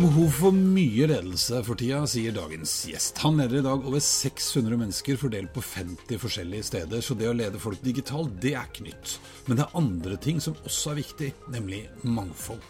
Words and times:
Behov 0.00 0.30
for 0.40 0.54
mye 0.56 1.06
ledelse 1.08 1.60
for 1.66 1.78
tida, 1.78 2.02
sier 2.10 2.34
dagens 2.34 2.72
gjest. 2.88 3.20
Han 3.24 3.38
leder 3.40 3.60
i 3.60 3.64
dag 3.64 3.84
over 3.86 4.02
600 4.02 4.78
mennesker 4.80 5.18
fordelt 5.20 5.52
på 5.54 5.62
50 5.64 6.20
forskjellige 6.22 6.66
steder, 6.68 7.04
så 7.04 7.16
det 7.16 7.30
å 7.30 7.36
lede 7.36 7.60
folk 7.62 7.80
digitalt, 7.84 8.34
det 8.42 8.54
er 8.58 8.68
ikke 8.68 8.88
nytt. 8.88 9.16
Men 9.46 9.58
det 9.60 9.66
er 9.66 9.78
andre 9.80 10.18
ting 10.20 10.42
som 10.42 10.58
også 10.66 10.92
er 10.92 11.00
viktig, 11.00 11.30
nemlig 11.54 11.84
mangfold. 12.02 12.60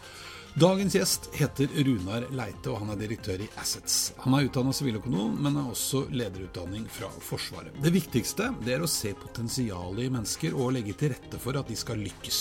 Dagens 0.57 0.95
gjest 0.95 1.29
heter 1.37 1.67
Runar 1.85 2.23
Leite, 2.33 2.71
og 2.71 2.79
han 2.81 2.89
er 2.89 2.97
direktør 2.97 3.43
i 3.45 3.47
Assets. 3.61 4.15
Han 4.23 4.33
er 4.33 4.47
utdanna 4.47 4.71
siviløkonom, 4.73 5.35
men 5.37 5.59
har 5.59 5.67
også 5.69 5.99
lederutdanning 6.09 6.87
fra 6.89 7.11
Forsvaret. 7.21 7.75
Det 7.83 7.91
viktigste 7.93 8.47
det 8.65 8.73
er 8.73 8.81
å 8.81 8.89
se 8.89 9.11
potensialet 9.21 10.07
i 10.07 10.09
mennesker 10.15 10.57
og 10.57 10.71
legge 10.73 10.95
til 10.97 11.11
rette 11.13 11.37
for 11.43 11.59
at 11.61 11.69
de 11.69 11.77
skal 11.77 12.01
lykkes. 12.01 12.39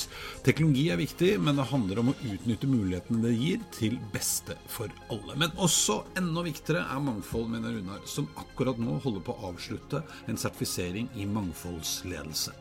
Teknologi 0.49 0.87
er 0.95 1.03
viktig, 1.03 1.35
men 1.45 1.61
det 1.61 1.69
handler 1.69 2.01
om 2.01 2.15
å 2.15 2.17
utnytte 2.17 2.71
mulighetene 2.73 3.21
det 3.27 3.35
gir, 3.37 3.67
til 3.77 3.99
beste 4.15 4.57
for 4.65 4.89
alle. 5.12 5.37
Men 5.37 5.53
også 5.61 5.99
enda 6.17 6.47
viktigere 6.47 6.87
er 6.89 7.05
mangfold, 7.11 7.51
mener 7.53 7.77
Runar, 7.77 8.01
som 8.09 8.33
akkurat 8.41 8.81
nå 8.81 8.97
holder 9.05 9.29
på 9.29 9.37
å 9.37 9.53
avslutte 9.53 10.01
en 10.25 10.41
sertifisering 10.41 11.12
i 11.21 11.29
mangfoldsledelse. 11.29 12.57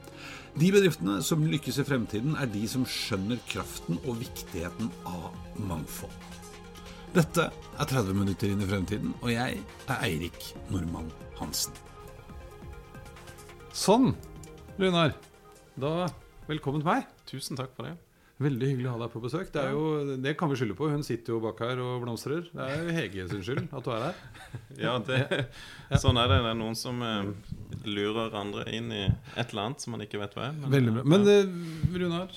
De 0.55 0.69
bedriftene 0.71 1.17
som 1.19 1.41
lykkes 1.51 1.81
i 1.81 1.83
fremtiden, 1.83 2.37
er 2.39 2.47
de 2.47 2.61
som 2.71 2.85
skjønner 2.87 3.41
kraften 3.51 3.97
og 4.05 4.21
viktigheten 4.21 4.87
av 5.09 5.33
mangfold. 5.59 6.13
Dette 7.15 7.49
er 7.51 7.89
30 7.91 8.15
minutter 8.15 8.53
inn 8.53 8.63
i 8.63 8.69
fremtiden, 8.69 9.11
og 9.19 9.33
jeg 9.33 9.59
er 9.59 9.99
Eirik 10.07 10.39
Normann 10.71 11.11
Hansen. 11.41 11.75
Sånn, 13.75 14.13
Runar. 14.79 15.11
Da 15.75 16.07
velkommen 16.47 16.83
til 16.85 16.93
meg. 16.93 17.11
Tusen 17.27 17.59
takk 17.59 17.75
for 17.75 17.89
det. 17.89 18.04
Veldig 18.44 18.67
hyggelig 18.67 18.88
å 18.89 18.94
ha 18.97 19.00
deg 19.05 19.11
på 19.14 19.19
besøk. 19.23 19.47
Det, 19.53 19.61
jo, 19.72 19.83
det 20.19 20.33
kan 20.36 20.50
vi 20.52 20.58
skylde 20.59 20.75
på. 20.75 20.89
Hun 20.91 21.05
sitter 21.08 21.31
jo 21.31 21.38
bak 21.44 21.61
her 21.64 21.80
og 21.80 22.02
blomstrer. 22.03 22.41
Det 22.52 22.66
er 22.66 22.81
jo 22.83 22.95
Hege 22.97 23.28
sin 23.31 23.44
skyld 23.47 23.69
at 23.72 23.86
du 23.86 23.91
er 23.95 24.02
her. 24.09 24.17
Ja, 24.86 24.97
det, 25.08 25.19
sånn 26.03 26.19
er 26.19 26.28
det. 26.33 26.41
Det 26.44 26.50
er 26.52 26.58
noen 26.59 26.75
som 26.75 27.00
eh, 27.06 27.30
lurer 27.88 28.36
andre 28.36 28.66
inn 28.75 28.91
i 28.91 29.06
et 29.08 29.53
eller 29.53 29.69
annet 29.69 29.86
som 29.86 29.95
man 29.95 30.03
ikke 30.03 30.19
vet 30.19 30.36
hva 30.36 30.50
er. 30.50 30.58
Men, 30.59 30.73
Veldig 30.75 30.95
bra. 30.97 31.06
Men 31.13 31.31
eh, 31.31 31.56
Runar, 31.95 32.36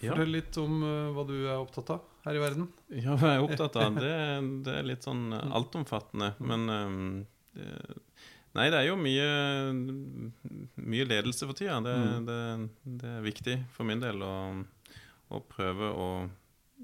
fortell 0.00 0.32
litt 0.32 0.56
om 0.62 0.80
uh, 0.80 1.10
hva 1.14 1.26
du 1.28 1.34
er 1.42 1.58
opptatt 1.60 1.92
av 1.98 2.08
her 2.24 2.38
i 2.38 2.42
verden. 2.42 2.70
Ja, 2.94 3.18
hva 3.18 3.34
jeg 3.34 3.42
er 3.42 3.44
opptatt 3.50 3.76
av, 3.82 4.00
det, 4.00 4.14
det 4.64 4.78
er 4.80 4.88
litt 4.88 5.04
sånn 5.04 5.28
eh, 5.36 5.52
altomfattende. 5.60 6.32
Men 6.40 6.64
um, 6.72 7.04
det, 7.58 7.68
Nei, 8.52 8.66
det 8.68 8.80
er 8.82 8.88
jo 8.90 8.96
mye, 9.00 9.28
mye 10.76 11.06
ledelse 11.08 11.46
for 11.48 11.56
tida. 11.56 11.78
Det, 11.84 11.94
Mm. 11.96 12.26
det, 12.28 12.40
det 13.00 13.12
er 13.18 13.22
viktig 13.24 13.54
for 13.72 13.88
min 13.88 14.00
del 14.02 14.20
å, 14.26 14.32
å 15.32 15.42
prøve 15.48 15.90
å 15.90 16.06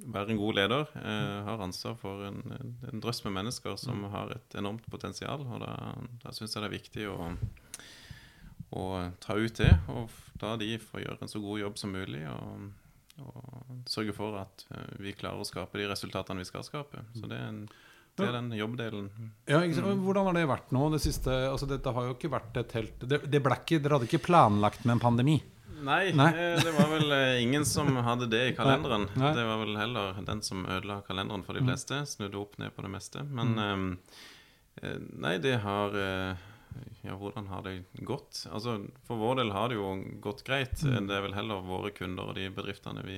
være 0.06 0.32
en 0.32 0.41
god 0.41 0.59
leder. 0.59 0.91
Jeg 0.94 1.44
har 1.48 1.62
ansvar 1.64 1.97
for 1.98 2.26
en, 2.28 2.42
en 2.88 3.03
drøss 3.03 3.22
med 3.26 3.34
mennesker 3.41 3.78
som 3.81 4.04
har 4.12 4.34
et 4.36 4.59
enormt 4.59 4.86
potensial. 4.91 5.42
Og 5.47 5.62
da, 5.64 5.72
da 6.22 6.34
syns 6.34 6.54
jeg 6.54 6.62
det 6.62 6.69
er 6.69 6.76
viktig 6.76 7.08
å, 7.10 7.31
å 8.78 8.84
ta 9.22 9.38
ut 9.38 9.58
det, 9.58 9.72
og 9.91 10.14
da 10.38 10.54
de 10.60 10.76
får 10.82 11.04
gjøre 11.04 11.25
en 11.25 11.32
så 11.32 11.42
god 11.42 11.64
jobb 11.64 11.81
som 11.81 11.94
mulig. 11.94 12.22
Og, 12.31 12.69
og 13.26 13.84
sørge 13.91 14.14
for 14.16 14.38
at 14.38 14.66
eh, 14.70 14.97
vi 15.03 15.16
klarer 15.19 15.42
å 15.42 15.48
skape 15.48 15.81
de 15.81 15.91
resultatene 15.91 16.44
vi 16.44 16.48
skal 16.48 16.66
skape. 16.66 17.03
Så 17.19 17.26
det 17.26 17.38
er, 17.38 17.50
en, 17.50 17.64
det 18.19 18.28
er 18.28 18.37
den 18.38 18.53
jobbdelen. 18.54 19.10
Ja, 19.50 19.64
sant? 19.75 20.04
Hvordan 20.04 20.31
har 20.31 20.38
det 20.38 20.48
vært 20.50 20.75
nå? 20.75 20.88
Det 20.94 21.03
siste, 21.03 21.34
altså 21.50 21.66
Dette 21.70 21.94
har 21.94 22.06
jo 22.06 22.14
ikke 22.14 22.31
vært 22.32 22.62
et 22.62 22.78
helt 22.78 23.06
det, 23.10 23.25
det 23.26 23.42
ble 23.42 23.58
ikke, 23.58 23.81
Dere 23.82 23.98
hadde 23.98 24.10
ikke 24.10 24.26
planlagt 24.31 24.87
med 24.87 24.97
en 24.97 25.06
pandemi? 25.08 25.41
Nei, 25.84 26.12
Nei. 26.12 26.28
eh, 26.34 26.59
det 26.65 26.72
var 26.75 26.89
vel 26.91 27.12
eh, 27.12 27.43
ingen 27.43 27.65
som 27.69 27.91
hadde 28.03 28.27
det 28.31 28.41
i 28.49 28.55
kalenderen. 28.56 29.09
Nei. 29.16 29.33
Det 29.37 29.44
var 29.47 29.59
vel 29.65 29.77
heller 29.78 30.19
den 30.27 30.43
som 30.43 30.65
ødela 30.66 31.00
kalenderen 31.06 31.44
for 31.47 31.55
de 31.55 31.61
Mm. 31.62 31.69
fleste. 31.71 32.00
Snudde 32.06 32.39
opp 32.41 32.59
ned 32.59 32.75
på 32.77 32.83
det 32.83 32.91
meste. 32.91 33.22
Men 33.25 33.55
mm. 33.55 33.99
eh, 34.83 34.99
nei, 35.19 35.38
det 35.38 35.59
har 35.62 35.94
Ja, 37.03 37.15
hvordan 37.17 37.47
har 37.49 37.62
det 37.62 37.84
gått? 38.05 38.47
Altså, 38.53 38.75
For 39.06 39.17
vår 39.17 39.37
del 39.41 39.50
har 39.55 39.69
det 39.71 39.77
jo 39.78 39.88
gått 40.22 40.44
greit. 40.44 40.83
Mm. 40.84 41.06
Det 41.09 41.17
er 41.17 41.22
vel 41.25 41.34
heller 41.34 41.62
våre 41.65 41.91
kunder 41.91 42.28
og 42.28 42.34
de 42.37 42.49
bedriftene 42.55 43.03
vi 43.06 43.17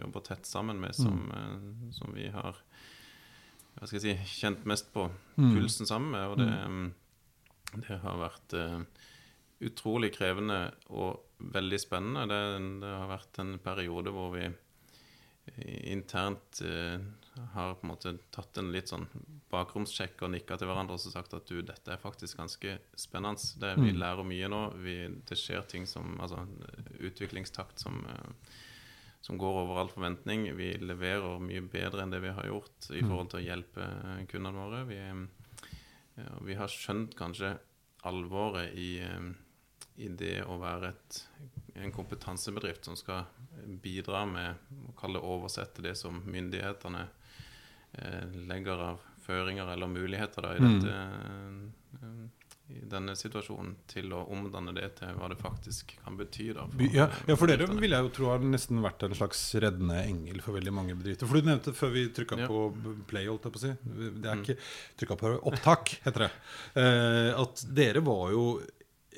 jobber 0.00 0.20
tett 0.26 0.46
sammen 0.46 0.80
med, 0.80 0.94
som, 0.96 1.30
eh, 1.30 1.90
som 1.92 2.14
vi 2.14 2.28
har 2.32 2.56
hva 3.76 3.84
skal 3.86 4.00
jeg 4.00 4.16
si, 4.16 4.40
kjent 4.40 4.64
mest 4.64 4.88
på 4.94 5.10
Mm. 5.36 5.52
pulsen 5.58 5.86
sammen 5.86 6.10
med. 6.10 6.28
Og 6.30 6.38
det, 6.38 6.48
eh, 6.48 7.80
det 7.86 7.98
har 8.00 8.16
vært 8.16 8.54
eh, 8.54 8.80
utrolig 9.60 10.12
krevende 10.14 10.72
og 10.90 11.22
veldig 11.38 11.78
spennende. 11.80 12.26
Det, 12.28 12.40
det 12.82 12.90
har 12.92 13.08
vært 13.08 13.38
en 13.42 13.58
periode 13.64 14.12
hvor 14.12 14.32
vi 14.36 14.48
internt 15.86 16.60
eh, 16.64 16.98
har 17.54 17.74
på 17.78 17.86
en 17.86 17.90
måte 17.92 18.12
tatt 18.34 18.58
en 18.58 18.72
litt 18.74 18.90
sånn 18.90 19.06
bakromssjekk 19.52 20.24
og 20.26 20.32
nikka 20.32 20.56
til 20.58 20.66
hverandre 20.70 20.96
og 20.96 21.02
sagt 21.04 21.36
at 21.36 21.46
du, 21.46 21.60
dette 21.62 21.92
er 21.94 22.00
faktisk 22.02 22.40
ganske 22.40 22.78
spennende. 22.98 23.38
Det, 23.60 23.74
vi 23.78 23.92
Mm. 23.92 24.00
lærer 24.00 24.24
mye 24.26 24.48
nå. 24.50 24.62
Vi, 24.82 24.96
det 25.28 25.38
skjer 25.38 25.62
ting 25.70 25.86
som 25.86 26.16
Altså 26.20 26.42
utviklingstakt 27.00 27.78
som, 27.78 28.00
eh, 28.10 28.50
som 29.22 29.38
går 29.38 29.62
over 29.62 29.80
all 29.80 29.88
forventning. 29.92 30.48
Vi 30.56 30.72
leverer 30.82 31.38
mye 31.40 31.62
bedre 31.62 32.02
enn 32.02 32.10
det 32.10 32.20
vi 32.22 32.34
har 32.34 32.46
gjort 32.50 32.90
i 32.90 33.00
Mm. 33.02 33.08
forhold 33.08 33.30
til 33.30 33.40
å 33.40 33.46
hjelpe 33.46 33.82
eh, 33.86 34.26
kundene 34.26 34.52
våre. 34.58 34.84
Vi, 34.86 34.96
eh, 34.96 35.26
ja, 36.24 36.38
vi 36.42 36.54
har 36.54 36.68
skjønt 36.68 37.14
kanskje 37.14 37.58
alvoret 38.04 38.74
i, 38.74 38.98
eh, 38.98 39.32
i 39.98 40.08
det 40.08 40.42
å 40.44 40.58
være 40.60 40.88
et, 40.92 41.20
en 41.76 41.92
kompetansebedrift 41.92 42.84
som 42.84 42.96
skal 42.96 43.24
bidra 43.82 44.24
med 44.28 44.54
å 44.90 44.94
kalle 44.98 45.18
oversette 45.24 45.82
det 45.84 45.94
som 45.96 46.22
myndighetene 46.26 47.06
eh, 47.98 48.24
legger 48.48 48.82
av 48.92 49.00
føringer 49.26 49.72
eller 49.72 49.88
muligheter 49.90 50.42
da, 50.42 50.54
i, 50.56 50.60
Mm. 50.60 50.80
dette, 50.80 50.96
mm. 52.02 52.30
i 52.76 52.80
denne 52.90 53.14
situasjonen, 53.18 53.72
til 53.90 54.12
å 54.14 54.20
omdanne 54.34 54.72
det 54.74 54.88
til 54.98 55.08
hva 55.18 55.28
det 55.30 55.38
faktisk 55.40 55.96
kan 56.04 56.16
bety. 56.18 56.48
Da, 56.54 56.66
for 56.66 56.94
Ja, 56.94 57.08
ja, 57.26 57.36
for 57.38 57.46
dere 57.50 57.66
vil 57.70 57.90
jeg 57.94 58.02
jo 58.06 58.12
tro 58.14 58.30
har 58.32 58.38
nesten 58.42 58.80
vært 58.82 59.02
en 59.06 59.14
slags 59.14 59.42
reddende 59.62 59.98
engel 60.04 60.40
for 60.42 60.52
veldig 60.58 60.72
mange 60.74 60.94
bedrifter. 60.98 61.26
For 61.30 61.40
du 61.40 61.46
nevnte 61.50 61.74
før 61.74 61.92
vi 61.94 62.06
trykka 62.14 62.38
Ja. 62.40 62.46
på 62.50 63.04
play, 63.06 63.26
holdt 63.26 63.44
jeg 63.46 63.52
på 63.52 63.60
å 63.62 63.64
si. 63.64 63.72
Det 64.20 64.26
er 64.30 64.34
Mm. 64.36 64.44
ikke 64.44 64.58
trykka 64.98 65.18
på 65.18 65.34
opptak, 65.42 65.94
heter 66.04 66.26
det. 66.26 66.30
Eh, 66.76 67.40
at 67.40 67.64
dere 67.74 68.00
var 68.02 68.30
jo 68.30 68.60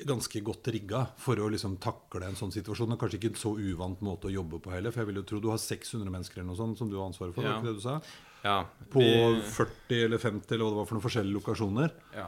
ganske 0.07 0.41
godt 0.45 0.67
rigga 0.73 1.03
for 1.19 1.39
å 1.41 1.49
liksom 1.51 1.77
takle 1.83 2.27
en 2.27 2.37
sånn 2.39 2.53
situasjon. 2.53 2.95
Og 2.95 3.01
kanskje 3.01 3.19
ikke 3.19 3.31
en 3.33 3.39
så 3.41 3.53
uvant 3.57 4.01
måte 4.05 4.29
å 4.29 4.33
jobbe 4.33 4.61
på 4.63 4.73
heller. 4.73 4.93
For 4.93 5.03
jeg 5.03 5.11
vil 5.11 5.21
jo 5.21 5.27
tro 5.27 5.41
du 5.43 5.49
har 5.51 5.61
600 5.61 6.11
mennesker 6.13 6.39
eller 6.39 6.51
noe 6.51 6.59
sånt 6.59 6.81
som 6.81 6.91
du 6.91 6.97
har 6.99 7.09
ansvaret 7.09 7.35
for. 7.35 7.45
Ja. 7.45 7.57
ikke 7.57 7.71
det 7.71 7.79
du 7.79 7.85
sa? 7.85 7.99
Ja, 8.43 8.59
På 8.91 9.03
40 9.03 10.05
eller 10.05 10.17
50 10.17 10.55
eller 10.55 10.63
hva 10.63 10.71
det 10.71 10.79
var 10.79 10.87
for 10.87 10.97
noen 10.97 11.05
forskjellige 11.05 11.39
lokasjoner. 11.41 11.95
Ja. 12.15 12.27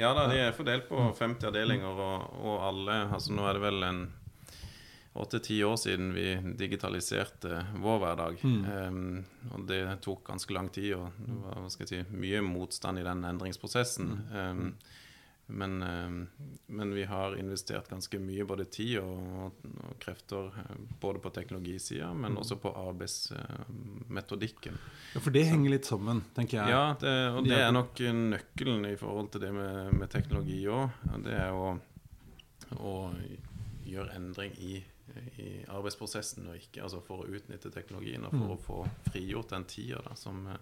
ja 0.00 0.12
da, 0.16 0.26
de 0.30 0.40
er 0.40 0.56
fordelt 0.56 0.88
på 0.88 1.08
50 1.18 1.50
avdelinger, 1.50 2.04
og, 2.08 2.36
og 2.40 2.68
alle 2.70 3.00
altså 3.12 3.34
Nå 3.36 3.44
er 3.48 3.58
det 3.58 3.64
vel 3.66 3.88
en 3.90 4.04
åtte-ti 5.14 5.60
år 5.64 5.76
siden 5.78 6.10
vi 6.14 6.26
digitaliserte 6.58 7.60
vår 7.82 8.00
hverdag. 8.02 8.40
Em, 8.44 9.20
og 9.52 9.68
det 9.68 9.82
tok 10.02 10.24
ganske 10.26 10.56
lang 10.56 10.72
tid, 10.74 10.96
og 10.96 11.12
det 11.20 11.36
var 11.44 11.68
si, 11.70 12.00
mye 12.10 12.42
motstand 12.42 12.98
i 12.98 13.06
den 13.06 13.22
endringsprosessen. 13.28 14.10
Em, 14.34 14.64
men, 15.46 16.28
men 16.66 16.94
vi 16.94 17.04
har 17.04 17.34
investert 17.36 17.88
ganske 17.90 18.18
mye 18.18 18.44
både 18.48 18.64
tid 18.72 18.98
og, 19.02 19.52
og 19.84 19.98
krefter 20.00 20.46
eh, 20.62 20.76
både 21.00 21.18
på 21.20 21.30
teknologisida, 21.36 22.08
men 22.16 22.36
også 22.40 22.56
på 22.62 22.72
arbeidsmetodikken. 22.80 24.78
Ja, 25.14 25.20
For 25.20 25.30
det 25.34 25.44
henger 25.50 25.70
litt 25.76 25.84
sammen, 25.88 26.22
tenker 26.36 26.62
jeg. 26.62 26.70
Ja, 26.72 26.96
det, 27.00 27.14
og 27.36 27.44
det 27.48 27.60
er 27.60 27.72
nok 27.74 28.00
nøkkelen 28.00 28.86
i 28.88 28.96
forhold 29.00 29.30
til 29.34 29.44
det 29.44 29.52
med, 29.54 29.92
med 30.00 30.10
teknologi 30.12 30.62
òg. 30.70 30.90
Det 31.26 31.36
er 31.36 31.52
å, 31.52 31.74
å 32.80 32.96
gjøre 33.84 34.16
endring 34.16 34.52
i 34.58 34.82
i 35.38 35.60
arbeidsprosessen, 35.68 36.46
og 36.48 36.56
ikke 36.56 36.80
altså 36.82 36.98
for 37.04 37.22
å 37.22 37.26
utnytte 37.36 37.70
teknologien 37.70 38.24
og 38.24 38.32
for 38.32 38.40
Mm. 38.40 38.52
å 38.54 38.56
få 38.64 38.78
frigjort 39.12 39.50
den 39.52 39.64
tida 39.68 40.00
som, 40.16 40.46
eh, 40.48 40.56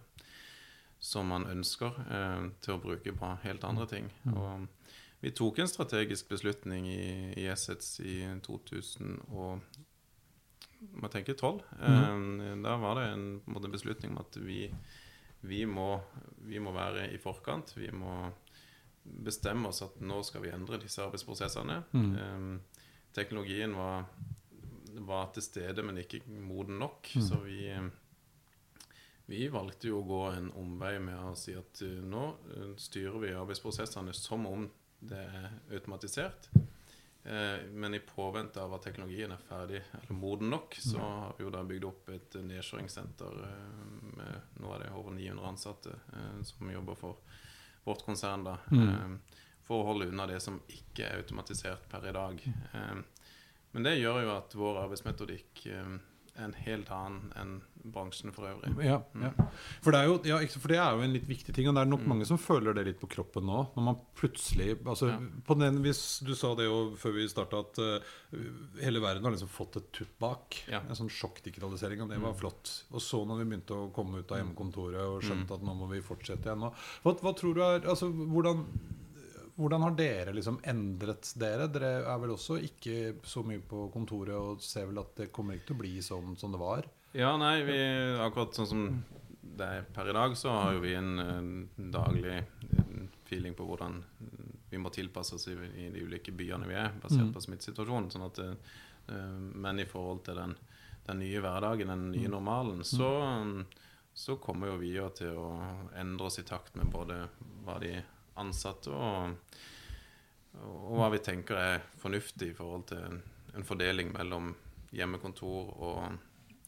som 1.03 1.33
man 1.33 1.49
ønsker 1.51 1.97
eh, 2.07 2.45
til 2.63 2.77
å 2.77 2.83
bruke 2.83 3.15
på 3.19 3.31
helt 3.43 3.65
andre 3.67 3.89
ting. 3.91 4.11
Mm. 4.23 4.37
Og 4.39 4.93
vi 5.23 5.33
tok 5.35 5.59
en 5.63 5.71
strategisk 5.71 6.31
beslutning 6.31 6.87
i, 6.91 7.07
i 7.43 7.49
Assets 7.51 7.97
i 8.03 8.21
2000 8.47 9.17
og 9.31 9.81
må 11.03 11.11
tenke 11.11 11.35
12. 11.35 11.63
Eh, 11.79 12.23
da 12.63 12.77
var 12.83 13.01
det 13.01 13.09
en, 13.13 13.27
en 13.47 13.75
beslutning 13.75 14.15
om 14.15 14.23
at 14.23 14.39
vi, 14.43 14.67
vi, 15.47 15.65
må, 15.67 15.89
vi 16.47 16.63
må 16.63 16.75
være 16.75 17.09
i 17.15 17.19
forkant. 17.23 17.75
Vi 17.79 17.91
må 17.95 18.31
bestemme 19.03 19.71
oss 19.71 19.83
at 19.83 19.99
nå 20.03 20.21
skal 20.27 20.47
vi 20.47 20.53
endre 20.55 20.81
disse 20.83 21.03
arbeidsprosessene. 21.03 21.81
Mm. 21.95 22.13
Eh, 22.15 22.87
teknologien 23.15 23.75
var, 23.75 24.07
var 25.03 25.35
til 25.35 25.47
stede, 25.47 25.83
men 25.87 25.99
ikke 26.03 26.23
moden 26.31 26.79
nok. 26.83 27.11
Mm. 27.15 27.27
Så 27.27 27.43
vi, 27.43 27.67
eh, 27.75 27.91
vi 29.33 29.49
valgte 29.49 29.89
jo 29.89 30.03
å 30.03 30.05
gå 30.05 30.21
en 30.35 30.51
omvei 30.61 30.99
med 31.01 31.17
å 31.17 31.33
si 31.39 31.55
at 31.57 31.81
eh, 31.87 32.01
nå 32.05 32.25
eh, 32.53 32.73
styrer 32.77 33.17
vi 33.23 33.33
arbeidsprosessene 33.33 34.13
som 34.17 34.45
om 34.49 34.67
det 35.01 35.23
er 35.25 35.47
automatisert. 35.73 36.51
Eh, 36.53 37.65
men 37.73 37.97
i 37.97 38.03
påvente 38.05 38.61
av 38.61 38.75
at 38.77 38.85
teknologien 38.85 39.33
er 39.33 39.41
ferdig 39.49 39.81
eller 40.03 40.19
moden 40.19 40.53
nok, 40.53 40.77
så 40.77 41.01
har 41.01 41.33
vi 41.39 41.47
jo 41.47 41.55
da 41.55 41.65
bygd 41.65 41.89
opp 41.89 42.13
et 42.13 42.37
nedkjøringssenter 42.45 43.41
med 44.19 44.61
nå 44.61 44.75
er 44.77 44.85
det 44.85 44.93
over 45.01 45.17
900 45.17 45.49
ansatte 45.49 45.97
som 46.45 46.69
jobber 46.75 47.01
for 47.01 47.41
vårt 47.87 48.05
konsern. 48.05 48.45
da, 48.45 48.59
Mm. 48.69 49.19
For 49.63 49.81
å 49.81 49.87
holde 49.87 50.11
unna 50.11 50.27
det 50.27 50.41
som 50.43 50.61
ikke 50.69 51.07
er 51.07 51.23
automatisert 51.23 51.89
per 51.89 52.05
i 52.09 52.13
dag. 52.13 52.41
Men 53.73 53.87
det 53.87 53.93
gjør 53.95 54.25
jo 54.25 54.33
at 54.35 54.57
vår 54.59 54.81
arbeidsmetodikk 54.83 55.63
er 55.71 56.01
en 56.41 56.55
helt 56.65 56.91
annen 56.91 57.33
enn 57.39 57.61
bransjen 57.85 58.33
for 58.33 58.47
øvrig. 58.47 58.71
Ja, 58.85 59.01
ja. 59.21 59.31
For, 59.83 59.91
det 59.91 60.01
er 60.01 60.07
jo, 60.07 60.19
ja, 60.29 60.39
for 60.47 60.69
det 60.69 60.79
er 60.79 60.93
jo 60.97 61.03
en 61.03 61.13
litt 61.13 61.27
viktig 61.27 61.55
ting, 61.55 61.67
og 61.69 61.75
det 61.75 61.83
er 61.83 61.91
nok 61.91 62.01
Mm. 62.03 62.09
mange 62.09 62.27
som 62.27 62.39
føler 62.39 62.75
det 62.75 62.85
litt 62.87 63.01
på 63.01 63.09
kroppen 63.11 63.45
nå. 63.47 63.75
Når 63.75 63.83
man 63.89 63.99
plutselig 64.15 64.77
altså, 64.87 65.11
på 65.45 65.59
den, 65.59 65.83
hvis 65.83 66.21
Du 66.25 66.35
sa 66.35 66.55
det 66.55 66.67
jo 66.69 66.95
før 66.97 67.13
vi 67.17 67.27
starta, 67.29 67.59
at 67.65 67.79
uh, 67.79 67.99
hele 68.81 69.01
verden 69.03 69.25
har 69.25 69.33
liksom 69.35 69.49
fått 69.51 69.77
et 69.77 69.91
tupp 69.93 70.15
bak. 70.21 70.63
En 70.69 70.95
sånn 70.95 71.11
sjokkdigitalisering, 71.11 72.03
og 72.03 72.09
det 72.11 72.21
var 72.23 72.33
Mm. 72.33 72.39
flott. 72.39 72.85
Og 72.93 73.01
så 73.01 73.25
når 73.27 73.39
vi 73.43 73.51
begynte 73.51 73.75
å 73.75 73.93
komme 73.93 74.19
ut 74.23 74.31
av 74.33 74.39
hjemmekontoret 74.39 75.01
og 75.03 75.23
skjønte 75.23 75.51
Mm. 75.51 75.55
at 75.55 75.63
nå 75.63 75.75
må 75.77 75.89
vi 75.91 76.01
fortsette 76.01 76.45
igjen 76.47 76.63
og, 76.65 76.75
hva, 77.03 77.15
hva 77.21 77.35
tror 77.37 77.55
du 77.55 77.61
er 77.63 77.81
altså, 77.89 78.07
hvordan, 78.13 78.67
hvordan 79.59 79.83
har 79.85 79.91
dere 79.99 80.33
liksom 80.33 80.61
endret 80.65 81.33
dere? 81.39 81.67
Dere 81.69 81.91
er 82.09 82.19
vel 82.23 82.31
også 82.31 82.57
ikke 82.63 83.17
så 83.29 83.43
mye 83.45 83.61
på 83.61 83.91
kontoret 83.93 84.33
og 84.35 84.63
ser 84.65 84.87
vel 84.89 84.99
at 85.03 85.15
det 85.17 85.33
kommer 85.33 85.55
ikke 85.59 85.67
til 85.67 85.77
å 85.77 85.83
bli 85.83 85.99
sånn 86.01 86.39
som 86.39 86.53
det 86.55 86.61
var? 86.63 86.87
Ja, 87.13 87.35
nei, 87.37 87.63
vi, 87.69 87.79
akkurat 88.25 88.55
sånn 88.57 88.69
som 88.71 88.85
det 89.43 89.67
er 89.69 89.83
per 89.93 90.09
i 90.09 90.15
dag, 90.17 90.37
så 90.39 90.49
har 90.55 90.73
jo 90.77 90.81
vi 90.81 90.95
en, 90.97 91.11
en 91.21 91.51
daglig 91.93 92.39
feeling 93.29 93.53
på 93.57 93.67
hvordan 93.69 93.99
vi 94.73 94.81
må 94.81 94.89
tilpasse 94.95 95.37
oss 95.37 95.45
i, 95.53 95.57
i 95.77 95.91
de 95.93 96.07
ulike 96.07 96.33
byene 96.33 96.69
vi 96.69 96.75
er, 96.81 96.95
basert 97.03 97.27
Mm. 97.29 97.33
på 97.35 97.43
smittesituasjonen. 97.45 98.09
Sånn 98.15 98.25
at, 98.25 98.39
eh, 98.41 99.37
men 99.53 99.81
i 99.81 99.85
forhold 99.85 100.23
til 100.25 100.41
den, 100.41 100.55
den 101.05 101.21
nye 101.21 101.43
hverdagen, 101.45 101.93
den 101.93 102.07
nye 102.15 102.31
normalen, 102.33 102.81
så, 102.89 103.11
um, 103.43 103.67
så 104.15 104.39
kommer 104.41 104.73
jo 104.73 104.79
vi 104.81 104.95
jo 104.97 105.11
til 105.13 105.37
å 105.37 105.51
endre 106.01 106.31
oss 106.31 106.41
i 106.41 106.47
takt 106.49 106.75
med 106.81 106.89
både 106.93 107.21
hva 107.67 107.77
de 107.83 107.93
ansatte 108.41 108.89
og, 108.89 109.37
og 110.65 110.97
hva 110.97 111.11
vi 111.13 111.21
tenker 111.25 111.57
er 111.61 111.85
fornuftig 112.01 112.53
i 112.53 112.57
forhold 112.57 112.87
til 112.89 113.21
en 113.53 113.65
fordeling 113.69 114.13
mellom 114.17 114.55
hjemmekontor 114.97 115.73
og, 115.77 116.19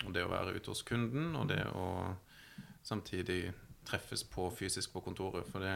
og 0.03 0.13
det 0.15 0.25
å 0.27 0.31
være 0.33 0.57
ute 0.57 0.73
hos 0.73 0.83
kunden, 0.83 1.35
og 1.39 1.49
det 1.53 1.63
å 1.71 1.87
samtidig 2.85 3.53
treffes 3.89 4.25
på 4.29 4.49
fysisk 4.53 4.93
på 4.93 5.01
kontoret. 5.05 5.47
For 5.49 5.63
det, 5.65 5.75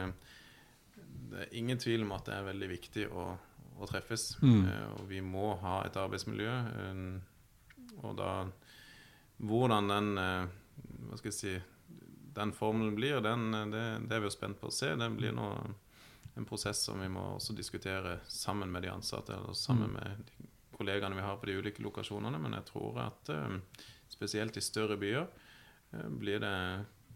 det 1.31 1.45
er 1.45 1.55
ingen 1.57 1.79
tvil 1.81 2.03
om 2.05 2.13
at 2.17 2.27
det 2.27 2.35
er 2.35 2.47
veldig 2.49 2.69
viktig 2.69 3.07
å, 3.09 3.25
å 3.79 3.89
treffes. 3.89 4.31
Mm. 4.41 4.61
Eh, 4.65 4.87
og 4.97 5.07
vi 5.09 5.21
må 5.25 5.53
ha 5.63 5.79
et 5.85 5.97
arbeidsmiljø. 5.97 6.53
og 8.03 8.15
da 8.17 8.31
Hvordan 9.39 9.87
den 9.87 10.17
eh, 10.19 10.47
Hva 11.07 11.17
skal 11.19 11.29
jeg 11.31 11.37
si 11.37 11.53
Den 12.35 12.51
formelen 12.53 12.95
blir, 12.95 13.21
den, 13.23 13.51
det, 13.71 13.83
det 14.07 14.15
er 14.17 14.23
vi 14.23 14.27
jo 14.29 14.35
spent 14.35 14.59
på 14.59 14.67
å 14.69 14.73
se. 14.73 14.93
Det 14.99 15.09
blir 15.15 15.33
nå 15.35 15.47
en 16.39 16.45
prosess 16.47 16.83
som 16.85 16.99
vi 17.01 17.09
må 17.11 17.23
også 17.35 17.55
diskutere 17.57 18.19
sammen 18.31 18.69
med 18.71 18.85
de 18.85 18.91
ansatte, 18.93 19.33
eller 19.35 19.53
sammen 19.57 19.89
Mm. 19.89 19.95
med 19.97 20.77
kollegaene 20.77 21.15
vi 21.17 21.21
har 21.25 21.35
på 21.37 21.49
de 21.49 21.57
ulike 21.59 21.83
lokasjonene. 21.83 22.39
Men 22.39 22.53
jeg 22.55 22.67
tror 22.69 22.99
at 23.03 23.31
eh, 23.33 23.57
spesielt 24.09 24.57
i 24.57 24.63
større 24.63 24.97
byer 24.97 25.27
eh, 25.93 26.09
blir 26.09 26.41
det 26.43 26.55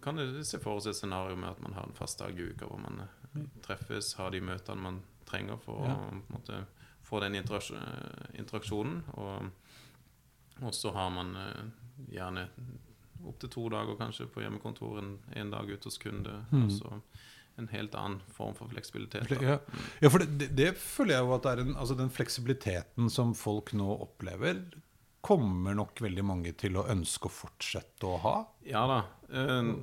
kan 0.04 0.16
det 0.20 0.46
se 0.46 0.60
for 0.60 0.78
oss 0.78 0.88
et 0.88 0.98
scenario 0.98 1.36
med 1.40 1.50
at 1.50 1.62
man 1.64 1.74
har 1.78 1.88
en 1.88 1.96
fast 1.96 2.20
dag 2.20 2.40
i 2.40 2.50
uka 2.52 2.68
hvor 2.68 2.82
man 2.84 3.04
eh, 3.06 3.46
treffes, 3.64 4.14
har 4.20 4.34
de 4.34 4.42
møtene 4.44 4.84
man 4.84 5.02
trenger 5.30 5.58
for 5.64 5.86
Ja. 5.88 5.96
å 5.96 6.18
måte, 6.28 6.66
få 7.04 7.22
den 7.24 7.36
interaksjonen. 7.40 9.04
Og, 9.14 10.74
så 10.76 10.92
har 10.92 11.10
man 11.10 11.36
eh, 11.40 11.64
gjerne 12.12 12.50
opptil 13.24 13.50
to 13.50 13.70
dager 13.72 13.96
kanskje 13.96 14.28
på 14.28 14.44
hjemmekontor, 14.44 15.00
en, 15.00 15.14
en 15.40 15.52
dag 15.52 15.70
ute 15.72 15.88
hos 15.88 15.98
kunde. 15.98 16.46
Mm. 16.52 16.66
Og 16.66 16.72
så 16.76 17.00
en 17.56 17.70
helt 17.70 17.96
annen 17.96 18.20
form 18.34 18.56
for 18.58 18.68
fleksibilitet. 18.68 19.30
Ja, 19.42 19.60
ja 20.02 20.10
for 20.10 20.24
det, 20.24 20.34
det, 20.40 20.50
det 20.58 20.72
føler 20.82 21.16
jeg 21.16 21.28
jo 21.28 21.36
at 21.36 21.46
det 21.46 21.52
er 21.52 21.64
en, 21.64 21.76
altså 21.78 21.96
den 21.96 22.10
fleksibiliteten 22.12 23.12
som 23.14 23.36
folk 23.38 23.74
nå 23.78 23.88
opplever, 24.08 24.64
kommer 25.24 25.76
nok 25.78 26.02
veldig 26.04 26.24
mange 26.28 26.52
til 26.60 26.76
å 26.78 26.86
ønske 26.92 27.30
å 27.30 27.34
fortsette 27.34 28.08
å 28.10 28.18
ha. 28.24 28.38
Ja 28.68 28.84
da. 28.92 29.02
eh, 29.32 29.74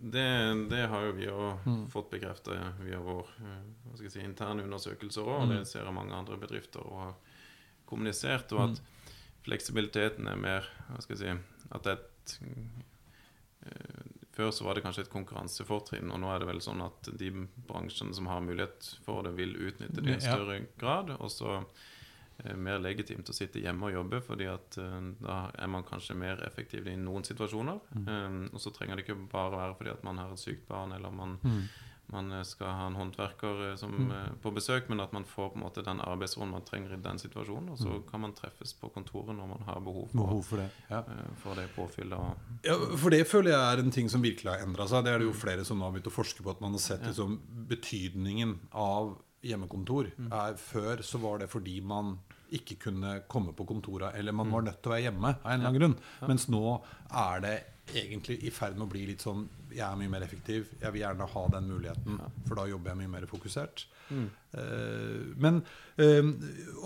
Det, 0.00 0.24
det 0.70 0.86
har 0.88 1.02
jo 1.04 1.12
vi 1.12 1.26
jo 1.28 1.50
fått 1.92 2.10
bekreftet 2.10 2.78
via 2.80 2.98
vår 3.04 3.26
eh, 3.44 4.06
si, 4.08 4.22
interne 4.24 4.64
undersøkelser 4.64 5.26
òg, 5.28 5.42
og 5.42 5.50
det 5.52 5.66
ser 5.68 5.84
jeg 5.84 5.92
mange 5.94 6.16
andre 6.16 6.38
bedrifter 6.40 6.80
og 6.80 7.02
har 7.04 7.12
kommunisert. 7.90 8.52
Og 8.56 8.62
at 8.70 8.80
fleksibiliteten 9.44 10.26
er 10.28 10.40
mer 10.40 10.66
hva 10.88 11.02
skal 11.04 11.16
jeg 11.18 11.20
si, 11.36 11.66
at 11.70 11.84
det 11.84 11.98
et 11.98 12.34
eh, 13.66 14.08
Før 14.32 14.50
så 14.54 14.64
var 14.64 14.74
det 14.78 14.82
kanskje 14.86 15.02
et 15.04 15.12
konkurransefortrinn, 15.12 16.08
og 16.14 16.20
nå 16.22 16.28
er 16.32 16.38
det 16.40 16.46
vel 16.48 16.60
sånn 16.64 16.80
at 16.84 17.08
de 17.18 17.28
bransjene 17.68 18.14
som 18.16 18.28
har 18.30 18.40
mulighet 18.40 18.86
for 19.04 19.26
det, 19.26 19.34
vil 19.36 19.52
utnytte 19.58 20.00
det 20.00 20.14
i 20.16 20.20
større 20.22 20.60
grad. 20.80 21.10
Og 21.18 21.28
så 21.34 21.58
mer 22.56 22.80
legitimt 22.82 23.28
å 23.28 23.36
sitte 23.36 23.62
hjemme 23.62 23.90
og 23.90 23.96
jobbe, 23.98 24.22
fordi 24.24 24.48
at 24.50 24.78
eh, 24.80 24.96
da 25.20 25.42
er 25.58 25.70
man 25.72 25.86
kanskje 25.86 26.18
mer 26.18 26.42
effektiv 26.46 26.88
i 26.88 26.96
noen 27.00 27.26
situasjoner. 27.26 27.80
Eh, 28.00 28.40
og 28.50 28.60
så 28.62 28.72
trenger 28.74 28.96
det 28.98 29.06
ikke 29.06 29.20
bare 29.30 29.56
være 29.56 29.78
fordi 29.78 29.94
at 29.94 30.04
man 30.06 30.20
har 30.22 30.32
et 30.34 30.42
sykt 30.42 30.66
barn, 30.68 30.94
eller 30.96 31.14
man, 31.14 31.38
man 32.12 32.32
eh, 32.32 32.42
skal 32.42 32.72
ha 32.74 32.86
en 32.86 32.96
håndverker 32.98 33.70
eh, 33.70 33.76
som, 33.76 33.92
mm. 33.92 34.40
på 34.42 34.52
besøk, 34.54 34.88
men 34.90 35.02
at 35.02 35.12
man 35.12 35.24
får 35.28 35.52
på 35.52 35.60
en 35.60 35.64
måte 35.64 35.84
den 35.86 36.02
arbeidsroen 36.02 36.50
man 36.52 36.64
trenger 36.66 36.96
i 36.96 37.00
den 37.04 37.20
situasjonen. 37.22 37.70
Og 37.74 37.80
så 37.80 38.00
kan 38.10 38.24
man 38.24 38.34
treffes 38.36 38.74
på 38.78 38.90
kontoret 38.94 39.36
når 39.36 39.52
man 39.54 39.64
har 39.68 39.80
behov 39.84 40.08
for, 40.10 40.18
Behov 40.24 40.42
for 40.48 40.62
det. 40.62 40.68
Ja. 40.90 41.04
eh, 41.04 41.32
for 41.42 41.60
det 41.60 41.68
påfyllet. 41.76 42.18
Og, 42.18 42.60
Ja, 42.66 42.76
for 42.96 43.14
det 43.14 43.24
føler 43.30 43.54
jeg 43.54 43.62
er 43.62 43.84
en 43.84 43.94
ting 43.94 44.10
som 44.12 44.24
virkelig 44.24 44.52
har 44.52 44.66
endra 44.66 44.88
seg. 44.90 45.04
Det 45.06 45.14
er 45.14 45.22
det 45.22 45.30
jo 45.30 45.36
flere 45.36 45.66
som 45.66 45.78
nå 45.80 45.86
har 45.88 45.96
begynt 45.96 46.10
å 46.10 46.14
forske 46.14 46.44
på. 46.44 46.54
At 46.54 46.62
man 46.64 46.76
har 46.76 46.84
sett 46.84 47.06
liksom, 47.06 47.38
betydningen 47.70 48.58
av 48.72 49.16
hjemmekontor. 49.46 50.10
Er, 50.28 50.58
før 50.60 51.00
så 51.06 51.20
var 51.22 51.40
det 51.40 51.50
fordi 51.52 51.78
man 51.80 52.18
ikke 52.56 52.78
kunne 52.86 53.16
komme 53.30 53.54
på 53.56 53.66
kontoret, 53.68 54.16
eller 54.18 54.34
man 54.36 54.50
var 54.52 54.64
nødt 54.66 54.80
til 54.82 54.90
å 54.90 54.94
være 54.94 55.06
hjemme 55.08 55.34
av 55.36 55.46
en 55.46 55.52
eller 55.58 55.70
annen 55.70 55.80
grunn. 55.80 55.96
Mens 56.30 56.48
nå 56.52 56.64
er 57.22 57.44
det 57.44 57.56
egentlig 57.90 58.38
i 58.46 58.52
ferd 58.54 58.76
med 58.78 58.86
å 58.86 58.92
bli 58.92 59.06
litt 59.08 59.24
sånn 59.24 59.46
Jeg 59.74 59.86
er 59.86 59.98
mye 60.00 60.12
mer 60.12 60.26
effektiv. 60.26 60.70
Jeg 60.80 60.92
vil 60.94 61.04
gjerne 61.04 61.30
ha 61.34 61.46
den 61.54 61.70
muligheten, 61.70 62.20
for 62.48 62.58
da 62.60 62.68
jobber 62.70 62.92
jeg 62.92 63.02
mye 63.02 63.14
mer 63.18 63.26
fokusert. 63.30 63.86
Eh, 64.10 65.20
men 65.38 65.60
eh, 65.96 66.24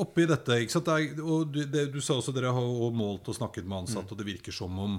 oppi 0.02 0.26
dette 0.28 0.58
ikke 0.60 0.74
sant, 0.74 0.88
det 0.90 0.96
er, 1.16 1.22
og 1.24 1.48
du, 1.54 1.62
det, 1.64 1.86
du 1.94 2.00
sa 2.04 2.18
også 2.18 2.34
dere 2.36 2.52
har 2.52 2.92
målt 2.92 3.30
og 3.32 3.38
snakket 3.38 3.64
med 3.64 3.84
ansatte, 3.84 4.12
og 4.12 4.20
det 4.20 4.26
virker 4.28 4.52
som 4.52 4.76
om 4.82 4.98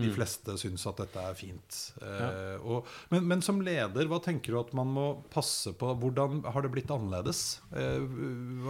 de 0.00 0.08
fleste 0.14 0.54
syns 0.60 0.86
at 0.88 1.02
dette 1.02 1.24
er 1.26 1.34
fint. 1.36 1.78
Ja. 2.00 2.28
og, 2.62 2.86
men, 3.12 3.26
men 3.28 3.42
som 3.44 3.58
leder, 3.64 4.06
hva 4.08 4.20
tenker 4.22 4.54
du 4.54 4.60
at 4.62 4.70
man 4.76 4.92
må 4.94 5.06
passe 5.32 5.74
på? 5.76 5.90
Hvordan 6.00 6.40
har 6.46 6.64
det 6.64 6.70
blitt 6.72 6.92
annerledes? 6.94 7.42
Eh, 7.74 8.06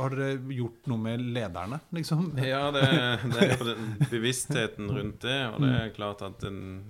har 0.00 0.16
dere 0.16 0.40
gjort 0.56 0.88
noe 0.90 1.04
med 1.04 1.22
lederne, 1.36 1.78
liksom? 1.94 2.32
Ja, 2.40 2.64
det, 2.74 2.86
det 3.34 3.44
er 3.46 3.54
jo 3.60 3.76
bevisstheten 4.10 4.90
rundt 4.96 5.20
det, 5.26 5.38
og 5.52 5.60
det 5.62 5.74
er 5.76 5.94
klart 5.94 6.24
at 6.26 6.40
den, 6.42 6.80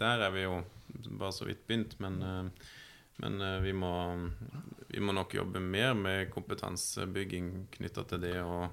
der 0.00 0.24
er 0.26 0.32
vi 0.34 0.42
jo 0.46 0.60
bare 1.20 1.32
så 1.36 1.46
vidt 1.48 1.66
begynt, 1.68 1.98
men, 2.00 2.20
eh, 2.22 2.68
men 3.22 3.40
eh, 3.44 3.58
vi, 3.64 3.72
må, 3.76 3.92
vi 4.88 5.00
må 5.04 5.12
nok 5.16 5.34
jobbe 5.36 5.60
mer 5.62 5.94
med 5.94 6.30
kompetansebygging 6.34 7.68
knytta 7.76 8.04
til 8.10 8.22
det 8.24 8.36
å 8.42 8.66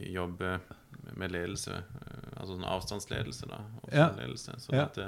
jobbe 0.00 0.56
med 1.14 1.32
ledelse, 1.34 1.76
eh, 1.80 2.30
altså 2.36 2.54
sånn 2.56 2.68
avstandsledelse, 2.68 3.48
da. 3.50 3.60
Avstandsledelse. 3.86 4.58
Så 4.66 4.74
Ja. 4.74 4.86
at 4.88 4.98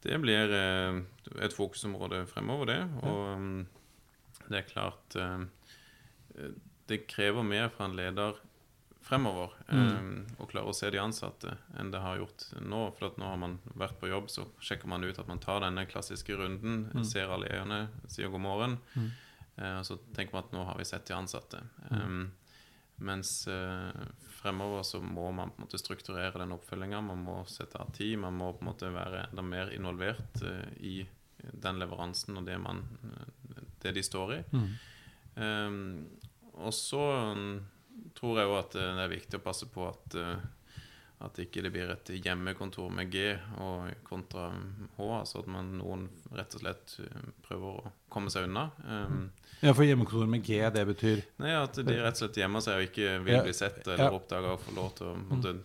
det 0.00 0.16
blir 0.22 0.52
et 1.44 1.52
fokusområde 1.52 2.22
fremover, 2.30 2.70
det. 2.70 2.80
Og 3.04 3.24
mm, 3.36 3.66
det 4.48 4.62
er 4.62 4.70
klart 4.70 5.16
Det 6.88 7.04
krever 7.06 7.44
mer 7.44 7.68
fra 7.68 7.84
en 7.84 7.94
leder 7.98 8.38
fremover. 9.10 9.54
Mm. 9.68 10.36
og 10.38 10.50
klare 10.50 10.70
å 10.70 10.76
se 10.76 10.90
de 10.90 11.00
ansatte 11.02 11.56
enn 11.78 11.90
det 11.92 12.00
har 12.02 12.20
gjort 12.20 12.46
nå. 12.62 12.82
For 12.98 13.18
nå 13.20 13.28
har 13.32 13.40
man 13.42 13.58
vært 13.74 13.98
på 14.00 14.10
jobb, 14.10 14.30
så 14.30 14.46
sjekker 14.62 14.90
man 14.90 15.04
ut 15.04 15.18
at 15.18 15.28
man 15.30 15.42
tar 15.42 15.64
denne 15.64 15.86
klassiske 15.90 16.38
runden, 16.38 16.86
ser 17.06 17.32
alle 17.34 17.50
eierne, 17.50 17.82
sier 18.08 18.32
god 18.32 18.46
morgen. 18.46 18.78
Mm. 18.94 19.10
og 19.78 19.86
så 19.86 19.98
tenker 20.16 20.36
man 20.36 20.46
at 20.46 20.54
nå 20.54 20.66
har 20.68 20.78
vi 20.78 20.88
sett 20.88 21.10
de 21.10 21.16
ansatte. 21.18 21.64
Um, 21.90 22.30
mens 23.00 23.48
eh, 23.48 23.90
fremover 24.28 24.82
så 24.82 25.00
må 25.00 25.30
man 25.32 25.50
på 25.50 25.60
en 25.60 25.64
måte 25.64 25.78
strukturere 25.80 26.42
den 26.42 26.52
oppfølginga. 26.52 27.00
Man 27.00 27.22
må 27.24 27.38
sette 27.48 27.80
av 27.80 27.92
tid. 27.96 28.18
Man 28.20 28.36
må 28.36 28.50
på 28.52 28.60
en 28.60 28.68
måte 28.68 28.90
være 28.92 29.22
enda 29.30 29.44
mer 29.44 29.72
involvert 29.72 30.42
eh, 30.44 30.66
i 30.84 30.96
den 31.40 31.80
leveransen 31.80 32.36
og 32.36 32.44
det, 32.44 32.58
man, 32.60 32.82
det 33.80 33.94
de 33.96 34.04
står 34.04 34.34
i. 34.34 34.40
Mm. 34.52 34.68
Um, 35.40 35.78
og 36.60 36.74
så 36.76 37.00
um, 37.32 37.62
tror 38.16 38.40
jeg 38.40 38.50
òg 38.50 38.56
at 38.60 38.78
det 38.78 39.04
er 39.04 39.12
viktig 39.12 39.40
å 39.40 39.44
passe 39.44 39.68
på 39.70 39.86
at 39.88 40.18
uh, 40.18 40.40
at 41.20 41.36
ikke 41.42 41.60
det 41.60 41.70
blir 41.74 41.90
et 41.92 42.10
hjemmekontor 42.24 42.88
med 42.96 43.10
G 43.12 43.26
og 43.60 43.90
kontra 44.06 44.46
H, 44.96 45.00
altså 45.04 45.42
at 45.42 45.50
man, 45.52 45.74
noen 45.76 46.06
rett 46.32 46.54
og 46.56 46.62
slett 46.62 46.94
uh, 47.04 47.26
prøver 47.44 47.82
å 47.82 47.92
komme 48.12 48.32
seg 48.32 48.48
unna. 48.48 48.70
Um, 48.86 49.26
Ja, 49.60 49.74
for 49.76 49.84
hjemmekontor 49.84 50.30
med 50.32 50.40
G, 50.46 50.56
det 50.72 50.86
betyr 50.88 51.18
nei, 51.42 51.50
At 51.52 51.76
de 51.76 51.96
rett 51.98 52.16
og 52.16 52.22
slett 52.22 52.38
gjemmer 52.40 52.64
seg 52.64 52.78
og 52.78 52.86
ikke 52.86 53.18
vil 53.26 53.42
bli 53.44 53.52
sett 53.52 53.82
ja. 53.84 53.92
eller 53.92 54.16
oppdaga 54.16 54.54
og 54.54 54.62
få 54.64 54.72
lov 54.78 54.94
til 54.96 55.10
å 55.10 55.58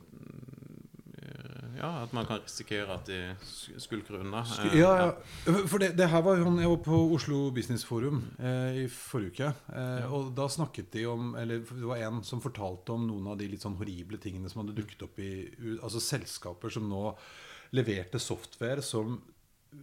Ja, 1.78 1.90
at 2.04 2.14
man 2.16 2.26
kan 2.30 2.40
risikere 2.44 2.94
at 2.96 3.06
de 3.10 3.18
sk- 3.44 3.80
skulker 3.84 4.20
unna. 4.22 4.42
Uh, 4.44 4.76
Ja, 4.78 4.92
ja. 5.06 5.56
For 5.68 5.78
det, 5.82 5.92
det 5.98 6.08
her 6.12 6.22
var 6.26 6.40
sånn 6.42 6.60
Jeg 6.62 6.72
var 6.72 6.82
på 6.86 7.00
Oslo 7.16 7.40
Business 7.56 7.84
Forum 7.88 8.22
eh, 8.40 8.84
i 8.84 8.88
forrige 8.92 9.32
uke. 9.36 9.54
Eh, 9.76 10.08
Og 10.16 10.34
da 10.38 10.48
snakket 10.52 10.92
de 10.96 11.06
om 11.12 11.34
Eller 11.36 11.60
det 11.68 11.86
var 11.86 11.98
en 12.08 12.22
som 12.24 12.42
fortalte 12.44 12.94
om 12.96 13.06
noen 13.08 13.28
av 13.34 13.38
de 13.38 13.48
litt 13.52 13.62
sånn 13.66 13.78
horrible 13.80 14.18
tingene 14.24 14.50
som 14.52 14.64
hadde 14.64 14.78
dukket 14.78 15.04
opp 15.08 15.20
i 15.20 15.32
Altså 15.82 16.00
selskaper 16.04 16.70
som 16.74 16.88
nå 16.90 17.10
leverte 17.76 18.20
software 18.22 18.82
som 18.86 19.18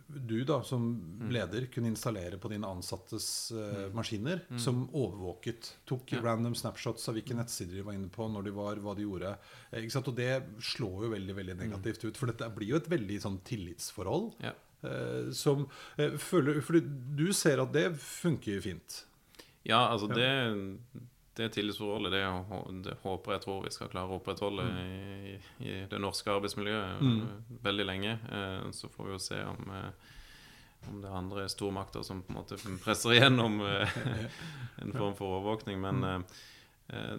du 0.07 0.45
da 0.45 0.59
som 0.67 0.87
leder 1.33 1.67
kunne 1.73 1.91
installere 1.93 2.39
på 2.41 2.51
dine 2.53 2.69
ansattes 2.69 3.27
uh, 3.55 3.87
maskiner, 3.97 4.43
som 4.61 4.85
overvåket. 4.89 5.73
Tok 5.89 6.13
Ja. 6.13 6.21
random 6.23 6.55
snapshots 6.59 7.09
av 7.09 7.17
hvilke 7.17 7.37
nettsider 7.37 7.81
de 7.81 7.87
var 7.87 7.97
inne 7.97 8.11
på, 8.13 8.29
når 8.29 8.49
de 8.49 8.57
var, 8.57 8.81
hva 8.83 8.97
de 8.97 9.07
gjorde. 9.07 9.37
Eh? 9.71 9.87
Og 10.03 10.13
det 10.17 10.33
slår 10.73 11.07
jo 11.07 11.13
veldig 11.15 11.39
veldig 11.39 11.57
negativt 11.63 12.05
ut. 12.05 12.17
For 12.19 12.33
dette 12.33 12.51
blir 12.55 12.75
jo 12.75 12.81
et 12.81 12.91
veldig 12.91 13.21
sånn 13.23 13.41
tillitsforhold. 13.47 14.33
Ja. 14.43 14.55
Uh, 14.83 15.31
som 15.31 15.69
uh, 16.01 16.17
føler 16.19 16.57
For 16.59 16.81
du 16.83 17.29
ser 17.33 17.63
at 17.63 17.73
det 17.73 17.93
funker 18.03 18.61
fint. 18.65 19.05
Ja, 19.63 19.85
altså 19.93 20.09
det, 20.11 20.27
det 21.37 21.49
tillitsforholdet 21.55 22.13
det, 22.13 22.23
det 22.85 22.97
håper 23.03 23.33
jeg 23.33 23.43
tror 23.47 23.63
vi 23.65 23.71
skal 23.73 23.89
klare 23.89 24.11
å 24.13 24.19
opprettholde 24.21 24.67
i, 24.83 25.37
i 25.65 25.77
det 25.91 26.01
norske 26.01 26.31
arbeidsmiljøet 26.31 27.01
Mm. 27.01 27.23
veldig 27.65 27.87
lenge. 27.89 28.19
Eh, 28.33 28.71
Så 28.71 28.89
får 28.93 29.05
vi 29.07 29.13
jo 29.13 29.19
se 29.19 29.39
om, 29.45 29.71
eh, 29.71 30.89
om 30.91 31.01
det 31.01 31.09
er 31.11 31.17
andre 31.17 31.49
stormakter 31.49 32.03
som 32.05 32.23
på 32.23 32.33
en 32.35 32.41
måte 32.43 32.59
presser 32.85 33.15
igjennom 33.17 33.61
eh, 33.65 33.89
en 34.83 34.93
form 34.93 35.15
for 35.17 35.39
overvåkning. 35.39 35.81
Men 35.81 36.05
eh, 36.05 36.21
eh, 36.89 37.19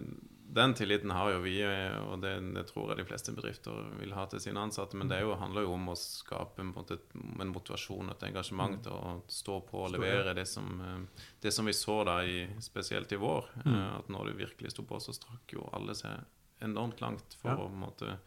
den 0.54 0.74
tilliten 0.74 1.10
har 1.10 1.32
jo 1.32 1.40
vi, 1.42 1.56
eh, 1.62 1.96
og 2.06 2.20
det, 2.22 2.32
det 2.54 2.62
tror 2.68 2.92
jeg 2.92 3.00
de 3.00 3.06
fleste 3.08 3.32
bedrifter 3.34 3.88
vil 3.98 4.12
ha 4.14 4.26
til 4.30 4.42
sine 4.42 4.62
ansatte. 4.62 4.94
Men 4.94 5.10
det 5.10 5.18
jo, 5.24 5.32
handler 5.40 5.66
jo 5.66 5.72
om 5.74 5.88
å 5.90 5.96
skape 5.98 6.62
en, 6.62 6.70
en, 6.78 7.50
motivasjon, 7.50 8.12
et 8.12 8.22
engasjement 8.28 8.78
til 8.84 8.94
å 8.94 9.16
stå 9.26 9.58
på 9.66 9.82
og 9.82 9.90
levere 9.96 10.36
det 10.38 10.46
som, 10.46 10.68
eh, 10.78 11.26
det 11.42 11.50
som 11.56 11.66
vi 11.66 11.74
så 11.74 11.98
da, 12.06 12.20
i, 12.22 12.44
spesielt 12.62 13.10
i 13.16 13.18
vår. 13.18 13.50
Mm. 13.64 13.80
At 13.98 14.14
når 14.14 14.30
det 14.30 14.38
virkelig 14.44 14.74
sto 14.76 14.86
på, 14.86 15.02
så 15.02 15.16
strakk 15.16 15.56
jo 15.56 15.66
alle 15.74 15.98
seg 15.98 16.22
enormt 16.62 17.02
langt 17.02 17.34
for 17.40 17.50
Ja. 17.50 17.66
å 17.66 17.68
måtte, 17.68 18.18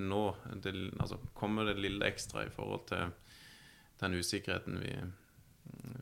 nå 0.00 0.24
det, 0.64 0.72
altså, 0.96 1.20
komme 1.36 1.68
det 1.68 1.76
lille 1.76 2.08
ekstra 2.08 2.46
i 2.46 2.54
forhold 2.54 2.86
til 2.88 3.12
den 4.00 4.16
usikkerheten 4.16 4.80
vi, 4.80 4.96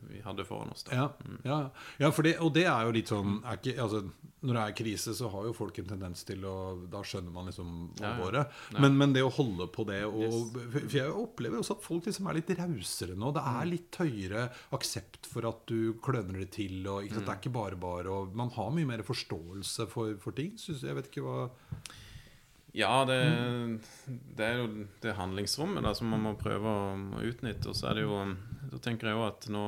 vi 0.09 0.21
hadde 0.21 0.45
foran 0.45 0.69
oss. 0.69 0.83
da. 0.83 0.95
Ja, 0.95 1.13
ja, 1.43 1.59
ja 1.97 2.09
for 2.11 2.25
det, 2.27 2.37
og 2.43 2.53
det 2.55 2.65
er 2.67 2.87
jo 2.87 2.95
litt 2.95 3.11
sånn 3.11 3.39
ikke, 3.53 3.75
altså, 3.81 4.01
Når 4.39 4.55
det 4.55 4.63
er 4.63 4.75
krise, 4.79 5.13
så 5.15 5.29
har 5.33 5.45
jo 5.49 5.53
folk 5.55 5.77
en 5.81 5.87
tendens 5.89 6.23
til 6.27 6.45
å 6.47 6.55
Da 6.91 7.01
skjønner 7.03 7.33
man 7.35 7.49
liksom 7.49 7.69
Ja, 7.99 8.05
ja. 8.05 8.11
alvoret. 8.13 8.57
Ja. 8.73 8.81
Men, 8.83 8.97
men 8.99 9.13
det 9.15 9.23
å 9.25 9.31
holde 9.35 9.67
på 9.71 9.85
det 9.87 10.01
og, 10.07 10.19
Yes. 10.23 10.67
For 10.89 10.97
jeg 10.97 11.15
opplever 11.23 11.59
også 11.59 11.77
at 11.77 11.85
folk 11.85 12.07
liksom 12.09 12.29
er 12.29 12.39
litt 12.39 12.51
rausere 12.57 13.15
nå. 13.19 13.31
Det 13.35 13.45
er 13.53 13.69
litt 13.69 14.01
høyere 14.01 14.45
aksept 14.75 15.29
for 15.29 15.47
at 15.49 15.63
du 15.69 15.93
kløner 16.03 16.41
det 16.43 16.51
til. 16.57 16.81
Og, 16.87 17.07
sant? 17.07 17.23
Det 17.23 17.33
er 17.35 17.41
ikke 17.41 17.55
bare 17.59 17.79
bare 17.79 18.11
og 18.11 18.35
Man 18.35 18.51
har 18.55 18.71
mye 18.75 18.89
mer 18.89 19.05
forståelse 19.07 19.89
for, 19.91 20.15
for 20.23 20.35
ting. 20.35 20.55
Synes, 20.59 20.83
jeg 20.87 20.97
vet 20.99 21.11
ikke 21.11 21.25
hva 21.27 21.49
Ja, 22.75 23.03
det, 23.09 23.19
det 24.37 24.45
er 24.45 24.63
jo 24.63 24.69
det 25.03 25.17
handlingsrommet 25.17 25.83
da, 25.83 25.95
som 25.97 26.11
man 26.13 26.27
må 26.27 26.35
prøve 26.39 26.69
å, 26.69 26.95
å 27.19 27.27
utnytte. 27.27 27.71
Og 27.71 27.77
så 27.77 27.91
er 27.91 27.99
det 27.99 28.07
jo 28.07 28.23
Så 28.71 28.79
tenker 28.83 29.09
jeg 29.09 29.19
òg 29.19 29.27
at 29.29 29.49
nå 29.53 29.65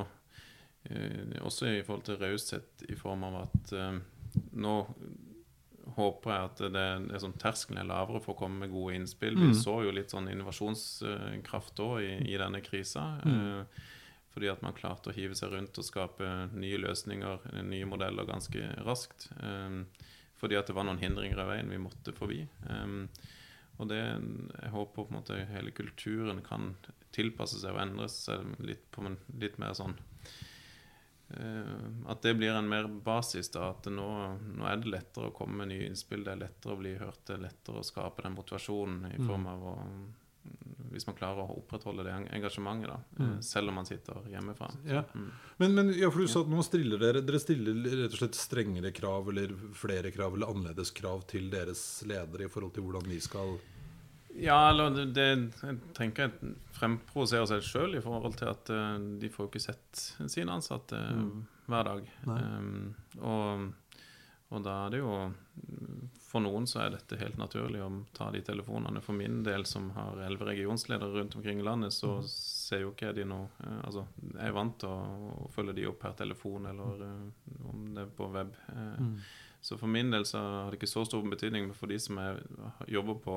eh, 0.89 1.37
Også 1.45 1.69
i 1.69 1.83
forhold 1.85 2.05
til 2.07 2.19
raushet 2.21 2.85
i 2.89 2.97
form 2.99 3.25
av 3.29 3.37
at 3.45 3.73
eh, 3.77 3.99
nå 4.59 4.75
håper 5.91 6.31
jeg 6.31 6.47
at 6.47 6.59
det, 6.71 6.83
det 7.09 7.15
er 7.17 7.23
sånn 7.23 7.39
terskelen 7.41 7.81
er 7.81 7.89
lavere 7.89 8.21
for 8.23 8.35
å 8.35 8.39
komme 8.43 8.63
med 8.63 8.71
gode 8.71 8.95
innspill. 8.95 9.35
Vi 9.35 9.49
så 9.57 9.81
jo 9.83 9.91
litt 9.91 10.13
sånn 10.13 10.29
innovasjonskraft 10.31 11.81
òg 11.83 11.97
i, 12.05 12.13
i 12.31 12.37
denne 12.39 12.61
krisa. 12.63 13.03
Eh, 13.27 13.81
fordi 14.31 14.47
at 14.47 14.61
man 14.63 14.77
klarte 14.77 15.11
å 15.11 15.15
hive 15.15 15.35
seg 15.35 15.51
rundt 15.51 15.75
og 15.81 15.83
skape 15.83 16.29
nye 16.53 16.79
løsninger, 16.79 17.49
nye 17.67 17.89
modeller, 17.89 18.23
ganske 18.29 18.69
raskt. 18.87 19.25
Fordi 20.39 20.55
at 20.55 20.69
det 20.69 20.77
var 20.77 20.87
noen 20.87 21.01
hindringer 21.01 21.41
i 21.43 21.47
veien 21.49 21.73
vi 21.73 21.81
måtte 21.81 22.13
forbi. 22.15 22.45
Og 23.81 23.89
det, 23.89 23.99
jeg 23.99 24.71
håper 24.75 24.93
på 24.95 25.07
en 25.09 25.17
måte 25.17 25.39
hele 25.49 25.73
kulturen 25.73 26.41
kan 26.45 26.75
tilpasse 27.15 27.59
seg 27.61 27.75
og 27.75 27.81
endre 27.83 28.07
seg 28.11 28.55
litt 28.63 28.85
på 28.93 29.03
en 29.07 29.17
litt 29.41 29.57
mer 29.61 29.73
sånn 29.75 29.97
uh, 31.35 31.87
At 32.13 32.21
det 32.23 32.35
blir 32.37 32.53
en 32.53 32.69
mer 32.69 32.87
basis. 32.87 33.49
da, 33.51 33.71
At 33.73 33.89
nå, 33.91 34.07
nå 34.59 34.69
er 34.69 34.79
det 34.79 34.93
lettere 34.93 35.31
å 35.31 35.35
komme 35.35 35.63
med 35.63 35.73
nye 35.73 35.89
innspill. 35.89 36.23
Det 36.27 36.35
er 36.35 36.43
lettere 36.45 36.75
å 36.75 36.81
bli 36.81 36.95
hørt, 37.01 37.23
det 37.27 37.39
er 37.39 37.45
lettere 37.49 37.81
å 37.81 37.87
skape 37.87 38.23
den 38.27 38.37
motivasjonen 38.37 39.09
i 39.11 39.21
form 39.25 39.49
av 39.51 39.69
å 39.73 39.75
Hvis 40.91 41.07
man 41.07 41.15
klarer 41.17 41.43
å 41.43 41.57
opprettholde 41.61 42.03
det 42.05 42.13
engasjementet, 42.35 42.91
da, 42.91 43.23
mm. 43.23 43.35
selv 43.45 43.71
om 43.71 43.79
man 43.79 43.87
sitter 43.87 44.21
hjemmefra. 44.31 44.69
Ja. 44.87 45.03
Men, 45.57 45.75
men 45.75 45.91
ja, 45.95 46.11
for 46.11 46.23
du 46.23 46.31
sa 46.31 46.43
at 46.43 46.51
nå 46.51 46.63
stiller 46.65 47.01
dere 47.01 47.21
Dere 47.25 47.39
stiller 47.41 47.77
rett 48.03 48.15
og 48.15 48.21
slett 48.21 48.39
strengere 48.39 48.91
krav 48.95 49.29
eller 49.31 49.53
flere 49.77 50.11
krav 50.13 50.35
eller 50.35 50.51
annerledes 50.51 50.93
krav 50.95 51.23
til 51.31 51.51
deres 51.53 51.83
ledere 52.09 52.47
i 52.47 52.51
forhold 52.51 52.75
til 52.75 52.87
hvordan 52.87 53.09
de 53.11 53.19
skal 53.23 53.55
Ja, 54.41 54.57
eller 54.71 54.93
det, 54.95 55.05
det 55.15 55.27
jeg 55.27 55.77
tenker 55.97 56.29
jeg 56.29 56.55
fremprovoserer 56.77 57.49
seg 57.49 57.65
sjøl 57.67 57.97
i 57.99 58.03
forhold 58.03 58.37
til 58.39 58.51
at 58.51 58.71
uh, 58.73 58.95
de 59.21 59.29
får 59.31 59.45
jo 59.45 59.51
ikke 59.51 59.63
sett 59.63 60.05
sine 60.31 60.55
ansatte 60.55 60.97
mm. 60.97 61.35
hver 61.71 61.89
dag. 61.89 62.07
Um, 62.25 62.93
og, 63.19 63.67
og 64.51 64.65
da 64.65 64.77
er 64.85 64.95
det 64.95 65.03
jo 65.03 65.15
For 66.31 66.39
noen 66.39 66.63
så 66.69 66.79
er 66.85 66.93
dette 66.93 67.17
helt 67.19 67.35
naturlig 67.41 67.81
å 67.83 67.89
ta 68.15 68.29
de 68.31 68.39
telefonene. 68.47 69.01
For 69.03 69.11
min 69.17 69.41
del, 69.43 69.65
som 69.67 69.89
har 69.97 70.21
elleve 70.23 70.47
regionsledere 70.47 71.11
rundt 71.17 71.35
omkring 71.35 71.59
i 71.59 71.65
landet, 71.67 71.91
så 71.91 72.21
ser 72.27 72.85
jo 72.85 72.93
ikke 72.93 73.09
jeg 73.09 73.17
de 73.19 73.25
nå 73.27 73.39
eh, 73.65 73.79
Altså, 73.83 74.05
jeg 74.29 74.47
er 74.47 74.55
vant 74.55 74.77
til 74.79 74.87
å, 74.87 75.27
å 75.43 75.49
følge 75.51 75.75
de 75.75 75.89
opp 75.89 75.99
per 76.05 76.15
telefon, 76.21 76.69
eller 76.71 77.03
eh, 77.09 77.65
om 77.67 77.89
det 77.97 78.05
er 78.05 78.13
på 78.15 78.29
web. 78.31 78.53
Eh, 78.71 79.07
Så 79.61 79.75
for 79.77 79.91
min 79.91 80.09
del 80.09 80.23
så 80.25 80.39
har 80.41 80.71
det 80.73 80.79
ikke 80.79 80.87
så 80.89 81.03
stor 81.05 81.21
betydning, 81.29 81.67
men 81.67 81.75
for 81.77 81.91
de 81.91 81.99
som 82.01 82.17
er, 82.17 82.39
jobber 82.89 83.19
på 83.21 83.35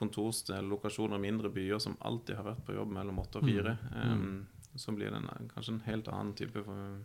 kontorsted, 0.00 0.64
lokasjoner, 0.66 1.14
i 1.20 1.24
mindre 1.28 1.50
byer 1.54 1.78
som 1.82 1.94
alltid 2.06 2.36
har 2.40 2.46
vært 2.48 2.64
på 2.66 2.74
jobb 2.74 2.90
mellom 2.96 3.20
åtte 3.22 3.38
og 3.38 3.46
fire, 3.46 3.76
em, 4.02 4.46
så 4.74 4.94
blir 4.96 5.10
det 5.14 5.20
en, 5.20 5.48
kanskje 5.52 5.74
en 5.76 5.84
helt 5.86 6.08
annen 6.10 6.34
type 6.38 6.62
for, 6.66 6.98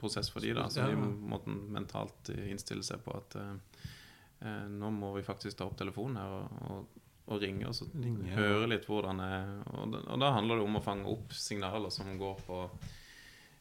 prosess 0.00 0.28
for 0.32 0.40
de 0.44 0.52
da. 0.56 0.66
Så 0.72 0.84
de 0.88 0.96
må 1.00 1.38
mentalt 1.76 2.28
innstille 2.34 2.84
seg 2.84 3.00
på 3.04 3.16
at 3.16 3.36
eh, 4.40 4.66
nå 4.68 4.90
må 4.94 5.14
vi 5.16 5.22
faktisk 5.26 5.58
ta 5.58 5.66
opp 5.68 5.76
telefonen 5.78 6.16
her 6.20 6.36
og, 6.40 6.62
og, 6.70 7.02
og 7.26 7.40
ringe 7.42 7.66
og 7.68 7.74
så 7.74 7.88
Ringe, 7.94 8.30
høre 8.36 8.68
litt 8.70 8.86
hvordan 8.86 9.18
det 9.22 9.28
er. 9.38 9.52
Og, 9.74 9.90
da- 9.94 10.04
og 10.14 10.20
da 10.22 10.32
handler 10.36 10.60
det 10.60 10.66
om 10.68 10.76
å 10.78 10.82
fange 10.84 11.06
opp 11.10 11.32
signaler 11.34 11.90
som 11.90 12.12
går 12.20 12.42
på 12.46 12.60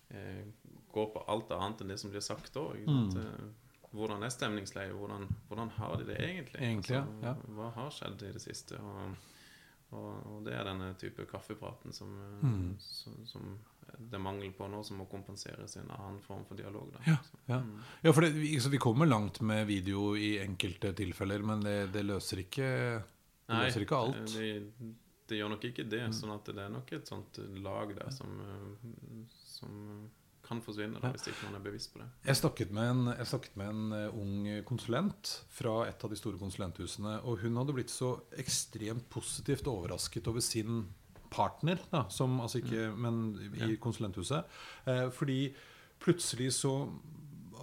eh, 0.09 0.43
går 0.95 1.07
på 1.15 1.23
alt 1.31 1.51
annet 1.51 1.81
enn 1.83 1.89
det 1.91 1.97
som 1.99 2.11
blir 2.13 2.23
sagt 2.23 2.55
òg. 2.61 2.85
Mm. 2.87 3.53
Hvordan 3.95 4.23
er 4.23 4.31
stemningsleiet? 4.31 4.93
Hvordan, 4.95 5.25
hvordan 5.49 5.69
har 5.77 5.95
de 5.99 6.05
det 6.09 6.17
egentlig? 6.19 6.59
Egentlig, 6.61 6.97
Altså, 6.99 7.23
ja. 7.23 7.33
Hva 7.57 7.69
har 7.75 7.89
skjedd 7.95 8.23
i 8.27 8.31
det 8.35 8.41
siste? 8.43 8.79
Og, 8.79 9.15
og, 9.91 10.25
og 10.31 10.43
det 10.45 10.53
er 10.57 10.65
denne 10.67 10.93
type 10.99 11.25
kaffepraten 11.29 11.93
som, 11.93 12.15
eh, 12.21 12.43
Mm. 12.45 12.75
som, 12.79 13.25
som 13.25 13.57
det 13.95 14.17
er 14.17 14.19
mangel 14.19 14.51
på 14.57 14.67
nå, 14.67 14.81
som 14.83 14.97
må 14.97 15.05
kompenseres 15.07 15.75
i 15.77 15.79
en 15.79 15.91
annen 15.93 16.17
form 16.21 16.43
for 16.45 16.55
dialog. 16.57 16.89
Da. 16.93 16.99
Ja, 17.05 17.17
ja. 17.47 17.59
mm. 17.61 17.77
Ja, 18.01 18.11
for 18.13 18.25
det, 18.25 18.61
så 18.61 18.69
vi 18.73 18.77
kommer 18.81 19.05
langt 19.05 19.39
med 19.41 19.67
video 19.67 20.15
i 20.17 20.39
enkelte 20.41 20.91
tilfeller, 20.97 21.39
men 21.45 21.61
det, 21.63 21.77
det 21.93 22.03
løser 22.03 22.41
ikke 22.43 22.69
Det 23.45 23.61
løser 23.61 23.85
ikke 23.85 23.95
alt. 24.01 24.17
Mm. 24.17 24.33
Det, 24.33 24.95
det 25.29 25.37
gjør 25.39 25.49
nok 25.53 25.63
ikke 25.69 25.85
det. 25.89 26.01
Sånn 26.17 26.33
at 26.35 26.45
det 26.49 26.65
er 26.65 26.73
nok 26.73 26.91
et 26.97 27.07
sånt 27.07 27.37
lag 27.61 27.93
der 27.95 28.11
som, 28.13 28.35
eh, 28.41 29.23
som 29.45 30.09
kan 30.45 30.61
forsvinne 30.63 31.01
da, 31.01 31.11
hvis 31.15 31.29
ikke 31.31 31.49
man 31.49 31.57
er 31.59 31.63
bevisst 31.65 31.93
på 31.93 32.01
det. 32.01 32.09
Jeg 32.27 32.39
snakket 32.39 32.73
med 32.75 32.91
en, 32.91 33.07
jeg 33.13 33.29
snakket 33.31 33.57
med 33.59 33.71
en 33.73 33.95
eh, 33.97 34.19
ung 34.21 34.49
konsulent 34.67 35.31
fra 35.53 35.77
et 35.89 36.05
av 36.05 36.13
de 36.13 36.19
store 36.19 36.41
konsulenthusene. 36.41 37.17
Og 37.25 37.41
hun 37.43 37.57
hadde 37.59 37.75
blitt 37.77 37.93
så 37.93 38.15
ekstremt 38.41 39.09
positivt 39.13 39.67
overrasket 39.71 40.29
over 40.31 40.43
sin 40.45 40.85
partner, 41.33 41.81
da, 41.91 42.05
som, 42.13 42.37
altså 42.43 42.61
ikke, 42.61 42.89
men 42.95 43.35
i 43.65 43.75
konsulenthuset. 43.81 44.45
Eh, 44.87 45.07
fordi 45.13 45.39
plutselig 46.01 46.53
så 46.59 46.73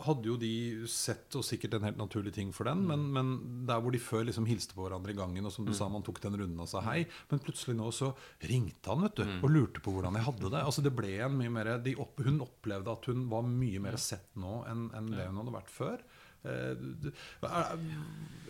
hadde 0.07 0.29
jo 0.29 0.37
de 0.41 0.53
sett, 0.91 1.29
og 1.39 1.45
sikkert 1.47 1.77
en 1.79 1.87
helt 1.87 2.01
naturlig 2.01 2.33
ting 2.37 2.51
for 2.55 2.69
den, 2.69 2.85
men, 2.89 3.05
men 3.15 3.33
der 3.69 3.81
hvor 3.83 3.95
de 3.95 4.01
før 4.03 4.27
liksom 4.29 4.47
hilste 4.49 4.77
på 4.77 4.85
hverandre 4.87 5.15
i 5.15 5.19
gangen, 5.19 5.47
og 5.49 5.55
som 5.55 5.67
du 5.69 5.73
sa, 5.77 5.89
man 5.93 6.05
tok 6.07 6.21
den 6.25 6.37
runden 6.41 6.61
og 6.65 6.69
sa 6.71 6.83
hei, 6.87 7.03
men 7.31 7.43
plutselig 7.43 7.77
nå 7.79 7.91
så 7.95 8.13
ringte 8.51 8.91
han 8.93 9.05
vet 9.07 9.21
du, 9.21 9.25
og 9.43 9.51
lurte 9.55 9.83
på 9.85 9.95
hvordan 9.95 10.19
jeg 10.19 10.29
hadde 10.29 10.51
det. 10.53 10.63
Altså 10.63 10.85
det 10.85 10.95
ble 10.97 11.15
en 11.27 11.39
mye 11.39 11.53
mer, 11.53 11.73
de 11.85 11.97
opp, 12.03 12.21
Hun 12.23 12.43
opplevde 12.45 12.93
at 12.93 13.07
hun 13.11 13.25
var 13.31 13.47
mye 13.47 13.81
mer 13.83 13.97
sett 13.99 14.31
nå 14.39 14.63
enn, 14.71 14.89
enn 14.95 15.11
det 15.15 15.27
hun 15.31 15.41
hadde 15.43 15.57
vært 15.57 15.73
før. 15.73 16.03
Eh, 16.45 16.75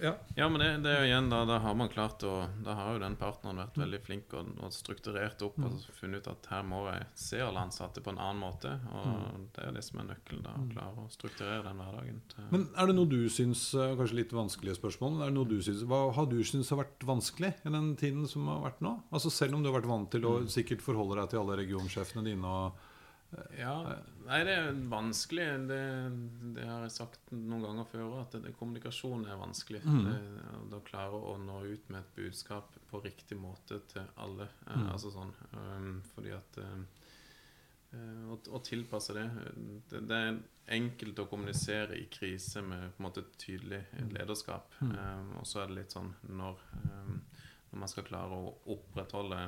ja. 0.03 0.15
Ja, 0.35 0.49
men 0.49 0.61
det, 0.61 0.69
det 0.83 0.91
er 0.91 1.03
jo 1.03 1.09
igjen 1.11 1.29
da, 1.31 1.43
da 1.47 1.59
har 1.63 1.75
man 1.77 1.91
klart 1.93 2.25
å 2.25 2.47
Da 2.65 2.73
har 2.75 2.95
jo 2.95 3.03
den 3.03 3.15
partneren 3.21 3.61
vært 3.61 3.77
veldig 3.79 4.01
flink 4.03 4.33
og, 4.39 4.49
og 4.65 4.73
strukturert 4.75 5.43
opp 5.45 5.59
og 5.63 5.77
funnet 5.99 6.25
ut 6.25 6.31
at 6.33 6.49
her 6.55 6.65
må 6.67 6.81
jeg 6.89 7.05
se 7.21 7.43
alle 7.45 7.63
ansatte 7.63 8.03
på 8.03 8.15
en 8.15 8.21
annen 8.23 8.41
måte. 8.43 8.73
Og 8.97 9.45
det 9.55 9.67
er 9.67 9.77
det 9.77 9.85
som 9.87 10.01
er 10.03 10.09
nøkkelen. 10.09 10.43
da, 10.47 10.55
Å 10.57 10.69
klare 10.73 11.05
å 11.05 11.11
strukturere 11.13 11.63
den 11.69 11.83
hverdagen. 11.83 12.23
Men 12.55 12.67
er 12.73 12.91
det 12.91 12.97
noe 12.97 13.11
du 13.13 13.21
syns 13.33 13.67
eh, 13.77 13.95
Kanskje 14.01 14.19
litt 14.23 14.33
vanskelige 14.37 14.79
spørsmål. 14.81 15.21
Er 15.21 15.31
det 15.33 15.37
noe 15.37 15.51
du 15.53 15.59
syns, 15.63 15.85
hva 15.89 16.05
har 16.17 16.31
du 16.31 16.39
syntes 16.41 16.73
har 16.73 16.81
vært 16.83 17.07
vanskelig 17.07 17.53
i 17.61 17.75
den 17.77 17.93
tiden 18.01 18.25
som 18.31 18.49
har 18.51 18.65
vært 18.65 18.81
nå? 18.85 18.97
Altså 19.13 19.31
Selv 19.33 19.59
om 19.59 19.63
du 19.63 19.71
har 19.71 19.77
vært 19.79 19.91
vant 19.93 20.11
til 20.13 20.27
å 20.27 20.39
sikkert 20.51 20.83
forholde 20.85 21.21
deg 21.21 21.31
til 21.35 21.43
alle 21.45 21.61
regionsjefene 21.61 22.25
dine 22.27 22.57
og 22.57 22.89
Ja, 23.57 23.75
nei, 24.27 24.41
det 24.45 24.55
er 24.55 24.81
vanskelig. 24.93 25.47
Det, 25.69 25.81
det 26.57 26.67
har 26.69 26.85
jeg 26.85 26.95
sagt 26.95 27.31
noen 27.33 27.65
ganger 27.65 27.89
før 27.89 28.05
òg, 28.07 28.17
at 28.27 28.37
det, 28.45 28.53
kommunikasjon 28.59 29.25
er 29.25 29.41
vanskelig. 29.41 29.81
Det, 29.83 30.17
å 30.77 30.83
klare 30.85 31.21
å 31.33 31.37
nå 31.41 31.62
ut 31.65 31.89
med 31.93 32.03
et 32.03 32.15
budskap 32.19 32.77
på 32.91 33.01
riktig 33.05 33.39
måte 33.41 33.81
til 33.93 34.05
alle. 34.21 34.49
Mm. 34.69 34.89
altså 34.93 35.12
sånn 35.15 35.33
um, 35.57 35.95
Fordi 36.12 36.33
at 36.37 36.59
eh, 36.61 36.79
eh, 37.97 38.23
å, 38.29 38.39
å 38.57 38.62
tilpasse 38.65 39.17
det, 39.17 39.27
det 39.91 40.03
Det 40.09 40.19
er 40.19 40.41
enkelt 40.77 41.25
å 41.25 41.29
kommunisere 41.31 41.97
i 41.99 42.07
krise 42.12 42.62
med 42.65 42.93
på 42.93 43.03
en 43.03 43.09
måte 43.09 43.25
tydelig 43.41 43.83
lederskap. 44.12 44.77
Um, 44.81 45.39
og 45.41 45.49
så 45.49 45.62
er 45.62 45.73
det 45.73 45.81
litt 45.81 45.97
sånn 45.97 46.12
når 46.29 46.61
um, 46.85 47.17
når 47.73 47.81
man 47.81 47.91
skal 47.91 48.05
klare 48.07 48.37
å 48.37 48.52
opprettholde 48.75 49.38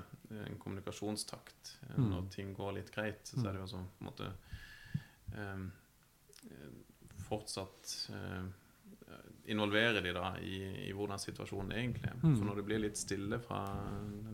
en 0.44 0.58
kommunikasjonstakt 0.60 1.74
eh, 1.90 2.00
når 2.00 2.28
ting 2.32 2.54
går 2.56 2.78
litt 2.78 2.92
greit, 2.94 3.22
så 3.28 3.42
er 3.44 3.52
det 3.52 3.64
jo 3.64 3.70
sånn 3.76 3.86
på 3.92 4.04
en 4.04 4.10
måte 4.10 4.30
eh, 5.36 5.64
eh, 6.50 6.74
Fortsatt 7.24 7.92
eh, 8.12 8.46
involvere 9.52 10.00
de 10.04 10.12
da 10.16 10.34
i, 10.40 10.58
i 10.88 10.90
hvordan 10.96 11.20
situasjonen 11.20 11.72
egentlig 11.76 12.08
er. 12.10 12.18
For 12.20 12.44
når 12.48 12.58
det 12.60 12.64
blir 12.68 12.82
litt 12.82 13.00
stille 13.00 13.38
fra 13.40 13.62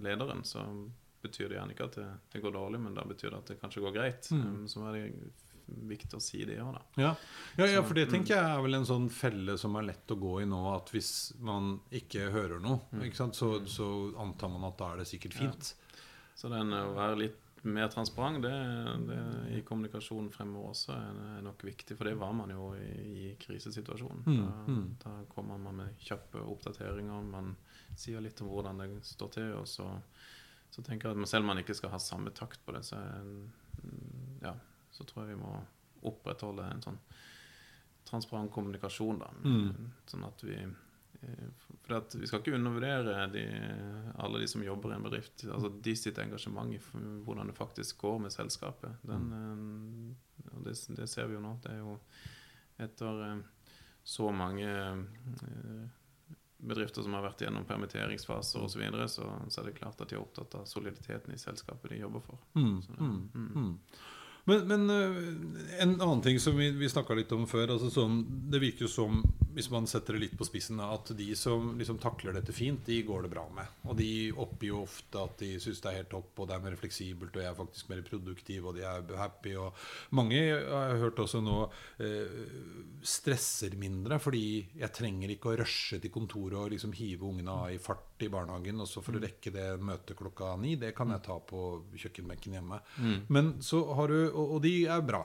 lederen, 0.03 0.43
så 0.47 0.65
betyr 1.23 1.51
det 1.51 1.59
gjerne 1.59 1.75
ikke 1.75 1.87
at 1.91 1.99
det, 2.01 2.09
det 2.33 2.43
går 2.43 2.55
dårlig, 2.57 2.81
men 2.83 2.97
da 2.97 3.05
betyr 3.07 3.31
det 3.31 3.41
at 3.41 3.53
det 3.53 3.59
kanskje 3.61 3.83
går 3.85 3.95
greit. 3.95 4.31
Um, 4.33 4.65
så 4.71 4.85
er 4.89 4.97
det 4.97 5.05
viktig 5.91 6.19
å 6.19 6.23
si 6.23 6.43
det 6.49 6.59
òg, 6.63 6.73
da. 6.77 6.83
Ja, 7.03 7.13
ja, 7.61 7.69
ja 7.77 7.83
for 7.87 7.99
det 7.99 8.09
tenker 8.13 8.37
jeg 8.37 8.45
er 8.45 8.65
vel 8.65 8.81
en 8.81 8.89
sånn 8.89 9.11
felle 9.15 9.57
som 9.61 9.77
er 9.79 9.89
lett 9.91 10.15
å 10.15 10.19
gå 10.21 10.41
i 10.43 10.49
nå. 10.49 10.63
At 10.75 10.93
hvis 10.95 11.13
man 11.45 11.77
ikke 11.95 12.31
hører 12.35 12.63
noe, 12.63 12.87
ikke 13.05 13.23
sant, 13.23 13.39
så, 13.39 13.53
så 13.71 13.91
antar 14.21 14.53
man 14.53 14.69
at 14.71 14.79
da 14.81 14.95
er 14.95 15.03
det 15.03 15.11
sikkert 15.11 15.39
fint. 15.39 15.75
Så 16.39 16.49
den 16.53 16.73
å 16.73 16.91
være 16.97 17.23
litt 17.27 17.47
mer 17.63 17.89
transparent 17.93 18.43
det, 18.43 18.53
det 19.09 19.19
i 19.59 19.61
kommunikasjonen 19.67 20.31
fremover 20.33 20.73
også 20.73 20.95
er, 20.95 21.19
er 21.37 21.43
nok 21.45 21.65
viktig, 21.67 21.97
for 21.99 22.09
det 22.09 22.17
var 22.21 22.33
man 22.37 22.53
jo 22.55 22.71
i, 22.79 22.87
i 23.11 23.33
krisesituasjonen. 23.41 24.23
Da, 24.25 24.77
da 25.05 25.17
kommer 25.35 25.61
man 25.61 25.83
med 25.83 26.01
kjappe 26.01 26.41
oppdateringer, 26.41 27.27
man 27.29 27.53
sier 27.99 28.23
litt 28.25 28.41
om 28.41 28.49
hvordan 28.53 28.81
det 28.81 28.89
står 29.05 29.35
til, 29.37 29.53
og 29.59 29.69
så, 29.69 29.91
så 30.73 30.85
tenker 30.87 31.11
jeg 31.11 31.21
at 31.21 31.33
selv 31.33 31.45
om 31.45 31.53
man 31.53 31.61
ikke 31.63 31.77
skal 31.77 31.93
ha 31.93 32.01
samme 32.01 32.33
takt 32.37 32.65
på 32.65 32.77
det, 32.77 32.85
så, 32.89 33.01
er 33.01 33.21
en, 33.21 34.41
ja, 34.41 34.55
så 35.01 35.09
tror 35.09 35.25
jeg 35.25 35.35
vi 35.35 35.43
må 35.43 35.57
opprettholde 36.11 36.69
en 36.69 36.85
sånn 36.85 37.01
transparent 38.09 38.53
kommunikasjon, 38.53 39.21
da. 39.21 39.33
Sånn 40.11 40.29
at 40.29 40.45
vi 40.47 40.61
for 41.85 41.99
at 41.99 42.15
Vi 42.17 42.27
skal 42.27 42.41
ikke 42.41 42.55
undervurdere 42.57 43.27
de, 43.29 43.45
alle 44.25 44.41
de 44.41 44.47
som 44.49 44.63
jobber 44.65 44.93
i 44.93 44.97
en 44.97 45.05
bedrift. 45.05 45.45
altså 45.45 45.69
De 45.69 45.93
sitt 45.97 46.19
engasjement 46.19 46.73
i 46.73 46.79
hvordan 47.27 47.51
det 47.51 47.57
faktisk 47.59 47.99
går 48.01 48.19
med 48.25 48.33
selskapet. 48.33 49.03
Den, 49.03 49.27
og 50.55 50.65
det, 50.65 50.79
det, 50.97 51.09
ser 51.11 51.29
vi 51.29 51.37
jo 51.37 51.43
nå. 51.45 51.59
Det 51.61 51.75
er 51.75 51.83
jo 51.83 51.99
etter 52.81 53.43
så 54.07 54.31
mange 54.33 54.71
bedrifter 56.61 57.05
som 57.05 57.15
har 57.17 57.25
vært 57.25 57.45
gjennom 57.45 57.67
permitteringsfaser 57.69 58.61
osv., 58.61 58.73
så, 58.73 58.81
videre, 58.81 59.09
så 59.09 59.29
så 59.49 59.61
er 59.61 59.71
det 59.71 59.79
klart 59.79 60.01
at 60.01 60.09
de 60.11 60.17
er 60.17 60.23
opptatt 60.23 60.57
av 60.57 60.67
soliditeten 60.69 61.35
i 61.35 61.41
selskapet 61.41 61.93
de 61.93 62.01
jobber 62.01 62.25
for. 62.25 62.41
Mm, 62.55 62.83
Så 62.83 62.97
det, 62.97 63.01
mm. 63.01 63.77
Men, 64.51 64.67
men 64.67 64.91
en 65.81 65.95
annen 66.01 66.23
ting 66.25 66.41
som 66.43 66.57
vi, 66.59 66.71
vi 66.75 66.91
snakka 66.91 67.15
litt 67.17 67.33
om 67.37 67.47
før 67.51 67.77
altså 67.77 67.91
sånn, 67.95 68.25
Det 68.51 68.61
virker 68.63 68.87
jo 68.89 68.91
som, 68.91 69.21
hvis 69.55 69.71
man 69.73 69.87
setter 69.91 70.17
det 70.17 70.23
litt 70.25 70.37
på 70.39 70.47
spissen, 70.47 70.81
at 70.83 71.13
de 71.17 71.29
som 71.39 71.73
liksom 71.79 71.99
takler 72.03 72.37
dette 72.37 72.55
fint, 72.55 72.83
de 72.87 73.01
går 73.07 73.25
det 73.27 73.33
bra 73.33 73.45
med. 73.55 73.69
Og 73.89 73.97
de 73.99 74.31
oppgir 74.33 74.73
jo 74.73 74.83
ofte 74.85 75.23
at 75.23 75.37
de 75.43 75.53
syns 75.63 75.83
det 75.83 75.91
er 75.91 75.99
helt 76.01 76.13
topp, 76.13 76.33
og 76.39 76.51
det 76.51 76.57
er 76.57 76.65
mer 76.65 76.79
fleksibelt, 76.81 77.35
og 77.35 77.43
jeg 77.43 77.51
er 77.51 77.59
faktisk 77.59 77.91
mer 77.93 78.05
produktiv, 78.07 78.69
og 78.69 78.79
de 78.79 78.85
er 78.87 79.17
happy. 79.21 79.57
Og 79.61 79.83
mange 80.17 80.41
har 80.41 80.93
jeg 80.93 81.03
hørt 81.05 81.23
også 81.25 81.43
nå 81.45 81.57
eh, 82.05 82.39
stresser 83.03 83.77
mindre, 83.81 84.21
fordi 84.23 84.45
jeg 84.81 84.95
trenger 84.97 85.35
ikke 85.35 85.53
å 85.53 85.59
rushe 85.63 86.01
til 86.03 86.15
kontoret 86.15 86.59
og 86.61 86.75
liksom 86.75 86.95
hive 86.99 87.29
ungene 87.31 87.57
av 87.57 87.75
i 87.75 87.81
fart 87.83 88.25
i 88.25 88.31
barnehagen, 88.33 88.83
og 88.83 88.89
så 88.89 89.03
for 89.05 89.17
å 89.17 89.23
rekke 89.23 89.53
det 89.55 89.67
møtet 89.81 90.19
klokka 90.19 90.55
ni, 90.61 90.77
det 90.81 90.93
kan 90.97 91.13
jeg 91.15 91.25
ta 91.27 91.39
på 91.41 91.67
kjøkkenbenken 91.97 92.59
hjemme. 92.59 92.81
Men 93.33 93.55
så 93.65 93.83
har 93.97 94.13
du 94.13 94.31
og 94.31 94.61
de 94.65 94.75
er 94.91 95.05
bra. 95.05 95.25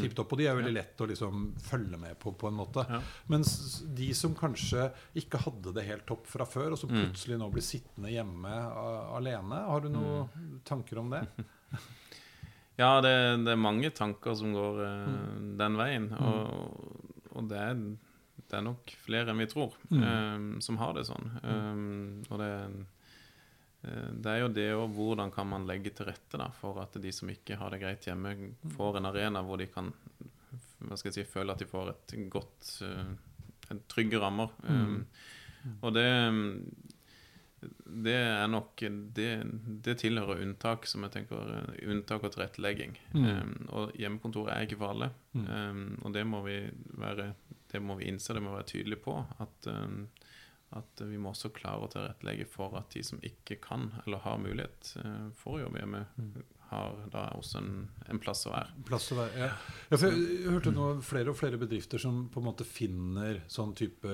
Tipp 0.00 0.14
topp, 0.18 0.32
og 0.34 0.40
de 0.40 0.46
er 0.50 0.56
veldig 0.58 0.72
lett 0.74 1.02
å 1.04 1.06
liksom 1.06 1.44
følge 1.62 1.98
med 2.00 2.18
på, 2.18 2.32
på 2.38 2.48
en 2.48 2.56
måte. 2.58 2.82
Ja. 2.90 3.00
Mens 3.30 3.52
de 3.96 4.08
som 4.18 4.34
kanskje 4.38 4.88
ikke 5.20 5.38
hadde 5.44 5.74
det 5.76 5.86
helt 5.86 6.06
topp 6.08 6.26
fra 6.30 6.46
før, 6.48 6.74
og 6.74 6.80
som 6.80 6.90
plutselig 6.90 7.38
nå 7.38 7.50
blir 7.52 7.64
sittende 7.64 8.10
hjemme 8.10 8.50
alene, 9.14 9.62
har 9.70 9.84
du 9.84 9.90
noen 9.94 10.60
tanker 10.66 11.02
om 11.04 11.12
det? 11.14 11.24
Ja, 12.80 13.00
det, 13.04 13.10
det 13.44 13.52
er 13.52 13.60
mange 13.60 13.90
tanker 13.92 14.32
som 14.38 14.54
går 14.56 14.78
eh, 14.86 15.16
den 15.60 15.74
veien. 15.76 16.06
Og, 16.16 17.26
og 17.36 17.50
det, 17.50 17.58
er, 17.60 17.82
det 18.46 18.56
er 18.56 18.64
nok 18.64 18.94
flere 19.04 19.34
enn 19.34 19.42
vi 19.42 19.48
tror 19.50 19.76
eh, 19.92 20.38
som 20.64 20.80
har 20.80 20.96
det 20.96 21.04
sånn. 21.10 21.28
Um, 21.44 22.22
og 22.30 22.40
det, 22.40 22.48
eh, 22.48 22.78
det 23.80 24.28
er 24.28 24.42
jo 24.42 24.48
det 24.52 24.66
og 24.76 24.90
hvordan 24.92 25.30
kan 25.32 25.48
man 25.48 25.64
legge 25.68 25.92
til 25.96 26.08
rette 26.10 26.36
da, 26.36 26.50
for 26.52 26.82
at 26.82 26.98
de 27.00 27.12
som 27.16 27.30
ikke 27.32 27.56
har 27.56 27.72
det 27.72 27.80
greit 27.80 28.04
hjemme, 28.04 28.34
får 28.76 28.98
en 29.00 29.08
arena 29.08 29.40
hvor 29.46 29.60
de 29.60 29.70
kan 29.72 29.88
hva 30.80 30.96
skal 30.96 31.10
jeg 31.10 31.18
si, 31.18 31.32
føle 31.32 31.52
at 31.52 31.60
de 31.60 31.68
får 31.68 31.92
et 31.92 32.14
godt 32.32 32.70
eh, 32.86 33.10
en 33.70 33.82
trygge 33.90 34.20
rammer. 34.20 34.52
Um, 34.66 35.04
og 35.80 35.94
det 35.94 36.08
det 37.60 38.14
er 38.16 38.46
nok 38.48 38.80
det, 39.12 39.28
det 39.84 39.98
tilhører 40.00 40.40
unntak, 40.40 40.86
som 40.88 41.04
jeg 41.04 41.12
tenker 41.12 41.50
eh, 41.58 41.82
unntak 41.92 42.24
og 42.24 42.32
tilrettelegging. 42.32 42.94
Um, 43.12 43.52
og 43.68 43.92
hjemmekontor 44.00 44.48
er 44.48 44.64
ikke 44.64 44.78
for 44.80 44.94
alle. 44.94 45.10
Um, 45.36 45.98
og 46.00 46.14
det 46.16 46.24
må 46.26 46.40
vi 46.46 46.62
være 46.96 47.34
Det 47.70 47.82
må 47.82 47.94
vi 48.00 48.08
innse, 48.10 48.34
det 48.34 48.42
må 48.42 48.54
vi 48.54 48.62
være 48.62 48.70
tydelige 48.72 49.02
på. 49.04 49.18
At, 49.44 49.68
um, 49.68 50.08
at 50.78 51.02
vi 51.02 51.18
må 51.18 51.32
også 51.32 51.50
klare 51.54 51.86
å 51.86 51.90
tilrettelegge 51.90 52.46
for 52.50 52.76
at 52.78 52.92
de 52.94 53.02
som 53.06 53.22
ikke 53.26 53.58
kan 53.62 53.88
eller 54.04 54.22
har 54.22 54.38
mulighet 54.42 54.92
får 54.94 55.34
for 55.40 55.58
å 55.58 55.62
jobbe 55.64 55.82
hjemme, 55.82 56.04
har 56.70 56.94
da 57.12 57.24
også 57.36 57.58
en, 57.60 57.70
en 58.10 58.18
plass 58.22 58.44
å 58.46 58.52
være. 58.54 58.72
Plass 58.86 59.08
å 59.10 59.16
være, 59.18 59.42
ja. 59.42 59.48
ja, 59.90 59.98
jeg 60.06 60.46
hørte 60.50 60.72
nå 60.74 60.88
flere 61.06 61.32
og 61.32 61.38
flere 61.38 61.58
bedrifter 61.60 61.98
som 62.02 62.22
på 62.30 62.38
en 62.42 62.46
måte 62.46 62.66
finner 62.66 63.40
sånn 63.50 63.72
type 63.78 64.12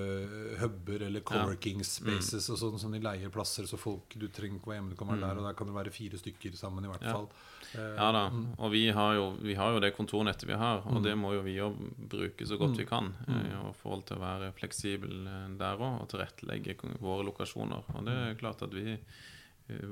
huber 0.63 1.05
eller 1.09 1.25
co-working 1.27 1.83
spaces 1.85 2.49
og 2.53 2.61
sånn, 2.61 2.79
sånn 2.81 2.97
de 2.97 3.03
leier 3.05 3.33
plasser, 3.35 3.69
så 3.69 3.79
folk 3.81 4.17
du 4.17 4.27
trenger 4.33 4.57
ikke 4.61 4.73
være 4.73 4.81
hjemme, 4.81 4.95
du 4.95 5.01
kan 5.01 5.13
være 5.13 5.23
der, 5.27 5.43
og 5.43 5.49
der 5.51 5.59
kan 5.59 5.71
det 5.71 5.77
være 5.77 5.93
fire 5.95 6.21
stykker 6.23 6.57
sammen 6.57 6.89
i 6.89 6.93
hvert 6.93 7.05
fall. 7.07 7.29
Eh, 7.77 7.93
Ja 8.01 8.09
da, 8.15 8.25
og 8.63 8.73
vi 8.73 8.85
har, 8.95 9.15
jo, 9.19 9.29
vi 9.43 9.55
har 9.59 9.75
jo 9.77 9.81
det 9.85 9.93
kontornettet 9.97 10.49
vi 10.49 10.57
har, 10.57 10.85
og 10.89 11.03
det 11.05 11.17
må 11.19 11.35
jo 11.37 11.45
vi 11.45 11.57
jo 11.59 11.71
bruke 12.09 12.47
så 12.49 12.57
godt 12.61 12.79
vi 12.81 12.89
kan 12.89 13.13
eh, 13.29 13.53
i 13.53 13.73
forhold 13.83 14.07
til 14.09 14.17
å 14.17 14.25
være 14.25 14.53
fleksibel 14.57 15.17
eh, 15.29 15.47
der 15.61 15.77
òg, 15.83 16.03
og 16.05 16.09
tilrettelegge 16.15 16.79
våre 17.03 17.27
lokasjoner. 17.29 17.85
Og 17.97 18.07
det 18.09 18.17
er 18.31 18.39
klart 18.41 18.63
at 18.65 18.73
vi 18.77 18.95
eh, 18.97 19.25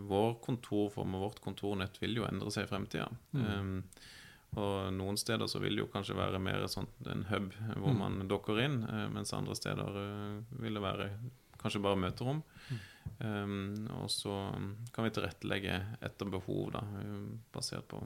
Vår 0.08 0.34
kontorform 0.44 1.16
og 1.18 1.22
vårt 1.28 1.40
kontornett 1.42 1.96
vil 2.02 2.16
jo 2.20 2.26
endre 2.28 2.50
seg 2.54 2.66
i 2.66 2.70
fremtida. 2.70 3.08
Um, 3.34 3.80
og 4.54 4.92
noen 4.94 5.16
steder 5.18 5.48
så 5.50 5.58
vil 5.58 5.74
det 5.74 5.82
jo 5.82 5.88
kanskje 5.90 6.14
være 6.14 6.38
mer 6.38 6.62
sånn 6.70 6.86
en 7.10 7.24
hub 7.26 7.48
hvor 7.82 7.96
man 7.98 8.20
dokker 8.30 8.60
inn, 8.62 8.76
eh, 8.86 9.08
mens 9.10 9.32
andre 9.34 9.56
steder 9.58 9.96
eh, 9.98 10.36
vil 10.62 10.78
det 10.78 10.82
være 10.84 11.08
kanskje 11.58 11.82
bare 11.82 11.98
møterom. 11.98 12.42
Um, 13.18 13.88
og 13.98 14.06
så 14.14 14.32
kan 14.94 15.04
vi 15.08 15.10
tilrettelegge 15.16 15.74
etter 16.06 16.30
behov, 16.32 16.70
da, 16.76 16.84
um, 17.02 17.40
basert 17.52 17.86
på 17.90 17.98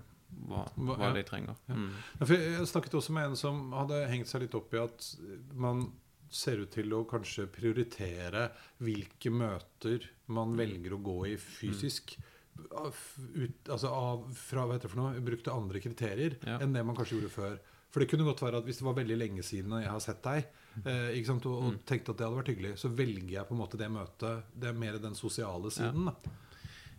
hva, 0.49 0.65
Hva- 0.77 0.97
hva 0.99 1.07
ja. 1.11 1.15
de 1.17 1.23
trenger. 1.29 1.61
Mm. 1.69 1.87
Ja, 2.21 2.27
jeg 2.35 2.67
snakket 2.73 2.97
også 2.99 3.13
med 3.17 3.31
en 3.31 3.37
som 3.41 3.61
hadde 3.77 4.01
hengt 4.11 4.29
seg 4.29 4.43
litt 4.47 4.57
opp 4.59 4.73
i 4.77 4.81
at 4.83 5.07
man 5.53 5.87
ser 6.31 6.61
ut 6.65 6.71
til 6.75 6.93
å 6.97 7.05
kanskje 7.09 7.47
prioritere 7.53 8.49
hvilke 8.85 9.31
møter 9.33 10.05
man 10.35 10.57
velger 10.59 10.95
å 10.97 11.03
gå 11.03 11.19
i 11.31 11.37
fysisk. 11.41 12.17
Ut, 12.59 13.69
altså 13.71 13.91
av, 13.95 14.25
fra 14.35 14.65
hva 14.67 14.75
heter 14.77 14.89
det 14.89 14.95
for 14.95 15.01
noe, 15.03 15.21
brukte 15.25 15.55
andre 15.55 15.81
kriterier 15.83 16.39
Ja. 16.45 16.59
enn 16.59 16.73
det 16.75 16.83
man 16.85 16.97
kanskje 16.99 17.19
gjorde 17.21 17.31
før. 17.35 17.59
For 17.89 18.03
det 18.03 18.11
kunne 18.11 18.27
godt 18.27 18.43
være 18.43 18.59
at 18.61 18.67
hvis 18.69 18.81
det 18.83 18.85
var 18.85 18.99
veldig 18.99 19.17
lenge 19.17 19.43
siden 19.47 19.73
jeg 19.81 19.89
har 19.89 20.03
sett 20.05 20.21
deg, 20.27 20.49
eh, 20.85 21.15
ikke 21.17 21.31
sant, 21.31 21.47
og, 21.49 21.63
og 21.65 21.79
tenkte 21.89 22.13
at 22.13 22.19
det 22.19 22.27
hadde 22.27 22.41
vært 22.43 22.51
hyggelig, 22.53 22.75
så 22.83 22.91
velger 22.93 23.31
jeg 23.39 23.49
på 23.49 23.55
en 23.57 23.63
måte 23.63 23.81
det 23.81 23.89
møtet. 23.95 24.51
Det 24.53 24.69
er 24.69 24.77
mer 24.77 24.99
den 25.01 25.17
sosiale 25.17 25.71
siden. 25.73 26.11
Ja. 26.13 26.37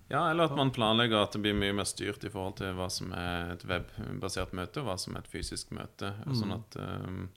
Ja, 0.10 0.24
eller 0.32 0.48
at 0.50 0.56
man 0.58 0.72
planlegger 0.74 1.22
at 1.22 1.36
det 1.36 1.44
blir 1.44 1.54
mye 1.54 1.76
mer 1.78 1.86
styrt 1.86 2.24
i 2.26 2.32
forhold 2.34 2.56
til 2.58 2.74
hva 2.74 2.88
som 2.90 3.12
er 3.14 3.52
et 3.54 3.66
webbasert 3.70 4.56
møte, 4.58 4.82
og 4.82 4.88
hva 4.88 4.96
som 4.98 5.14
er 5.14 5.22
et 5.22 5.30
fysisk 5.30 5.70
møte. 5.78 6.10
Sånn 6.34 6.56
at 6.56 6.78
um, 6.82 7.28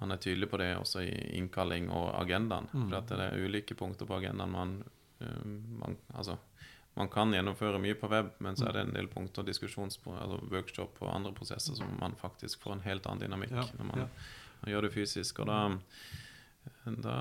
man 0.00 0.12
er 0.14 0.20
tydelig 0.22 0.48
på 0.50 0.58
det 0.60 0.76
også 0.78 1.02
i 1.02 1.14
innkalling 1.38 1.88
og 1.90 2.12
agendaen. 2.22 2.68
For 2.72 2.96
at 3.00 3.08
det 3.08 3.18
er 3.24 3.38
ulike 3.44 3.74
punkter 3.74 4.06
på 4.06 4.16
agendaen 4.20 4.50
man, 4.52 4.76
um, 5.20 5.56
man 5.80 5.96
Altså, 6.14 6.36
man 6.96 7.08
kan 7.08 7.30
gjennomføre 7.32 7.78
mye 7.82 7.94
på 7.94 8.08
web, 8.10 8.30
men 8.42 8.56
så 8.56 8.68
er 8.68 8.72
det 8.72 8.80
en 8.88 8.94
del 8.94 9.06
punkter, 9.08 9.42
diskusjons, 9.46 9.98
altså 10.06 10.38
workshop 10.50 10.96
og 11.02 11.14
andre 11.14 11.32
prosesser 11.32 11.74
som 11.78 11.92
man 12.00 12.14
faktisk 12.18 12.60
får 12.62 12.72
en 12.78 12.80
helt 12.86 13.06
annen 13.06 13.22
dynamikk 13.26 13.50
Ja, 13.54 13.64
når 13.78 13.84
man, 13.92 13.98
ja. 13.98 14.08
man 14.62 14.72
gjør 14.72 14.82
det 14.88 14.92
fysisk. 14.96 15.38
Og 15.40 15.46
da 15.46 15.60
da 16.84 17.14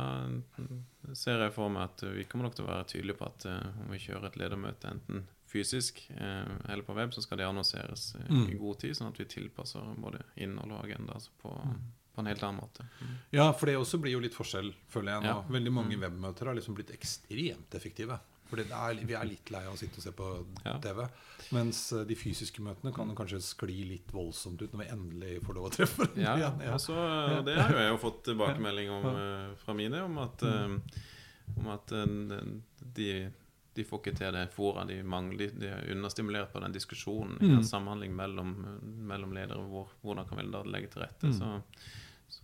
ser 1.16 1.40
jeg 1.44 1.54
for 1.56 1.70
meg 1.72 1.84
at 1.90 2.04
vi 2.16 2.26
kommer 2.28 2.48
nok 2.48 2.56
til 2.58 2.66
å 2.66 2.70
være 2.72 2.88
tydelige 2.92 3.18
på 3.20 3.28
at 3.28 3.46
eh, 3.48 3.68
om 3.86 3.94
vi 3.94 4.00
kjører 4.04 4.28
et 4.30 4.38
ledermøte 4.42 4.90
enten 4.92 5.26
fysisk 5.48 6.02
eh, 6.12 6.50
eller 6.68 6.84
på 6.84 6.96
web, 6.98 7.13
så 7.16 7.24
skal 7.24 7.40
det 7.40 7.48
annonseres 7.48 8.10
eh, 8.20 8.26
Mm. 8.28 8.50
i 8.52 8.58
god 8.60 8.80
tid, 8.84 8.96
sånn 8.98 9.08
at 9.13 9.20
vi 9.22 9.26
tilpasser 9.32 9.88
både 10.04 10.22
innhold 10.36 10.72
og 10.76 10.84
agenda 10.86 11.13
altså 11.16 11.32
på, 11.42 11.54
Mm. 11.66 11.80
På 12.18 12.24
en 12.26 12.32
helt 12.32 12.42
annen 12.48 12.64
måte. 12.64 12.88
Ja, 13.36 13.52
for 13.54 13.70
det 13.70 13.76
også 13.78 14.00
blir 14.02 14.16
jo 14.18 14.24
litt 14.24 14.34
forskjell, 14.38 14.72
føler 14.90 15.14
jeg 15.14 15.26
nå. 15.28 15.36
Ja. 15.36 15.44
Veldig 15.54 15.74
mange 15.76 16.00
webmøter 16.02 16.50
har 16.50 16.58
liksom 16.58 16.76
blitt 16.80 16.90
ekstremt 16.96 17.78
effektive. 17.78 18.18
For 18.48 18.62
vi 18.64 19.12
er 19.14 19.26
litt 19.28 19.50
lei 19.52 19.60
av 19.68 19.74
å 19.74 19.78
sitte 19.80 20.00
og 20.00 20.04
se 20.06 20.12
på 20.16 20.28
Ja. 20.64 20.78
TV. 20.80 21.02
Mens 21.52 21.82
eh, 21.94 22.06
de 22.08 22.16
fysiske 22.16 22.64
møtene 22.64 22.94
kan 22.96 23.10
kanskje 23.16 23.42
skli 23.44 23.82
litt 23.90 24.14
voldsomt 24.16 24.62
ut 24.64 24.72
når 24.72 24.86
vi 24.86 24.92
endelig 24.94 25.34
får 25.44 25.58
lov 25.58 25.66
å 25.68 25.74
treffe 25.76 26.06
hverandre 26.06 26.24
Ja, 26.24 26.36
igjen. 26.40 26.62
Ja. 26.64 26.78
og 26.78 26.80
så, 26.80 26.96
det 27.44 27.58
har 27.60 27.74
jo 27.76 27.82
jeg 27.84 27.92
jo 27.92 27.98
fått 28.06 28.22
tilbakemelding 28.30 28.94
om 28.96 29.10
eh, 29.12 29.50
fra 29.66 29.76
mine, 29.76 30.00
om 30.08 30.18
at, 30.24 30.48
mm. 30.48 30.80
om 31.60 31.68
at 31.76 31.92
de, 32.96 33.10
de 33.76 33.86
får 33.92 34.00
ikke 34.06 34.16
til 34.22 34.40
det 34.40 34.48
fora. 34.56 34.88
De, 34.88 35.02
mangler, 35.04 35.52
de 35.60 35.68
er 35.74 35.92
understimulert 35.98 36.54
på 36.56 36.64
den 36.64 36.72
diskusjonen, 36.80 37.36
Mm. 37.44 37.50
den 37.58 37.68
samhandling 37.68 38.16
mellom, 38.16 38.56
mellom 39.12 39.36
ledere. 39.36 39.60
Hvor, 39.68 39.92
hvordan 40.02 40.26
kan 40.32 40.40
vi 40.40 40.48
da 40.56 40.64
legge 40.64 40.88
til 40.96 41.04
rette? 41.04 41.28
Mm. 41.28 41.36
Så, 41.36 41.52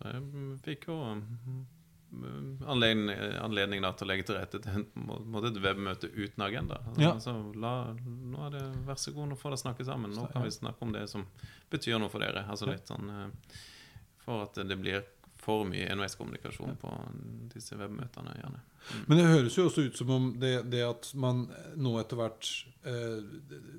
så 0.04 0.12
jeg 0.12 0.24
mm, 0.28 0.48
fikk 0.66 0.90
jo 0.90 0.98
mm, 1.00 2.64
anledning, 2.68 3.12
anledning 3.40 3.86
da, 3.86 3.94
til 3.96 4.04
å 4.04 4.10
legge 4.12 4.26
til 4.28 4.36
rette 4.36 4.60
til 4.66 4.84
måte 5.00 5.54
et 5.54 5.60
webmøte 5.64 6.10
uten 6.12 6.44
agenda. 6.44 6.82
Ja. 6.98 7.14
Altså, 7.14 7.38
la, 7.56 7.94
nå 8.04 8.44
er 8.50 8.58
det 8.58 8.64
vær 8.84 9.00
så 9.00 9.14
god, 9.16 9.32
nå 9.32 9.40
får 9.40 9.56
dere 9.56 9.62
snakke 9.64 9.88
sammen. 9.88 10.12
Nå 10.18 10.28
kan 10.34 10.44
vi 10.44 10.52
snakke 10.52 10.84
om 10.84 10.92
det 10.92 11.06
som 11.12 11.24
betyr 11.72 12.02
noe 12.04 12.12
for 12.12 12.26
dere. 12.26 12.44
Altså 12.52 12.68
litt 12.68 12.92
sånn 12.92 13.08
eh, 13.14 13.56
For 14.26 14.44
at 14.50 14.60
det 14.68 14.78
blir 14.82 15.08
for 15.44 15.66
mye 15.68 15.90
enveiskommunikasjon 15.92 16.78
på 16.80 16.92
disse 17.54 17.76
webmøtene, 17.80 18.34
gjerne. 18.40 18.62
Men 19.08 19.18
det 19.20 19.26
høres 19.30 19.56
jo 19.56 19.66
også 19.70 19.86
ut 19.88 19.96
som 20.00 20.10
om 20.12 20.26
det, 20.42 20.54
det 20.72 20.82
at 20.84 21.06
man 21.16 21.46
nå 21.80 21.94
etter 22.02 22.18
hvert 22.20 22.48
eh, 22.84 23.22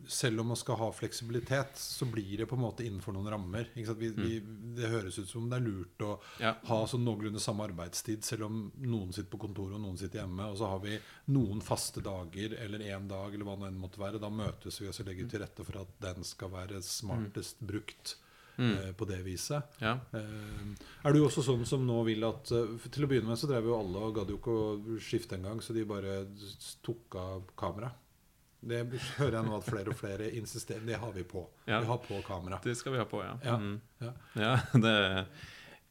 Selv 0.08 0.40
om 0.40 0.48
man 0.48 0.56
skal 0.56 0.78
ha 0.80 0.86
fleksibilitet, 0.96 1.76
så 1.76 2.06
blir 2.08 2.38
det 2.40 2.46
på 2.48 2.56
en 2.56 2.62
måte 2.62 2.86
innenfor 2.86 3.12
noen 3.12 3.28
rammer. 3.34 3.68
Ikke 3.74 3.90
sant? 3.90 4.00
Vi, 4.00 4.08
vi, 4.16 4.38
det 4.78 4.88
høres 4.94 5.18
ut 5.20 5.28
som 5.28 5.42
om 5.44 5.50
det 5.52 5.58
er 5.60 5.66
lurt 5.66 6.04
å 6.08 6.14
Ja. 6.40 6.54
ha 6.70 6.78
sånn 6.88 7.04
noenlunde 7.04 7.40
samme 7.44 7.66
arbeidstid, 7.68 8.24
selv 8.24 8.46
om 8.48 8.58
noen 8.80 9.12
sitter 9.12 9.28
på 9.34 9.42
kontoret 9.44 9.76
og 9.76 9.84
noen 9.84 10.00
sitter 10.00 10.22
hjemme. 10.22 10.48
Og 10.54 10.56
så 10.62 10.72
har 10.72 10.80
vi 10.84 10.96
noen 11.36 11.60
faste 11.64 12.00
dager 12.04 12.56
eller 12.64 12.80
én 12.88 13.08
dag 13.12 13.28
eller 13.34 13.44
hva 13.44 13.58
det 13.60 13.68
enn 13.74 13.80
måtte 13.84 14.00
være. 14.00 14.20
Da 14.24 14.32
møtes 14.32 14.80
vi 14.80 14.88
og 14.88 14.96
så 14.96 15.04
legger 15.04 15.28
vi 15.28 15.34
til 15.36 15.44
rette 15.44 15.68
for 15.68 15.82
at 15.84 15.92
den 16.04 16.24
skal 16.24 16.52
være 16.56 16.80
smartest 16.84 17.60
brukt 17.60 18.16
eh, 18.58 18.92
på 18.96 19.04
det 19.08 19.18
viset. 19.26 19.62
Ja. 19.82 19.96
Eh, 20.12 20.62
er 21.04 21.12
du 21.16 21.20
også 21.24 21.42
sånn 21.44 21.64
som 21.66 21.84
nå 21.86 21.98
vil 22.06 22.24
at 22.28 22.50
eh, 22.54 22.76
Til 22.90 23.04
å 23.04 23.10
begynne 23.10 23.28
med 23.32 23.38
så 23.40 23.48
drev 23.50 23.66
jo 23.70 23.78
alle 23.78 24.04
og 24.06 24.14
gadd 24.16 24.30
jo 24.30 24.38
ikke 24.38 24.54
å 24.54 24.98
skifte 25.02 25.36
engang, 25.38 25.60
så 25.64 25.74
de 25.76 25.84
bare 25.88 26.20
tok 26.86 27.18
av 27.20 27.48
kamera. 27.58 27.90
Det 28.64 28.78
hører 29.18 29.34
jeg 29.36 29.44
nå 29.44 29.56
at 29.58 29.66
flere 29.66 29.92
og 29.92 29.98
flere 29.98 30.30
insisterer 30.38 30.86
Det 30.88 30.96
har 30.96 31.10
vi 31.12 31.22
på. 31.28 31.42
Ja. 31.68 31.82
Vi 31.84 31.90
har 31.90 31.98
på 32.00 32.22
kamera. 32.24 32.60
Det 32.64 32.72
skal 32.80 32.94
vi 32.94 33.02
ha 33.02 33.04
på, 33.10 33.20
ja. 33.24 33.34
Ja, 33.44 33.56
Mm. 33.60 33.80
ja. 34.00 34.12
ja 34.40 34.54
det, 34.86 35.26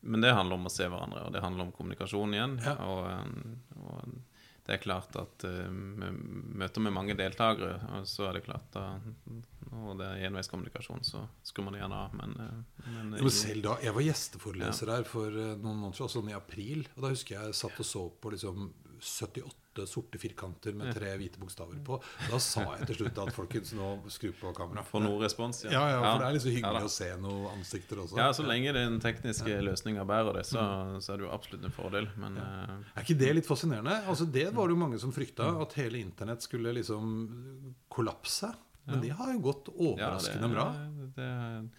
men 0.01 0.21
det 0.25 0.33
handler 0.33 0.57
om 0.57 0.65
å 0.65 0.73
se 0.73 0.87
hverandre, 0.89 1.21
og 1.27 1.33
det 1.35 1.43
handler 1.45 1.67
om 1.67 1.71
kommunikasjon 1.75 2.33
igjen. 2.33 2.55
Og, 2.81 3.05
eh, 3.11 3.77
og 3.77 4.15
det 4.65 4.77
er 4.77 4.81
klart 4.83 5.15
at 5.21 5.43
eh, 5.45 5.69
med 5.69 6.17
møter 6.63 6.81
med 6.81 6.95
mange 6.97 7.15
deltakere, 7.19 7.77
og 7.99 8.07
så 8.09 8.29
er 8.31 8.39
det 8.39 8.45
klart 8.49 8.65
da 8.73 8.87
Og 9.73 9.97
det 9.99 10.05
er 10.07 10.27
enveiskommunikasjon, 10.29 11.03
så 11.07 11.23
skrur 11.43 11.65
man 11.67 11.73
det 11.77 11.81
gjerne 11.83 11.99
av, 12.05 12.13
men, 12.19 12.35
eh, 12.39 12.85
men 12.87 13.13
Ja, 13.17 13.23
men 13.23 13.33
selv 13.33 13.63
da, 13.65 13.77
Jeg 13.81 13.93
var 13.97 14.01
gjesteforeleser 14.07 14.93
her 14.95 15.03
for 15.09 15.27
eh, 15.27 15.55
noen 15.57 15.81
måneder 15.81 15.97
siden, 16.03 16.13
sånn 16.17 16.29
i 16.33 16.37
april. 16.37 16.87
Og 16.95 17.03
da 17.07 17.13
husker 17.13 17.39
jeg 17.39 17.53
satt 17.63 17.79
og 17.83 17.85
så 17.85 18.07
på 18.21 18.31
liksom 18.35 18.71
78 19.03 19.85
sorte 19.89 20.19
firkanter 20.21 20.75
med 20.77 20.93
tre 20.95 21.09
hvite 21.17 21.39
bokstaver 21.41 21.79
på. 21.83 21.97
Da 22.29 22.37
sa 22.39 22.61
jeg 22.77 22.85
til 22.91 22.99
slutt 23.01 23.17
at 23.23 23.31
folkens, 23.35 23.71
nå 23.75 23.87
skru 24.13 24.29
på 24.37 24.51
kamera. 24.55 24.83
For 24.85 25.01
noe 25.03 25.17
respons, 25.23 25.63
Ja, 25.65 25.81
ja, 25.89 25.97
for 25.99 26.21
det 26.21 26.27
er 26.27 26.37
Ja 26.37 26.53
hyggelig 26.53 26.83
å 26.87 26.91
se 26.93 27.09
noen 27.19 27.47
ansikter 27.57 27.99
også. 28.03 28.15
Ja, 28.21 28.29
så 28.37 28.45
lenge 28.45 28.71
den 28.77 28.99
tekniske 29.03 29.57
løsninga 29.65 30.05
bærer 30.07 30.37
det, 30.37 30.45
så, 30.45 30.61
så 31.01 31.13
er 31.15 31.17
det 31.23 31.25
jo 31.25 31.31
absolutt 31.33 31.65
en 31.65 31.73
fordel. 31.75 32.07
Men 32.21 32.37
eh, 32.37 32.75
Er 32.95 33.01
ikke 33.07 33.17
det 33.19 33.31
litt 33.39 33.49
fascinerende? 33.49 33.97
Altså 34.07 34.29
Det 34.29 34.45
var 34.53 34.69
det 34.69 34.77
jo 34.77 34.81
mange 34.85 34.99
som 35.01 35.11
frykta, 35.15 35.49
at 35.65 35.73
hele 35.81 35.99
internett 35.99 36.45
skulle 36.45 36.71
liksom 36.77 37.73
kollapse. 37.89 38.53
Men 38.85 39.01
det 39.01 39.09
har 39.15 39.33
jo 39.33 39.39
gått 39.39 39.69
overraskende 39.73 40.49
bra. 40.51 40.65
Det, 41.15 41.69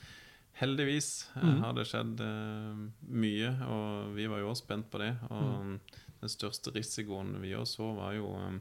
heldigvis 0.54 1.28
eh, 1.36 1.42
Mhm. 1.44 1.62
har 1.62 1.72
det 1.74 1.84
skjedd 1.90 2.20
uh, 2.20 2.84
mye, 3.10 3.50
og 3.66 4.14
vi 4.14 4.26
var 4.30 4.38
jo 4.38 4.50
også 4.52 4.64
spent 4.64 4.90
på 4.90 4.98
det. 5.02 5.10
Og 5.30 5.64
mm. 5.64 5.80
den 6.20 6.28
største 6.32 6.70
risikoen 6.74 7.34
vi 7.42 7.54
også 7.58 7.76
så, 7.82 7.90
var 7.98 8.12
jo 8.14 8.30
um, 8.38 8.60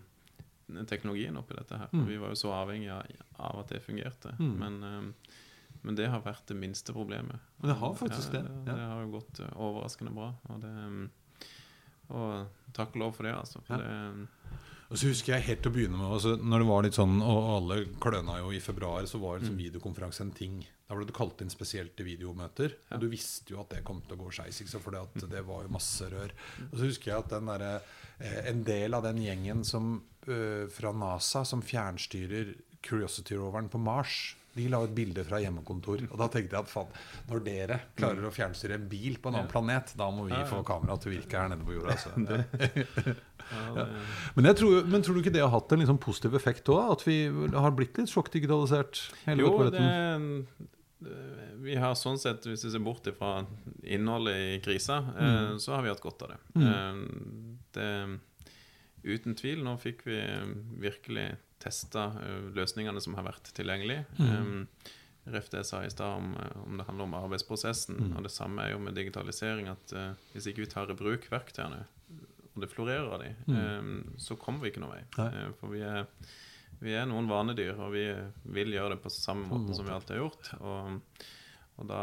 teknologien 0.89 1.38
oppi 1.38 1.53
dette 1.56 1.77
her. 1.77 1.88
Mm. 1.93 2.06
Vi 2.08 2.17
var 2.17 2.34
jo 2.34 2.36
så 2.36 2.53
avhengig 2.58 2.89
av, 2.91 3.60
at 3.60 3.67
det 3.69 3.84
fungerte. 3.86 4.34
Mm. 4.39 4.53
Men, 4.60 4.84
um, 4.84 5.13
men 5.84 5.95
det 5.99 6.08
har 6.10 6.21
vært 6.25 6.47
det 6.47 6.58
minste 6.58 6.93
problemet. 6.95 7.39
Og 7.62 7.67
det 7.69 7.75
har 7.79 7.93
faktisk 7.99 8.32
det, 8.32 8.41
ja. 8.43 8.63
Det 8.73 8.79
har 8.79 9.01
jo 9.03 9.12
gått 9.19 9.39
overraskende 9.53 10.13
bra. 10.15 10.32
Og, 10.49 10.62
det, 10.63 11.10
og 12.10 12.73
takk 12.73 12.95
og 12.95 13.01
lov 13.06 13.13
for 13.17 13.23
det, 13.27 13.36
altså. 13.38 13.62
For 13.67 13.77
Ja. 13.77 13.84
det, 13.84 14.27
Og 14.89 14.99
så 14.99 15.09
husker 15.09 15.33
jeg 15.35 15.45
helt 15.47 15.63
til 15.63 15.71
å 15.71 15.75
begynne 15.75 15.97
med 15.97 16.15
altså, 16.15 16.35
Når 16.37 16.63
det 16.63 16.67
var 16.69 16.85
litt 16.85 16.97
sånn, 16.97 17.15
og 17.23 17.49
alle 17.55 17.77
kløna 18.03 18.37
jo 18.41 18.51
i 18.53 18.61
februar, 18.63 19.05
så 19.09 19.21
var 19.21 19.39
liksom 19.39 19.59
videokonferanse 19.59 20.25
en 20.25 20.33
ting. 20.35 20.59
Da 20.89 20.97
ble 20.97 21.07
du 21.09 21.13
kalt 21.15 21.41
inn 21.41 21.53
spesielt 21.53 21.95
til 21.97 22.09
videomøter. 22.11 22.75
Ja. 22.89 22.97
Og 22.97 23.05
du 23.05 23.07
visste 23.11 23.55
jo 23.55 23.61
at 23.63 23.73
det 23.73 23.83
kom 23.87 24.03
til 24.05 24.17
å 24.17 24.21
gå 24.25 24.33
skeis, 24.35 24.61
for 24.75 24.93
det 25.31 25.45
var 25.47 25.65
jo 25.65 25.73
masse 25.73 26.09
rør. 26.11 26.35
Og 26.69 26.77
så 26.77 26.89
husker 26.89 27.13
jeg 27.13 27.23
at 27.23 27.33
den 27.33 27.49
derre 27.49 27.73
eh, 28.19 28.51
En 28.51 28.61
del 28.67 28.93
av 28.93 29.07
den 29.07 29.23
gjengen 29.23 29.63
som, 29.67 29.95
eh, 30.27 30.69
fra 30.69 30.93
NASA 30.93 31.41
som 31.47 31.63
fjernstyrer 31.65 32.53
Curiosity-roveren 32.83 33.71
på 33.71 33.79
Mars, 33.81 34.35
de 34.53 34.67
la 34.69 34.79
ut 34.83 34.91
bilde 34.93 35.23
fra 35.25 35.39
hjemmekontor. 35.41 36.03
Og 36.11 36.17
da 36.21 36.27
tenkte 36.29 36.53
jeg 36.57 36.65
at 36.65 36.69
faen, 36.69 36.91
når 37.29 37.39
dere 37.47 37.77
klarer 37.97 38.27
å 38.27 38.33
fjernstyre 38.33 38.75
en 38.77 38.87
bil 38.91 39.15
på 39.21 39.31
en 39.31 39.39
annen 39.39 39.49
planet, 39.49 39.93
da 39.97 40.09
må 40.13 40.27
vi 40.29 40.37
få 40.49 40.59
kamera 40.67 40.97
til 41.01 41.09
å 41.11 41.15
virke 41.15 41.39
her 41.41 41.49
nede 41.53 41.65
på 41.65 41.73
jorda. 41.73 41.95
Altså. 41.95 42.13
ja, 43.77 43.87
Men, 44.35 44.49
jeg 44.51 44.59
tror, 44.61 44.77
men 44.89 45.03
tror 45.05 45.17
du 45.17 45.23
ikke 45.23 45.33
det 45.35 45.41
har 45.43 45.53
hatt 45.53 45.73
en 45.73 45.81
liksom 45.83 45.99
positiv 46.03 46.37
effekt 46.37 46.69
òg? 46.73 46.93
At 46.97 47.05
vi 47.07 47.17
har 47.53 47.73
blitt 47.75 47.97
litt 47.97 48.13
sjokkdigitalisert? 48.13 49.01
hele 49.25 49.47
Jo, 49.47 49.55
det, 49.73 49.87
vi 51.63 51.75
har 51.79 51.95
sånn 51.99 52.19
sett, 52.19 52.45
hvis 52.47 52.63
vi 52.67 52.71
ser 52.73 52.83
bort 52.83 53.07
fra 53.17 53.41
innholdet 53.83 54.37
i 54.37 54.59
krisa, 54.63 55.01
Mm. 55.03 55.25
eh, 55.25 55.57
så 55.57 55.73
har 55.75 55.83
vi 55.83 55.89
hatt 55.91 56.01
godt 56.03 56.21
av 56.23 56.33
det. 56.35 56.39
Mm. 56.55 57.57
det. 57.73 57.89
Uten 59.03 59.35
tvil, 59.35 59.63
nå 59.65 59.73
fikk 59.81 60.05
vi 60.07 60.19
virkelig 60.79 61.25
testa 61.63 62.10
eh, 62.21 62.52
løsningene 62.58 63.02
som 63.04 63.15
har 63.17 63.26
vært 63.32 63.49
tilgjengelige. 63.58 64.06
Mm. 64.19 64.67
Eh, 64.67 64.99
Ref 65.34 65.45
det 65.47 65.62
jeg 65.62 65.67
sa 65.69 65.78
i 65.88 65.91
stad 65.93 66.17
om, 66.19 66.34
eh, 66.36 66.56
om 66.65 66.76
det 66.76 66.84
handler 66.89 67.06
om 67.08 67.13
arbeidsprosessen. 67.21 67.95
Mm. 67.95 68.15
Og 68.19 68.26
det 68.26 68.32
samme 68.36 68.65
er 68.65 68.73
jo 68.73 68.82
med 68.84 68.97
digitalisering, 68.99 69.69
at 69.71 69.93
uh, 69.95 70.10
hvis 70.34 70.49
ikke 70.52 70.65
vi 70.65 70.71
tar 70.73 70.91
i 70.91 70.97
bruk 70.99 71.30
verktøyene, 71.32 71.86
og 72.54 72.58
det 72.62 72.67
florerer 72.73 73.08
av 73.15 73.23
de, 73.23 73.30
Mm. 73.47 73.56
eh, 73.56 74.17
så 74.19 74.36
kommer 74.38 74.62
vi 74.65 74.73
ikke 74.73 74.84
noen 74.84 74.97
vei. 74.97 75.04
Eh, 75.23 75.54
for 75.62 75.71
vi 75.71 75.80
er 75.88 76.06
vi 76.84 76.91
er 76.99 77.06
noen 77.08 77.30
vanedyr, 77.32 77.78
og 77.80 77.93
vi 77.95 78.04
vil 78.52 78.73
gjøre 78.76 78.97
det 78.97 79.04
på 79.06 79.10
samme 79.15 79.47
måte 79.47 79.71
som 79.78 79.86
vi 79.88 79.93
alltid 79.95 80.17
har 80.17 80.26
gjort. 80.26 80.49
Og, 80.60 81.21
og 81.80 81.88
da, 81.88 82.02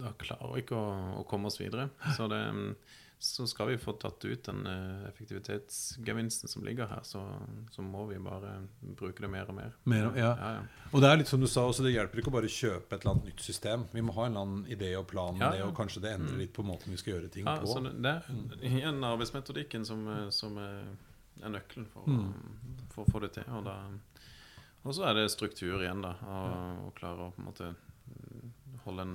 da 0.00 0.12
klarer 0.20 0.52
vi 0.54 0.62
ikke 0.62 0.78
å, 0.78 0.92
å 1.20 1.24
komme 1.28 1.50
oss 1.50 1.58
videre. 1.60 1.88
Så 2.16 2.28
det, 2.30 2.38
så 3.20 3.44
skal 3.46 3.68
vi 3.68 3.74
få 3.76 3.92
tatt 4.00 4.24
ut 4.24 4.44
den 4.46 4.62
eh, 4.66 5.02
effektivitetsgevinsten 5.10 6.48
som 6.48 6.64
ligger 6.64 6.86
her, 6.88 7.02
så, 7.04 7.20
så 7.70 7.82
må 7.84 8.06
vi 8.08 8.16
bare 8.24 8.54
bruke 8.96 9.20
det 9.20 9.28
mer 9.30 9.48
og 9.52 9.58
mer. 9.58 9.74
Mer, 9.84 10.06
ja. 10.16 10.30
Ja, 10.40 10.52
ja. 10.56 10.62
Og 10.90 11.02
det 11.04 11.10
er 11.10 11.20
litt 11.20 11.28
som 11.28 11.40
du 11.42 11.46
sa, 11.50 11.66
også, 11.68 11.84
det 11.84 11.92
hjelper 11.92 12.22
ikke 12.22 12.32
å 12.32 12.36
bare 12.38 12.48
kjøpe 12.50 12.96
et 12.96 13.02
eller 13.04 13.12
annet 13.14 13.28
nytt 13.30 13.44
system. 13.44 13.84
Vi 13.92 14.00
må 14.06 14.14
ha 14.16 14.24
en 14.26 14.32
eller 14.32 14.46
annen 14.46 14.62
idé 14.72 14.94
og 14.98 15.04
plan 15.10 15.36
med 15.36 15.44
Ja, 15.44 15.50
det, 15.58 15.66
og 15.68 15.74
kanskje 15.76 16.00
det 16.06 16.14
endrer 16.16 16.40
litt 16.40 16.54
på 16.56 16.64
måten 16.64 16.94
vi 16.94 17.00
skal 17.00 17.14
gjøre 17.18 17.28
ting 17.34 17.44
på. 17.44 17.68
så 17.68 17.82
det, 17.84 17.92
det 18.00 18.14
er 18.64 18.78
igjen 18.80 19.04
arbeidsmetodikken 19.04 19.84
som, 19.88 20.06
eh, 20.16 20.28
som 20.34 20.56
er, 20.64 20.80
nøkkelen 21.40 21.86
for, 21.92 22.08
Mm. 22.08 22.32
å, 22.32 22.88
for 22.94 23.04
å 23.04 23.12
få 23.12 23.20
det 23.26 23.30
til. 23.36 23.44
Og, 23.52 24.94
så 24.96 25.04
er 25.10 25.14
det 25.20 25.28
struktur 25.32 25.80
igjen, 25.84 26.00
da. 26.04 26.14
Og 26.86 26.94
klare 26.96 27.28
å 27.28 27.34
på 27.36 27.40
en 27.44 27.48
måte 27.52 27.68
mm, 27.74 28.50
holde 28.86 29.04
en, 29.06 29.14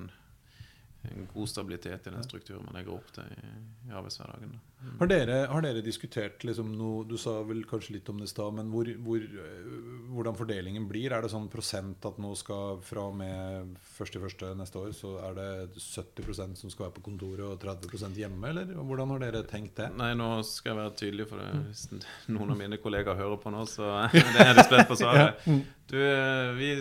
en 1.12 1.28
god 1.34 1.50
stabilitet 1.50 2.06
i 2.06 2.14
den 2.14 2.24
strukturen 2.26 2.64
man 2.66 2.78
legger 2.78 2.96
opp 2.96 3.12
til 3.14 3.30
i, 3.32 3.52
i 3.88 3.94
arbeidshverdagen. 3.94 4.56
Mm. 4.76 4.96
Har 5.00 5.08
dere, 5.08 5.36
har 5.48 5.62
dere 5.64 5.80
diskutert 5.80 6.42
liksom 6.44 6.74
noe 6.76 7.04
Du 7.08 7.14
sa 7.16 7.38
vel 7.48 7.62
kanskje 7.68 7.94
litt 7.94 8.08
om 8.12 8.18
det 8.20 8.26
i 8.28 8.30
stad, 8.30 8.52
men 8.58 8.68
hvor, 8.68 8.88
hvor, 9.06 9.22
øh, 9.24 9.70
hvordan 10.12 10.36
fordelingen 10.36 10.84
blir? 10.90 11.14
Er 11.16 11.24
det 11.24 11.30
sånn 11.32 11.48
prosent 11.52 12.04
at 12.06 12.18
nå 12.20 12.34
skal 12.36 12.82
fra 12.84 13.06
og 13.08 13.16
med 13.16 13.72
1.1. 13.96 14.44
neste 14.60 14.82
år, 14.82 14.92
så 14.96 15.14
er 15.24 15.38
det 15.38 15.48
70% 15.80 16.60
som 16.60 16.72
skal 16.72 16.88
være 16.88 16.96
på 16.98 17.06
kontoret 17.08 17.46
og 17.48 17.56
30% 17.62 18.20
hjemme, 18.20 18.52
eller 18.52 18.76
hvordan 18.76 19.14
har 19.14 19.24
dere 19.24 19.44
tenkt 19.48 19.80
det? 19.80 19.88
Nei, 19.96 20.12
nå 20.18 20.30
skal 20.46 20.74
jeg 20.74 20.80
være 20.82 20.96
tydelig, 21.00 21.28
for 21.32 21.40
det, 21.40 21.48
hvis 21.70 22.30
noen 22.36 22.52
av 22.52 22.60
mine 22.60 22.80
kollegaer 22.82 23.18
hører 23.18 23.40
på 23.40 23.54
nå, 23.54 23.64
så 23.70 23.94
det 24.12 24.44
er 24.44 24.56
litt 24.58 24.68
spent 24.68 24.92
på 24.92 25.00
svaret. 25.00 25.40
Du, 25.86 25.94
eh, 26.02 26.48
vi 26.58 26.72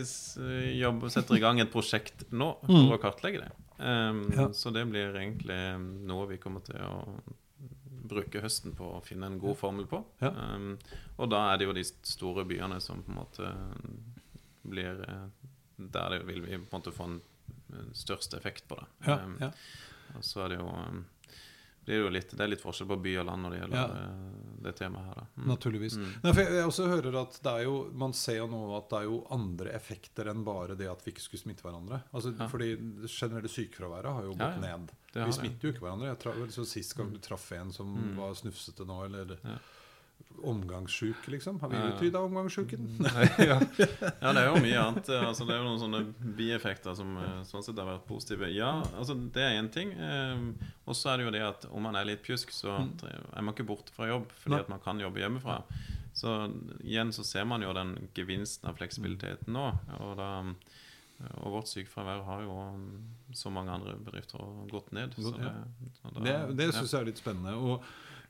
jobber, 0.79 1.11
setter 1.13 1.38
i 1.38 1.41
gang 1.43 1.59
et 1.61 1.69
prosjekt 1.69 2.23
nå 2.33 2.55
for 2.65 2.95
å 2.95 2.97
kartlegge 2.97 3.43
det. 3.43 3.51
Um, 3.77 4.31
Ja. 4.35 4.49
Så 4.53 4.71
det 4.71 4.85
blir 4.89 5.15
egentlig 5.15 5.57
noe 6.07 6.27
vi 6.29 6.38
kommer 6.38 6.61
til 6.65 6.79
å 6.79 7.21
bruke 8.05 8.41
høsten 8.43 8.75
på 8.77 8.85
å 8.97 9.01
finne 9.03 9.25
en 9.27 9.39
god 9.41 9.57
formel 9.57 9.88
på. 9.89 10.03
Ja. 10.21 10.29
Um, 10.55 10.77
og 11.17 11.29
da 11.33 11.41
er 11.51 11.57
det 11.57 11.65
jo 11.67 11.73
de 11.73 11.83
store 11.83 12.45
byene 12.45 12.77
som 12.83 13.01
på 13.03 13.11
en 13.11 13.17
måte 13.17 13.49
blir 14.65 15.01
eh, 15.09 15.25
Der 15.77 16.09
det 16.09 16.21
vil 16.27 16.41
vi 16.41 16.57
på 16.57 16.69
en 16.77 16.79
måte 16.79 16.91
få 16.95 17.03
en 17.09 17.19
størst 17.93 18.33
effekt 18.38 18.67
på 18.67 18.75
det. 18.79 18.85
Ja, 19.07 19.17
Um, 19.25 19.38
ja. 19.41 19.49
og 20.15 20.23
så 20.23 20.45
er 20.45 20.49
det 20.53 20.59
jo 20.61 20.69
um, 20.69 21.03
det, 21.86 21.95
jo 22.02 22.10
litt, 22.10 22.32
det 22.36 22.41
er 22.41 22.48
litt 22.50 22.62
forskjell 22.63 22.88
på 22.89 22.98
by 23.04 23.12
og 23.21 23.26
land 23.30 23.45
når 23.45 23.52
det 23.56 23.60
gjelder 23.62 23.78
Ja. 23.78 23.86
eh, 24.02 24.41
det 24.65 24.71
temaet 24.80 25.06
her. 25.12 25.26
Mm. 25.38 25.43
Naturligvis. 25.52 25.95
Mm. 26.02 26.08
Nei, 26.24 26.32
jeg, 26.39 26.54
jeg 26.58 26.65
også 26.71 26.88
hører 26.89 27.17
at 27.21 27.36
det 27.45 27.52
er 27.52 27.63
jo, 27.67 27.74
Man 27.93 28.13
ser 28.17 28.38
jo 28.39 28.48
nå 28.50 28.62
at 28.78 28.89
det 28.89 28.98
er 28.98 29.04
jo 29.06 29.19
andre 29.36 29.69
effekter 29.78 30.26
enn 30.32 30.43
bare 30.48 30.74
det 30.80 30.88
at 30.89 31.04
vi 31.06 31.12
ikke 31.13 31.21
skulle 31.21 31.43
smitte 31.43 31.62
hverandre. 31.67 32.02
Altså, 32.12 32.34
Ja. 32.39 32.48
fordi 32.50 32.71
det 33.04 33.12
generelle 33.13 33.52
sykefraværet 33.52 34.10
har 34.17 34.24
jo 34.24 34.34
gått 34.34 34.58
ja. 34.58 34.78
ned. 34.78 34.89
Vi 35.13 35.32
smitter 35.38 35.67
jo 35.69 35.74
ikke 35.76 35.86
hverandre. 35.86 36.10
Jeg 36.10 36.19
tra 36.26 36.34
så 36.50 36.65
Sist 36.65 36.95
gang 36.98 37.13
du 37.13 37.19
traff 37.19 37.52
en 37.54 37.71
som 37.71 37.93
Mm. 37.93 38.15
var 38.17 38.34
snufsete 38.34 38.86
nå, 38.89 39.04
eller. 39.06 39.38
Omgangssjuk, 40.45 41.28
liksom. 41.28 41.60
Har 41.60 41.69
vi 41.69 41.78
ja. 41.78 41.88
utrydda 41.93 42.19
omgangssjuken? 42.19 42.89
ja. 43.38 43.60
ja, 44.21 44.34
det 44.34 44.41
er 44.41 44.47
jo 44.49 44.62
mye 44.62 44.82
annet. 44.82 45.10
Altså, 45.10 45.45
det 45.47 45.56
er 45.56 45.62
jo 45.62 45.67
noen 45.67 45.82
sånne 45.82 46.01
bieffekter 46.38 46.95
som 46.97 47.15
eh, 47.21 47.41
sånn 47.49 47.65
sett 47.65 47.80
har 47.82 47.89
vært 47.89 48.06
positive. 48.10 48.49
Ja, 48.54 48.78
altså 48.97 49.15
det 49.15 49.41
er 49.41 49.58
én 49.60 49.71
ting. 49.73 49.93
Eh, 49.97 50.69
og 50.86 50.97
så 50.97 51.13
er 51.13 51.21
det 51.21 51.28
jo 51.28 51.36
det 51.38 51.43
at 51.47 51.67
om 51.71 51.88
man 51.88 51.97
er 51.97 52.08
litt 52.12 52.23
pjusk, 52.25 52.54
så 52.54 52.78
er 52.78 53.41
man 53.41 53.54
ikke 53.56 53.67
borte 53.67 53.95
fra 53.95 54.10
jobb 54.12 54.30
fordi 54.43 54.62
at 54.62 54.71
man 54.71 54.84
kan 54.86 55.01
jobbe 55.01 55.23
hjemmefra. 55.23 55.62
Så 56.15 56.38
igjen 56.80 57.12
så 57.15 57.25
ser 57.28 57.47
man 57.49 57.63
jo 57.65 57.73
den 57.75 57.97
gevinsten 58.15 58.69
av 58.69 58.78
fleksibiliteten 58.80 59.51
nå. 59.56 59.65
Og, 59.99 60.13
da, 60.19 60.30
og 61.41 61.58
vårt 61.58 61.71
sykefravær 61.73 62.23
har 62.30 62.45
jo, 62.45 62.56
som 63.36 63.58
mange 63.58 63.73
andre 63.73 63.97
bedrifter, 63.99 64.45
gått 64.71 64.93
ned. 64.95 65.17
Så 65.17 65.34
Ja. 65.41 65.51
så 65.99 66.13
da- 66.13 66.23
Det, 66.23 66.58
det 66.62 66.73
syns 66.73 66.93
jeg 66.93 67.01
er 67.01 67.10
litt 67.10 67.19
spennende. 67.19 67.58
Og 67.58 67.84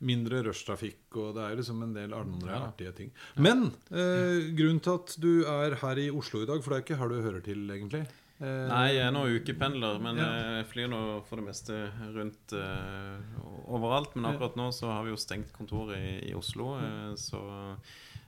mindre 0.05 0.43
rushtrafikk, 0.45 1.15
og 1.17 1.33
det 1.35 1.43
er 1.43 1.55
jo 1.55 1.61
liksom 1.63 1.81
en 1.83 1.93
del 1.95 2.13
andre 2.13 2.51
Ja. 2.51 2.59
artige 2.69 2.93
ting. 2.95 3.11
Men 3.37 3.71
eh, 3.91 4.51
grunnen 4.57 4.81
til 4.85 4.93
at 4.99 5.15
du 5.19 5.31
er 5.49 5.75
her 5.81 5.97
i 6.03 6.09
Oslo 6.13 6.43
i 6.43 6.45
dag, 6.49 6.61
for 6.63 6.71
det 6.73 6.77
er 6.77 6.85
ikke 6.85 6.99
her 7.01 7.09
du 7.09 7.21
hører 7.25 7.43
til, 7.43 7.65
egentlig? 7.73 8.05
Eh, 8.35 8.67
Nei, 8.67 8.89
jeg 8.97 9.05
er 9.07 9.11
nå 9.15 9.21
ukependler, 9.31 9.99
men 10.03 10.17
Ja. 10.19 10.25
eh, 10.27 10.57
jeg 10.59 10.67
flyr 10.73 10.89
nå 10.91 11.01
for 11.25 11.37
det 11.39 11.45
meste 11.45 11.77
rundt 12.13 12.51
eh, 12.53 13.39
overalt. 13.71 14.13
Men 14.15 14.33
akkurat 14.33 14.55
nå 14.59 14.69
så 14.75 14.91
har 14.91 15.03
vi 15.05 15.11
jo 15.13 15.19
stengt 15.21 15.53
kontoret 15.55 15.97
i, 15.97 16.29
i 16.31 16.33
Oslo, 16.35 16.75
eh, 16.77 17.15
så 17.15 17.39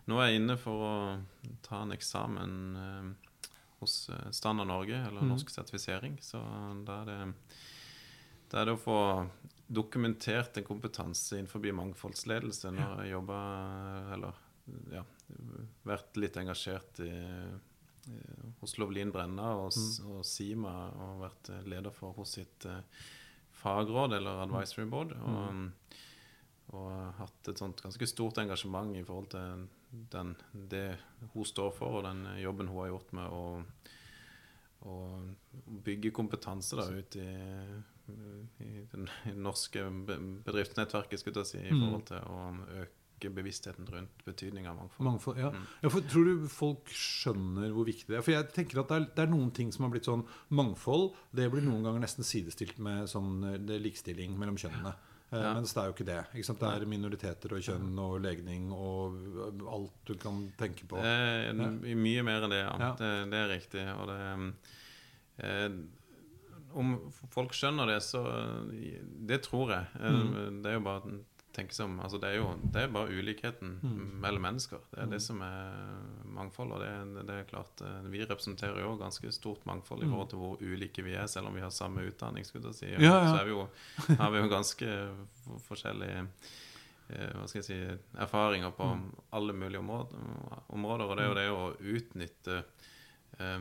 nå 0.07 0.19
er 0.21 0.29
jeg 0.31 0.41
inne 0.41 0.55
for 0.57 0.79
å 0.87 0.93
ta 1.61 1.81
en 1.83 1.91
eksamen 1.91 2.53
eh, 2.79 3.49
hos 3.81 4.09
eh, 4.09 4.31
Standard 4.31 4.67
Norge, 4.71 4.95
eller 4.95 5.21
Mhm. 5.21 5.29
Norsk 5.35 5.49
sertifisering. 5.51 6.17
Så 6.23 6.39
da 6.87 7.01
er 7.01 7.05
det, 7.05 7.33
det 8.49 8.59
er 8.61 8.65
det 8.71 8.77
å 8.77 8.79
få 8.79 9.29
dokumentert 9.67 10.57
en 10.57 10.67
kompetanse 10.67 11.37
innenfor 11.37 11.63
mangfoldsledelse 11.75 12.71
når 12.71 13.01
jeg 13.03 13.11
jobba 13.11 13.39
Eller 14.15 14.43
ja, 14.91 15.01
vært 15.87 16.19
litt 16.19 16.37
engasjert 16.39 17.01
i 17.03 17.11
i, 18.07 18.19
hos 18.59 18.77
Lovlin 18.77 19.11
Brenna 19.11 19.53
og, 19.59 19.71
mm. 19.75 20.11
og 20.11 20.25
Sima 20.27 20.73
og 20.95 21.23
vært 21.23 21.51
leder 21.67 21.93
for 21.95 22.15
hos 22.17 22.37
sitt 22.37 22.67
eh, 22.69 22.81
fagråd, 23.57 24.17
eller 24.19 24.43
advisory 24.45 24.87
board. 24.89 25.15
Og, 25.17 25.97
og 26.77 26.91
hatt 27.21 27.51
et 27.51 27.61
sånt 27.61 27.81
ganske 27.83 28.09
stort 28.09 28.39
engasjement 28.43 28.95
i 28.97 29.03
forhold 29.07 29.29
til 29.33 29.67
den, 30.11 30.33
det 30.51 30.87
hun 31.33 31.47
står 31.47 31.71
for, 31.75 31.99
og 31.99 32.07
den 32.07 32.25
jobben 32.41 32.71
hun 32.71 32.81
har 32.83 32.91
gjort 32.91 33.13
med 33.17 33.33
å, 33.33 33.43
å 34.87 34.97
bygge 35.87 36.13
kompetanse 36.15 36.79
da, 36.79 36.89
ut 36.91 37.19
i, 37.19 37.29
i 38.09 38.85
det 38.91 39.07
norske 39.47 39.83
bedriftsnettverket, 40.45 41.19
skulle 41.19 41.43
jeg 41.43 41.51
si, 41.53 41.57
i 41.65 41.73
Mm. 41.73 41.81
forhold 41.83 42.05
til 42.07 42.17
å 42.17 42.85
øke 42.85 43.31
bevisstheten 43.33 43.87
rundt 43.89 44.23
betydningen 44.25 44.69
av 44.69 44.75
mangfold. 44.77 45.05
Mangfold, 45.07 45.37
ja. 45.41 45.49
Mm. 45.49 45.63
ja 45.83 45.89
for, 45.89 46.01
tror 46.01 46.25
du 46.29 46.47
folk 46.47 46.91
skjønner 46.93 47.71
hvor 47.73 47.85
viktig 47.87 48.07
det 48.11 48.17
er? 48.19 48.21
For 48.25 48.31
jeg 48.35 48.49
tenker 48.53 48.79
at 48.83 48.87
det 48.91 48.97
er, 49.01 49.07
det 49.15 49.23
er 49.25 49.31
noen 49.31 49.51
ting 49.57 49.71
som 49.73 49.87
har 49.87 49.91
blitt 49.95 50.05
sånn 50.05 50.21
Mangfold 50.53 51.15
det 51.33 51.49
blir 51.51 51.65
noen 51.65 51.83
ganger 51.83 52.03
nesten 52.05 52.23
sidestilt 52.27 52.77
med 52.79 53.09
sånn 53.09 53.43
eh, 53.43 53.57
det 53.57 53.79
likestilling 53.81 54.37
mellom 54.37 54.55
kjønnene. 54.61 54.93
Eh, 54.93 55.41
Ja. 55.41 55.53
Mens 55.57 55.73
det 55.73 55.81
er 55.81 55.87
jo 55.89 55.93
ikke 55.97 56.05
det. 56.07 56.19
Ikke? 56.39 56.53
Det 56.61 56.69
er 56.71 56.85
minoriteter 56.87 57.51
og 57.57 57.59
kjønn 57.65 57.97
og 57.99 58.21
legning 58.23 58.69
og 58.71 59.17
alt 59.67 59.97
du 60.07 60.13
kan 60.15 60.37
tenke 60.57 60.85
på. 60.87 61.01
Det 61.01 61.49
er 61.49 61.53
Mye 61.97 62.23
mer 62.23 62.45
enn 62.45 62.53
det, 62.53 62.61
ja. 62.63 62.77
Ja. 62.79 62.91
Det, 62.95 63.09
det 63.33 63.41
er 63.41 63.51
riktig. 63.51 63.83
Og 63.97 64.07
det 64.07 64.19
eh, 65.43 65.69
Om 66.73 67.11
folk 67.31 67.51
skjønner 67.53 67.87
det, 67.87 68.01
så 68.03 68.21
eh, 68.27 69.01
Det 69.27 69.41
tror 69.43 69.69
jeg. 69.71 69.85
Eh, 70.01 70.11
Mm. 70.11 70.61
Det 70.63 70.69
er 70.71 70.73
jo 70.73 70.79
bare 70.85 71.01
å 71.01 71.19
tenke 71.57 71.73
seg 71.73 71.85
om 71.85 71.99
altså 71.99 72.19
det, 72.21 72.29
er 72.29 72.35
jo, 72.37 72.51
det 72.71 72.81
er 72.83 72.87
bare 72.93 73.09
ulikheten 73.09 73.79
Mm. 73.81 74.19
mellom 74.21 74.41
mennesker. 74.41 74.79
Det 74.91 74.99
er 75.01 75.07
det 75.07 75.21
som 75.21 75.41
er 75.41 75.73
mangfold. 76.25 76.71
Og 76.71 76.79
det, 76.83 77.25
det 77.25 77.33
er 77.39 77.43
klart 77.49 77.81
eh, 77.81 78.01
Vi 78.11 78.25
representerer 78.25 78.81
jo 78.83 78.97
ganske 78.97 79.31
stort 79.33 79.65
mangfold 79.65 80.03
i 80.03 80.05
Mm. 80.05 80.11
forhold 80.11 80.29
til 80.29 80.39
hvor 80.39 80.61
ulike 80.61 81.01
vi 81.03 81.13
er, 81.15 81.25
selv 81.27 81.47
om 81.47 81.55
vi 81.55 81.61
har 81.61 81.69
samme 81.71 82.05
utdanning. 82.05 82.45
skulle 82.45 82.65
jeg 82.67 82.75
si. 82.75 82.85
Ja, 82.91 83.23
ja. 83.23 83.37
Så 83.37 83.43
vi 83.45 83.49
jo, 83.51 83.67
har 84.17 84.29
vi 84.31 84.37
jo 84.37 84.47
ganske 84.49 84.87
for- 85.43 85.59
forskjellige 85.73 86.27
hva 87.07 87.47
skal 87.47 87.61
jeg 87.61 87.63
si, 87.63 87.97
erfaringer 88.19 88.71
på 88.75 88.83
Mm. 88.93 89.11
alle 89.31 89.53
mulige 89.53 89.79
områder. 89.79 91.05
Og 91.07 91.17
det 91.17 91.23
er 91.23 91.27
jo 91.29 91.33
det 91.33 91.49
å 91.49 91.95
utnytte 91.95 92.63
eh, 93.39 93.59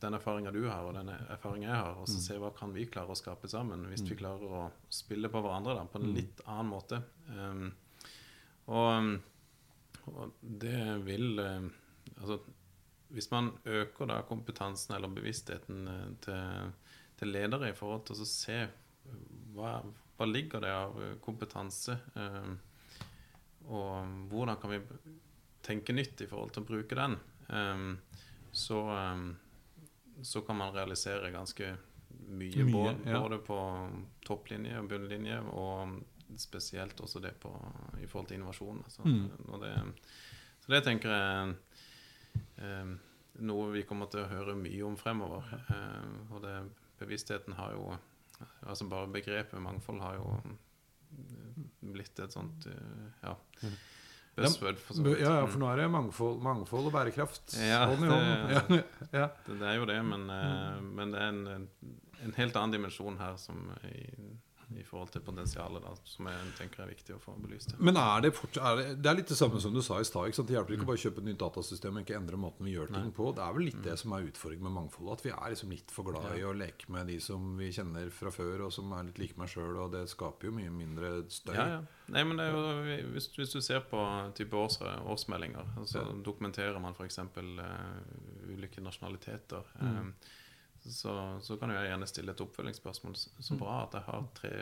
den 0.00 0.14
erfaringa 0.14 0.50
du 0.54 0.62
har, 0.68 0.84
og 0.86 0.94
den 0.94 1.08
erfaringa 1.08 1.66
jeg 1.68 1.76
har, 1.76 1.96
og 1.98 2.06
så 2.08 2.14
Mm. 2.18 2.22
se 2.26 2.38
hva 2.38 2.50
kan 2.56 2.72
vi 2.72 2.86
klare 2.86 3.10
å 3.10 3.16
skape 3.18 3.48
sammen, 3.50 3.86
hvis 3.90 4.04
vi 4.08 4.16
klarer 4.16 4.42
å 4.60 4.70
spille 4.90 5.28
på 5.28 5.42
hverandre 5.42 5.74
da, 5.74 5.84
på 5.84 5.98
en 6.00 6.06
Mm. 6.10 6.14
litt 6.14 6.40
annen 6.46 6.70
måte. 6.70 7.02
Um, 7.28 7.72
og, 8.68 9.20
og 10.06 10.32
det 10.42 11.04
vil 11.04 11.38
eh, 11.38 11.68
Altså, 12.20 12.38
hvis 13.12 13.30
man 13.30 13.52
øker 13.66 14.06
da 14.08 14.22
kompetansen 14.22 14.94
eller 14.96 15.08
bevisstheten 15.08 15.86
eh, 15.88 16.08
til, 16.24 16.72
til 17.18 17.28
ledere 17.32 17.68
i 17.70 17.74
forhold 17.76 18.06
til 18.06 18.16
å 18.16 18.26
se 18.26 18.56
hva, 19.54 19.82
hva 20.16 20.26
ligger 20.26 20.60
det 20.64 20.72
av 20.72 20.96
eh, 21.02 21.14
kompetanse, 21.22 21.98
um, 22.16 22.58
og 23.68 24.28
hvordan 24.32 24.56
kan 24.60 24.70
vi 24.70 24.80
tenke 25.62 25.92
nytt 25.92 26.20
i 26.24 26.26
forhold 26.30 26.52
til 26.56 26.62
å 26.64 26.66
bruke 26.70 26.96
den, 26.96 27.16
um, 27.52 27.98
så, 28.52 28.80
så 30.22 30.40
kan 30.46 30.56
man 30.56 30.72
realisere 30.74 31.30
ganske 31.34 31.72
mye, 32.28 32.64
Mye, 32.64 32.72
både, 32.72 32.94
ja. 33.06 33.20
både 33.20 33.38
på 33.44 33.58
topplinje 34.26 34.78
og 34.80 34.88
bunnlinje, 34.90 35.38
og 35.52 35.98
spesielt 36.38 37.00
også 37.00 37.20
det 37.24 37.34
på, 37.40 37.50
i 38.02 38.06
forhold 38.06 38.28
til 38.28 38.36
innovasjon. 38.40 38.82
Altså, 38.84 39.02
Mm. 39.04 39.28
det, 39.62 39.74
så 40.60 40.72
det 40.74 40.82
tenker 40.84 41.08
jeg 41.14 41.54
eh, 42.58 42.90
noe 43.40 43.70
vi 43.72 43.82
kommer 43.88 44.10
til 44.12 44.24
å 44.24 44.28
høre 44.30 44.56
mye 44.58 44.84
om 44.84 44.96
fremover. 45.00 45.44
Eh, 45.70 46.32
og 46.34 46.42
det, 46.44 46.56
bevisstheten 46.98 47.54
har 47.58 47.72
jo 47.78 47.96
Altså 48.68 48.84
bare 48.86 49.08
begrepet 49.10 49.58
mangfold 49.58 49.98
har 50.00 50.14
jo 50.14 50.28
eh, 50.46 51.62
blitt 51.82 52.20
et 52.22 52.30
sånt 52.30 52.68
eh, 54.38 54.44
ja, 54.44 54.48
buzzword, 54.48 54.78
for 54.86 54.94
så 54.94 55.04
Ja, 55.18 55.32
ja, 55.34 55.44
Mm. 55.44 55.50
for 55.52 55.58
nå 55.62 55.68
er 55.72 55.76
det 55.82 55.90
mangfold, 55.90 56.40
mangfold 56.42 56.86
og 56.86 56.92
bærekraft. 56.94 57.56
Ja, 57.68 57.86
Hånd 57.90 58.04
i 58.04 58.08
hånd. 58.08 58.26
det- 58.48 58.84
Ja, 59.12 59.20
ja. 59.20 59.28
Det, 59.46 59.58
det 59.60 59.68
er 59.68 59.74
jo 59.80 59.86
det, 59.90 59.98
men, 60.04 60.26
mm. 60.30 60.92
men 60.94 61.12
det 61.12 61.20
er 61.22 61.28
en, 61.28 61.68
en 62.24 62.34
helt 62.36 62.56
annen 62.56 62.72
dimensjon 62.78 63.18
her 63.18 63.36
som 63.36 63.70
i, 63.84 64.06
i 64.76 64.84
forhold 64.84 65.12
til 65.14 65.22
potensialet, 65.24 65.80
da, 65.84 65.94
som 66.04 66.26
jeg 66.28 66.48
tenker 66.58 66.82
er 66.84 66.90
viktig 66.90 67.14
å 67.16 67.20
få 67.22 67.34
belyst. 67.40 67.72
Men 67.80 67.96
er 68.00 68.24
det, 68.26 68.32
fort, 68.36 68.58
er 68.60 68.76
det, 68.76 68.86
det 69.00 69.10
er 69.10 69.16
litt 69.16 69.30
det 69.32 69.38
samme 69.38 69.60
som 69.62 69.72
du 69.72 69.80
sa 69.84 69.96
i 70.00 70.06
stad. 70.06 70.28
Det 70.28 70.56
hjelper 70.56 70.76
ikke 70.76 70.88
bare 70.90 71.00
å 71.00 71.02
kjøpe 71.04 71.22
et 71.22 71.28
nytt 71.30 71.40
datasystem 71.40 71.96
og 71.96 72.04
ikke 72.04 72.18
endre 72.18 72.40
måten 72.40 72.68
vi 72.68 72.74
gjør 72.74 72.92
ting 72.92 73.12
på. 73.16 73.30
Det 73.36 73.44
er 73.44 73.54
vel 73.56 73.68
litt 73.70 73.80
det 73.84 73.96
som 74.00 74.12
er 74.16 74.26
utfordringen 74.28 74.68
med 74.68 74.76
mangfoldet. 74.76 75.18
At 75.18 75.24
vi 75.24 75.32
er 75.32 75.54
liksom 75.54 75.72
litt 75.72 75.94
for 75.94 76.10
glad 76.10 76.34
i 76.36 76.44
å 76.44 76.54
leke 76.56 76.90
med 76.92 77.08
de 77.08 77.20
som 77.24 77.54
vi 77.60 77.70
kjenner 77.74 78.10
fra 78.14 78.32
før, 78.34 78.66
og 78.66 78.74
som 78.74 78.92
er 78.98 79.08
litt 79.08 79.22
like 79.22 79.40
meg 79.40 79.52
sjøl. 79.52 79.78
Og 79.84 79.94
det 79.94 80.04
skaper 80.12 80.50
jo 80.50 80.56
mye 80.58 80.74
mindre 80.74 81.14
støy. 81.32 81.54
Ja, 81.56 81.68
ja. 81.78 81.80
Nei, 82.12 82.24
men 82.24 82.40
det 82.40 82.48
jo, 82.48 82.60
hvis, 83.14 83.30
hvis 83.36 83.54
du 83.56 83.60
ser 83.64 83.82
på 83.88 84.02
type 84.36 84.56
års, 84.56 84.78
årsmeldinger, 84.82 85.72
så 85.88 86.04
ja. 86.04 86.18
dokumenterer 86.24 86.80
man 86.82 86.96
f.eks. 86.96 87.20
Uh, 87.38 88.52
ulike 88.52 88.84
nasjonaliteter. 88.84 89.72
Mm. 89.80 89.96
Um, 89.96 90.12
så, 90.84 91.12
så, 91.42 91.56
kan 91.58 91.72
jeg 91.74 91.90
gjerne 91.90 92.08
stille 92.08 92.32
et 92.32 92.42
oppfølgingsspørsmål. 92.44 93.16
Så 93.18 93.54
mm. 93.54 93.60
bra 93.60 93.76
at 93.84 93.96
jeg 93.98 94.06
har 94.06 94.26
tre, 94.36 94.52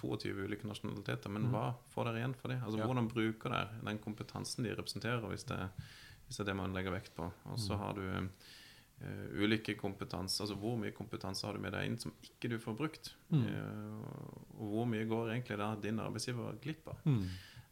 22 0.00 0.32
ulike 0.46 0.68
nasjonaliteter, 0.68 1.32
men 1.32 1.46
mm. 1.46 1.54
hva 1.54 1.66
får 1.92 2.10
dere 2.10 2.22
igjen 2.22 2.36
for 2.38 2.52
det? 2.52 2.58
Altså, 2.62 2.80
ja. 2.80 2.88
Hvordan 2.88 3.10
bruker 3.12 3.54
dere 3.54 3.80
den 3.88 4.00
kompetansen 4.02 4.66
de 4.66 4.74
representerer, 4.76 5.24
hvis 5.30 5.46
det, 5.50 5.58
hvis 6.26 6.38
det 6.38 6.46
er 6.46 6.50
det 6.50 6.58
man 6.62 6.76
legger 6.76 6.96
vekt 6.96 7.12
på? 7.16 7.28
Og 7.52 7.60
så 7.60 7.76
mm. 7.76 7.82
har 7.82 7.98
du 7.98 8.06
uh, 8.14 9.26
ulike 9.42 9.76
kompetanse, 9.78 10.40
altså 10.42 10.56
hvor 10.60 10.78
mye 10.80 10.96
kompetanse 10.96 11.46
har 11.46 11.56
du 11.56 11.62
med 11.62 11.76
deg 11.76 11.90
inn 11.90 12.00
som 12.00 12.14
ikke 12.24 12.54
du 12.54 12.58
får 12.62 12.78
brukt? 12.80 13.12
Mm. 13.34 13.44
Uh, 13.44 14.32
og 14.56 14.72
hvor 14.72 14.90
mye 14.90 15.08
går 15.10 15.34
egentlig 15.36 15.60
da 15.60 15.74
din 15.82 16.02
arbeidsgiver 16.02 16.58
glipp 16.64 16.88
av? 16.94 17.04
Mm. 17.04 17.22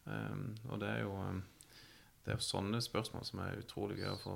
Um, 0.05 0.49
og 0.69 0.81
det 0.83 0.91
er 0.93 1.05
jo 1.07 1.17
um, 1.17 1.41
det 2.25 2.33
er 2.33 2.39
jo 2.39 2.45
sånne 2.47 2.79
spørsmål 2.81 3.25
som 3.29 3.41
er 3.45 3.59
utrolig 3.61 3.99
gøy 3.99 4.09
å 4.15 4.21
få, 4.23 4.35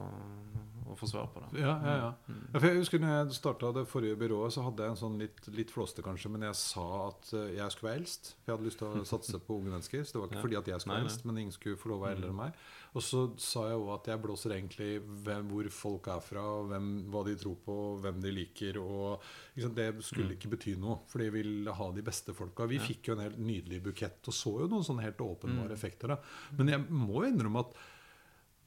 å 0.92 0.96
få 0.98 1.06
svar 1.08 1.30
på. 1.32 1.40
Da. 1.40 1.48
Ja, 1.56 1.74
ja, 1.80 1.94
ja. 2.02 2.10
Mm. 2.28 2.42
ja 2.52 2.60
jeg 2.66 2.82
husker 2.82 3.00
når 3.00 3.14
jeg 3.14 3.36
starta 3.38 3.70
det 3.78 3.84
forrige 3.88 4.18
byrået, 4.20 4.52
så 4.52 4.64
hadde 4.66 4.84
jeg 4.84 4.92
en 4.92 5.00
sånn 5.00 5.16
litt, 5.22 5.40
litt 5.56 5.72
flåste, 5.72 6.04
kanskje, 6.04 6.32
men 6.34 6.44
jeg 6.44 6.58
sa 6.60 6.84
at 7.06 7.32
eh, 7.32 7.54
jeg 7.56 7.72
skulle 7.72 7.88
være 7.88 8.00
eldst. 8.02 8.34
For 8.34 8.52
jeg 8.52 8.58
hadde 8.58 8.68
lyst 8.68 8.82
til 8.82 8.90
å 8.90 9.06
satse 9.14 9.40
på 9.46 9.56
unge 9.56 9.72
mennesker. 9.72 10.04
Så 10.04 10.16
det 10.16 10.20
var 10.20 10.28
ikke 10.28 10.44
fordi 10.44 10.60
at 10.60 10.68
jeg 10.74 10.84
skulle 10.84 10.98
være 10.98 11.08
eldst, 11.08 11.24
men 11.24 11.40
ingen 11.44 11.56
skulle 11.56 11.80
få 11.80 11.94
lov 11.94 12.02
å 12.02 12.04
være 12.04 12.18
eldre 12.18 12.34
enn 12.34 12.40
meg. 12.42 12.60
Og 12.96 13.04
så 13.04 13.24
sa 13.42 13.66
jeg 13.68 13.80
òg 13.80 13.90
at 13.98 14.10
jeg 14.12 14.22
blåser 14.22 14.54
egentlig 14.56 14.90
hvem, 15.26 15.50
hvor 15.52 15.68
folk 15.74 16.08
er 16.14 16.22
fra, 16.24 16.44
hvem, 16.70 16.88
hva 17.12 17.24
de 17.26 17.34
tror 17.40 17.58
på, 17.64 17.76
hvem 18.04 18.22
de 18.24 18.32
liker. 18.34 18.80
Og 18.80 19.18
liksom, 19.56 19.74
Det 19.76 19.88
skulle 20.06 20.30
mm. 20.30 20.36
ikke 20.38 20.52
bety 20.54 20.76
noe, 20.80 21.02
for 21.10 21.22
de 21.22 21.28
vil 21.34 21.68
ha 21.80 21.90
de 21.94 22.06
beste 22.06 22.36
folka. 22.36 22.68
Vi 22.70 22.80
fikk 22.82 23.10
jo 23.10 23.18
en 23.18 23.26
helt 23.26 23.42
nydelig 23.42 23.82
bukett 23.90 24.30
og 24.30 24.36
så 24.36 24.54
jo 24.62 24.70
noen 24.70 24.86
sånne 24.86 25.04
helt 25.04 25.20
åpenbare 25.24 25.74
mm. 25.74 25.76
effekter. 25.76 26.14
Da. 26.14 26.56
Men 26.60 26.72
jeg 26.74 26.86
må 26.88 27.22
jo 27.22 27.28
innrømme 27.32 27.66
at 27.66 27.76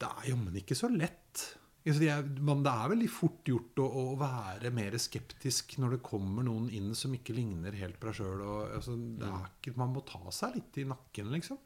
det 0.02 0.08
er 0.10 0.30
jammen 0.32 0.56
ikke 0.58 0.78
så 0.78 0.90
lett. 0.90 1.48
Det 1.82 2.06
er, 2.06 2.22
det 2.22 2.70
er 2.70 2.90
veldig 2.92 3.08
fort 3.10 3.48
gjort 3.48 3.80
å, 3.82 3.88
å, 3.98 4.02
være 4.18 4.70
mer 4.74 4.94
skeptisk 5.02 5.74
når 5.82 5.96
det 5.96 6.04
kommer 6.06 6.46
noen 6.46 6.68
inn 6.70 6.92
som 6.94 7.14
ikke 7.16 7.34
ligner 7.34 7.74
helt 7.74 7.98
på 7.98 8.06
deg 8.06 8.20
sjøl. 8.20 8.44
Altså, 8.78 8.94
man 9.74 9.94
må 9.94 10.04
ta 10.06 10.22
seg 10.34 10.60
litt 10.60 10.78
i 10.78 10.86
nakken, 10.86 11.32
liksom. 11.34 11.58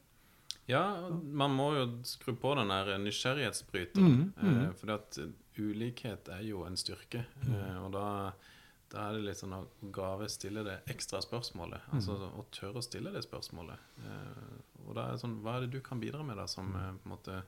Ja, 0.67 0.83
man 1.11 1.53
må 1.55 1.69
jo 1.77 1.85
skru 2.07 2.33
på 2.35 2.51
den 2.59 2.71
der 2.73 2.97
nysgjerrighetsbryteren. 2.99 4.17
Mm, 4.17 4.31
mm. 4.35 4.57
Eh, 4.65 4.71
fordi 4.75 4.95
at 4.97 5.19
ulikhet 5.57 6.29
er 6.33 6.43
jo 6.43 6.65
en 6.67 6.77
styrke. 6.77 7.23
Mm. 7.45 7.53
Eh, 7.55 7.77
og 7.85 7.91
da, 7.95 8.05
da, 8.91 9.05
er 9.07 9.17
det 9.17 9.25
litt 9.29 9.41
sånn 9.41 9.55
å 9.55 9.63
gave 9.95 10.27
stille 10.31 10.65
det 10.67 10.81
ekstra 10.91 11.21
spørsmålet. 11.23 11.87
Mm. 11.87 11.97
Altså 11.99 12.17
å 12.27 12.45
tørre 12.51 12.81
å 12.81 12.85
stille 12.85 13.13
det 13.15 13.23
spørsmålet. 13.25 13.89
Eh, 14.03 14.53
og 14.85 14.93
da 14.95 15.07
er 15.07 15.15
det 15.15 15.23
sånn 15.23 15.39
Hva 15.43 15.57
er 15.57 15.65
det 15.65 15.77
du 15.77 15.81
kan 15.83 16.03
bidra 16.03 16.23
med, 16.23 16.39
da, 16.39 16.47
som 16.51 16.71
eh, 16.75 16.93
på 16.99 17.09
en 17.09 17.15
måte 17.15 17.41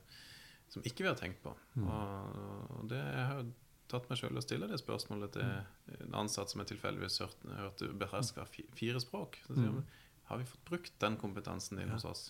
som 0.69 0.85
ikke 0.85 1.01
vi 1.01 1.09
har 1.09 1.17
tenkt 1.17 1.41
på. 1.41 1.51
Mm. 1.81 1.87
Og, 1.89 2.81
det, 2.91 2.99
jeg 3.01 3.25
har 3.25 3.39
jo 3.41 3.47
tatt 3.89 4.05
meg 4.05 4.19
sjøl 4.19 4.37
å 4.37 4.43
stille 4.45 4.67
det 4.69 4.77
spørsmålet 4.77 5.33
til 5.33 5.95
en 6.05 6.17
ansatt 6.19 6.51
som 6.51 6.61
jeg 6.61 6.75
tilfeldigvis 6.75 7.23
hørte, 7.23 7.55
hørte 7.57 7.87
beherska 7.97 8.45
fire 8.77 9.01
språk. 9.01 9.39
Så 9.47 9.55
sier 9.57 9.73
mm. 9.73 9.87
Har 10.29 10.37
vi 10.37 10.45
fått 10.45 10.67
brukt 10.67 10.93
den 11.01 11.15
kompetansen 11.17 11.79
din 11.81 11.89
ja. 11.89 11.95
hos 11.95 12.05
oss? 12.05 12.27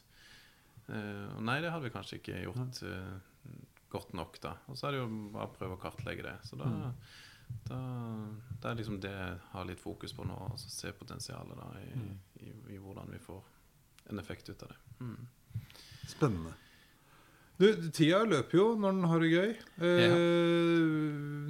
Uh, 0.89 1.37
og 1.37 1.43
nei, 1.45 1.59
det 1.61 1.71
hadde 1.73 1.85
vi 1.85 1.93
kanskje 1.93 2.19
ikke 2.19 2.43
gjort 2.47 2.79
uh, 2.85 3.51
godt 3.89 4.13
nok, 4.17 4.39
da. 4.43 4.53
Og 4.69 4.77
så 4.77 4.87
er 4.87 4.95
det 4.95 5.01
jo 5.03 5.09
bare 5.33 5.49
å 5.49 5.55
prøve 5.55 5.77
å 5.77 5.81
kartlegge 5.81 6.25
det. 6.25 6.35
Så 6.45 6.59
da, 6.59 6.69
mm. 6.69 7.59
da 7.69 7.81
det 8.59 8.71
er 8.71 8.79
liksom 8.79 8.99
det 9.01 9.13
jeg 9.13 9.37
har 9.53 9.69
litt 9.69 9.81
fokus 9.81 10.13
på 10.17 10.25
nå. 10.27 10.37
Altså 10.51 10.71
se 10.73 10.93
potensialet 10.97 11.61
da 11.61 11.69
i, 11.81 11.91
mm. 11.93 12.15
i, 12.45 12.55
i, 12.75 12.79
hvordan 12.81 13.09
vi 13.13 13.21
får 13.23 13.53
en 14.09 14.21
effekt 14.21 14.49
ut 14.49 14.65
av 14.65 14.73
det. 14.73 14.79
Mm. 15.05 15.63
Spennende. 16.09 16.55
Du, 17.59 17.65
tida 17.91 18.21
løper 18.23 18.55
jo 18.55 18.65
når 18.79 18.93
den 18.95 19.07
har 19.11 19.23
det 19.23 19.29
gøy. 19.33 19.49
Eh, 19.83 20.01
ja. 20.05 20.19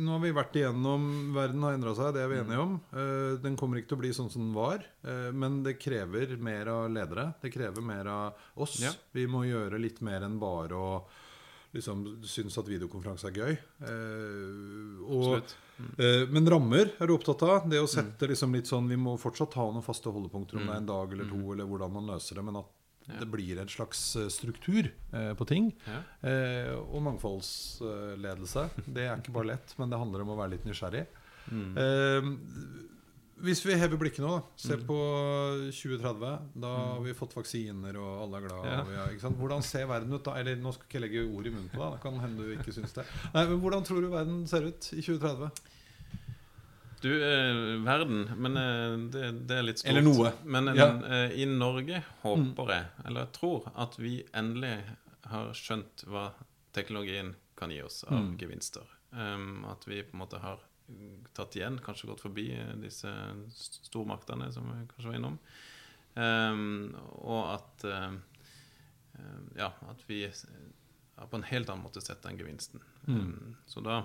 Nå 0.02 0.16
har 0.16 0.24
vi 0.24 0.32
vært 0.34 0.56
igjennom 0.58 1.04
Verden 1.36 1.66
har 1.68 1.76
endra 1.78 1.94
seg, 1.98 2.16
det 2.16 2.24
er 2.24 2.32
vi 2.32 2.40
enige 2.42 2.64
om. 2.64 2.76
Eh, 2.98 3.38
den 3.44 3.58
kommer 3.60 3.78
ikke 3.78 3.92
til 3.92 4.00
å 4.00 4.02
bli 4.02 4.14
sånn 4.18 4.32
som 4.34 4.48
den 4.48 4.56
var. 4.58 4.82
Eh, 5.06 5.30
men 5.38 5.62
det 5.66 5.78
krever 5.78 6.34
mer 6.42 6.72
av 6.74 6.88
ledere. 6.90 7.28
Det 7.44 7.54
krever 7.54 7.86
mer 7.86 8.10
av 8.10 8.46
oss. 8.58 8.80
Ja. 8.82 8.96
Vi 9.14 9.28
må 9.30 9.44
gjøre 9.46 9.82
litt 9.82 10.02
mer 10.06 10.26
enn 10.26 10.40
bare 10.42 10.80
å 10.80 10.92
liksom 11.78 12.02
synes 12.26 12.58
at 12.58 12.70
videokonferanse 12.70 13.30
er 13.30 13.38
gøy. 13.38 13.54
Eh, 13.86 15.06
og, 15.06 15.54
mm. 15.78 15.94
eh, 15.94 16.26
men 16.34 16.50
rammer 16.50 16.96
er 16.98 17.06
du 17.06 17.14
opptatt 17.14 17.46
av. 17.46 17.70
Det 17.70 17.82
å 17.82 17.90
sette 17.90 18.26
mm. 18.26 18.32
liksom 18.34 18.58
litt 18.58 18.70
sånn 18.72 18.90
Vi 18.90 18.98
må 18.98 19.14
fortsatt 19.22 19.60
ha 19.62 19.70
noen 19.70 19.86
faste 19.86 20.10
holdepunkter, 20.10 20.58
om 20.58 20.66
det 20.66 20.74
er 20.74 20.82
en 20.82 20.90
dag 20.90 21.14
eller 21.14 21.30
to, 21.30 21.38
mm. 21.38 21.54
eller 21.54 21.70
hvordan 21.70 21.98
man 22.00 22.14
løser 22.16 22.42
det. 22.42 22.50
Men 22.50 22.64
at 22.64 22.79
det 23.20 23.28
blir 23.32 23.60
en 23.62 23.70
slags 23.72 24.16
eh, 24.16 24.28
struktur 24.28 24.92
eh, 25.12 25.34
på 25.34 25.48
ting. 25.50 25.72
Eh, 26.22 26.74
og 26.78 27.02
mangfoldsledelse. 27.08 28.68
Det 28.86 29.08
er 29.08 29.18
ikke 29.18 29.36
bare 29.36 29.56
lett, 29.56 29.74
men 29.80 29.92
det 29.92 30.00
handler 30.02 30.26
om 30.26 30.36
å 30.36 30.40
være 30.40 30.58
litt 30.58 30.70
nysgjerrig. 30.70 31.08
Mm. 31.50 31.74
Hvis 33.40 33.62
vi 33.64 33.78
hever 33.80 33.98
blikket 33.98 34.22
nå, 34.22 34.34
da. 34.36 34.60
Se 34.60 34.76
mm. 34.76 34.84
på 34.86 34.98
2030. 35.72 36.20
Da 36.60 36.74
mm. 36.76 36.90
har 36.92 37.04
vi 37.06 37.16
fått 37.18 37.38
vaksiner, 37.38 37.98
og 37.98 38.26
alle 38.26 38.42
er 38.42 38.48
glad. 38.50 38.68
Ja. 38.68 39.08
Ja, 39.16 39.34
hvordan 39.40 39.64
ser 39.66 39.88
verden 39.90 40.14
ut 40.14 40.26
da? 40.28 40.36
Eller 40.42 40.60
nå 40.60 40.76
skal 40.76 40.86
jeg 40.86 40.92
ikke 40.92 41.04
legge 41.06 41.26
ord 41.26 41.48
i 41.48 41.54
munnen 41.56 41.72
på 41.72 41.80
deg. 41.80 41.96
Det 41.96 42.04
kan 42.04 42.20
hende 42.26 42.46
du 42.46 42.54
ikke 42.58 42.76
syns 42.76 42.96
det. 42.98 43.08
Nei, 43.34 43.46
men 43.54 43.62
Hvordan 43.64 43.88
tror 43.88 44.04
du 44.04 44.12
verden 44.12 44.44
ser 44.52 44.68
ut 44.68 44.92
i 44.92 45.02
2030? 45.02 45.78
Du, 47.02 47.12
eh, 47.24 47.84
verden 47.84 48.32
Men 48.38 48.58
eh, 48.58 49.10
det, 49.10 49.32
det, 49.32 49.58
er 49.58 49.64
litt 49.64 49.80
stort. 49.80 49.92
Eller 49.92 50.04
noe. 50.04 50.32
Men 50.44 50.72
ja. 50.76 50.90
eh, 51.08 51.36
i 51.40 51.46
Norge 51.48 52.02
håper 52.24 52.74
jeg, 52.74 52.88
eller 53.06 53.28
jeg 53.28 53.34
tror, 53.40 53.70
at 53.80 53.96
vi 54.00 54.18
endelig 54.36 54.76
har 55.30 55.54
skjønt 55.56 56.04
hva 56.10 56.30
teknologien 56.76 57.36
kan 57.60 57.72
gi 57.72 57.82
oss 57.84 58.04
av 58.08 58.18
mm. 58.20 58.34
gevinster. 58.42 58.88
Um, 59.12 59.66
at 59.70 59.88
vi 59.88 60.04
på 60.04 60.16
en 60.16 60.22
måte 60.22 60.40
har 60.44 60.62
tatt 61.38 61.56
igjen, 61.58 61.80
kanskje 61.86 62.10
gått 62.10 62.24
forbi 62.24 62.50
eh, 62.56 62.76
disse 62.82 63.12
stormaktene 63.90 64.52
som 64.54 64.70
vi 64.72 64.86
kanskje 64.94 65.12
var 65.12 65.20
innom. 65.20 65.40
Um, 66.20 66.96
og 67.22 67.44
at 67.54 67.86
uh, 67.86 68.16
Ja, 69.56 69.70
at 69.88 70.02
vi 70.08 70.24
på 70.30 71.38
en 71.38 71.44
helt 71.44 71.70
annen 71.70 71.84
måte 71.84 72.02
sett 72.02 72.24
den 72.24 72.40
gevinsten. 72.40 72.82
Mm. 73.06 73.20
Um, 73.20 73.56
så 73.68 73.84
da, 73.84 74.02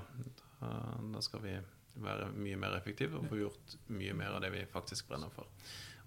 da, 0.60 0.70
da 1.14 1.22
skal 1.22 1.42
vi 1.44 1.54
være 2.02 2.30
mye 2.34 2.56
mer 2.58 2.76
effektiv 2.78 3.14
og 3.18 3.26
få 3.30 3.36
gjort 3.38 3.76
mye 3.94 4.14
mer 4.16 4.36
av 4.36 4.40
det 4.44 4.50
vi 4.54 4.64
faktisk 4.70 5.08
brenner 5.10 5.30
for. 5.34 5.46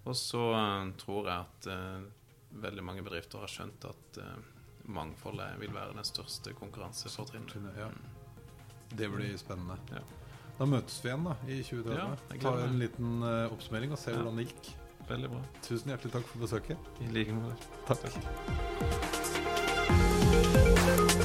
Og 0.08 0.16
så 0.16 0.44
uh, 0.54 0.90
tror 1.00 1.28
jeg 1.28 1.38
at 1.44 1.68
uh, 1.72 2.00
veldig 2.62 2.84
mange 2.84 3.04
bedrifter 3.04 3.42
har 3.42 3.50
skjønt 3.52 3.84
at 3.88 4.20
uh, 4.22 4.36
mangfoldet 4.88 5.58
vil 5.60 5.74
være 5.74 5.96
den 5.96 6.06
største 6.06 6.54
konkurransefortrinnet. 6.56 7.76
Ja. 7.76 7.90
Det 8.88 9.10
blir 9.12 9.36
spennende. 9.40 9.76
Ja. 9.92 10.02
Da 10.58 10.64
møtes 10.66 11.04
vi 11.04 11.10
igjen 11.10 11.28
da 11.28 11.34
i 11.46 11.60
2030. 11.62 11.98
Ja, 12.00 12.06
Ta 12.42 12.54
en 12.64 12.78
liten 12.80 13.22
oppsummering 13.22 13.92
og 13.94 14.00
se 14.00 14.16
hvordan 14.16 14.40
det 14.40 14.48
gikk. 14.48 14.72
Veldig 15.08 15.30
bra. 15.32 15.42
Tusen 15.64 15.92
hjertelig 15.92 16.12
takk 16.16 16.26
for 16.32 16.38
besøket. 16.42 16.78
I 17.04 17.06
like 17.12 17.32
måte. 17.36 17.56
Takk. 17.88 18.00
takk. 20.88 21.17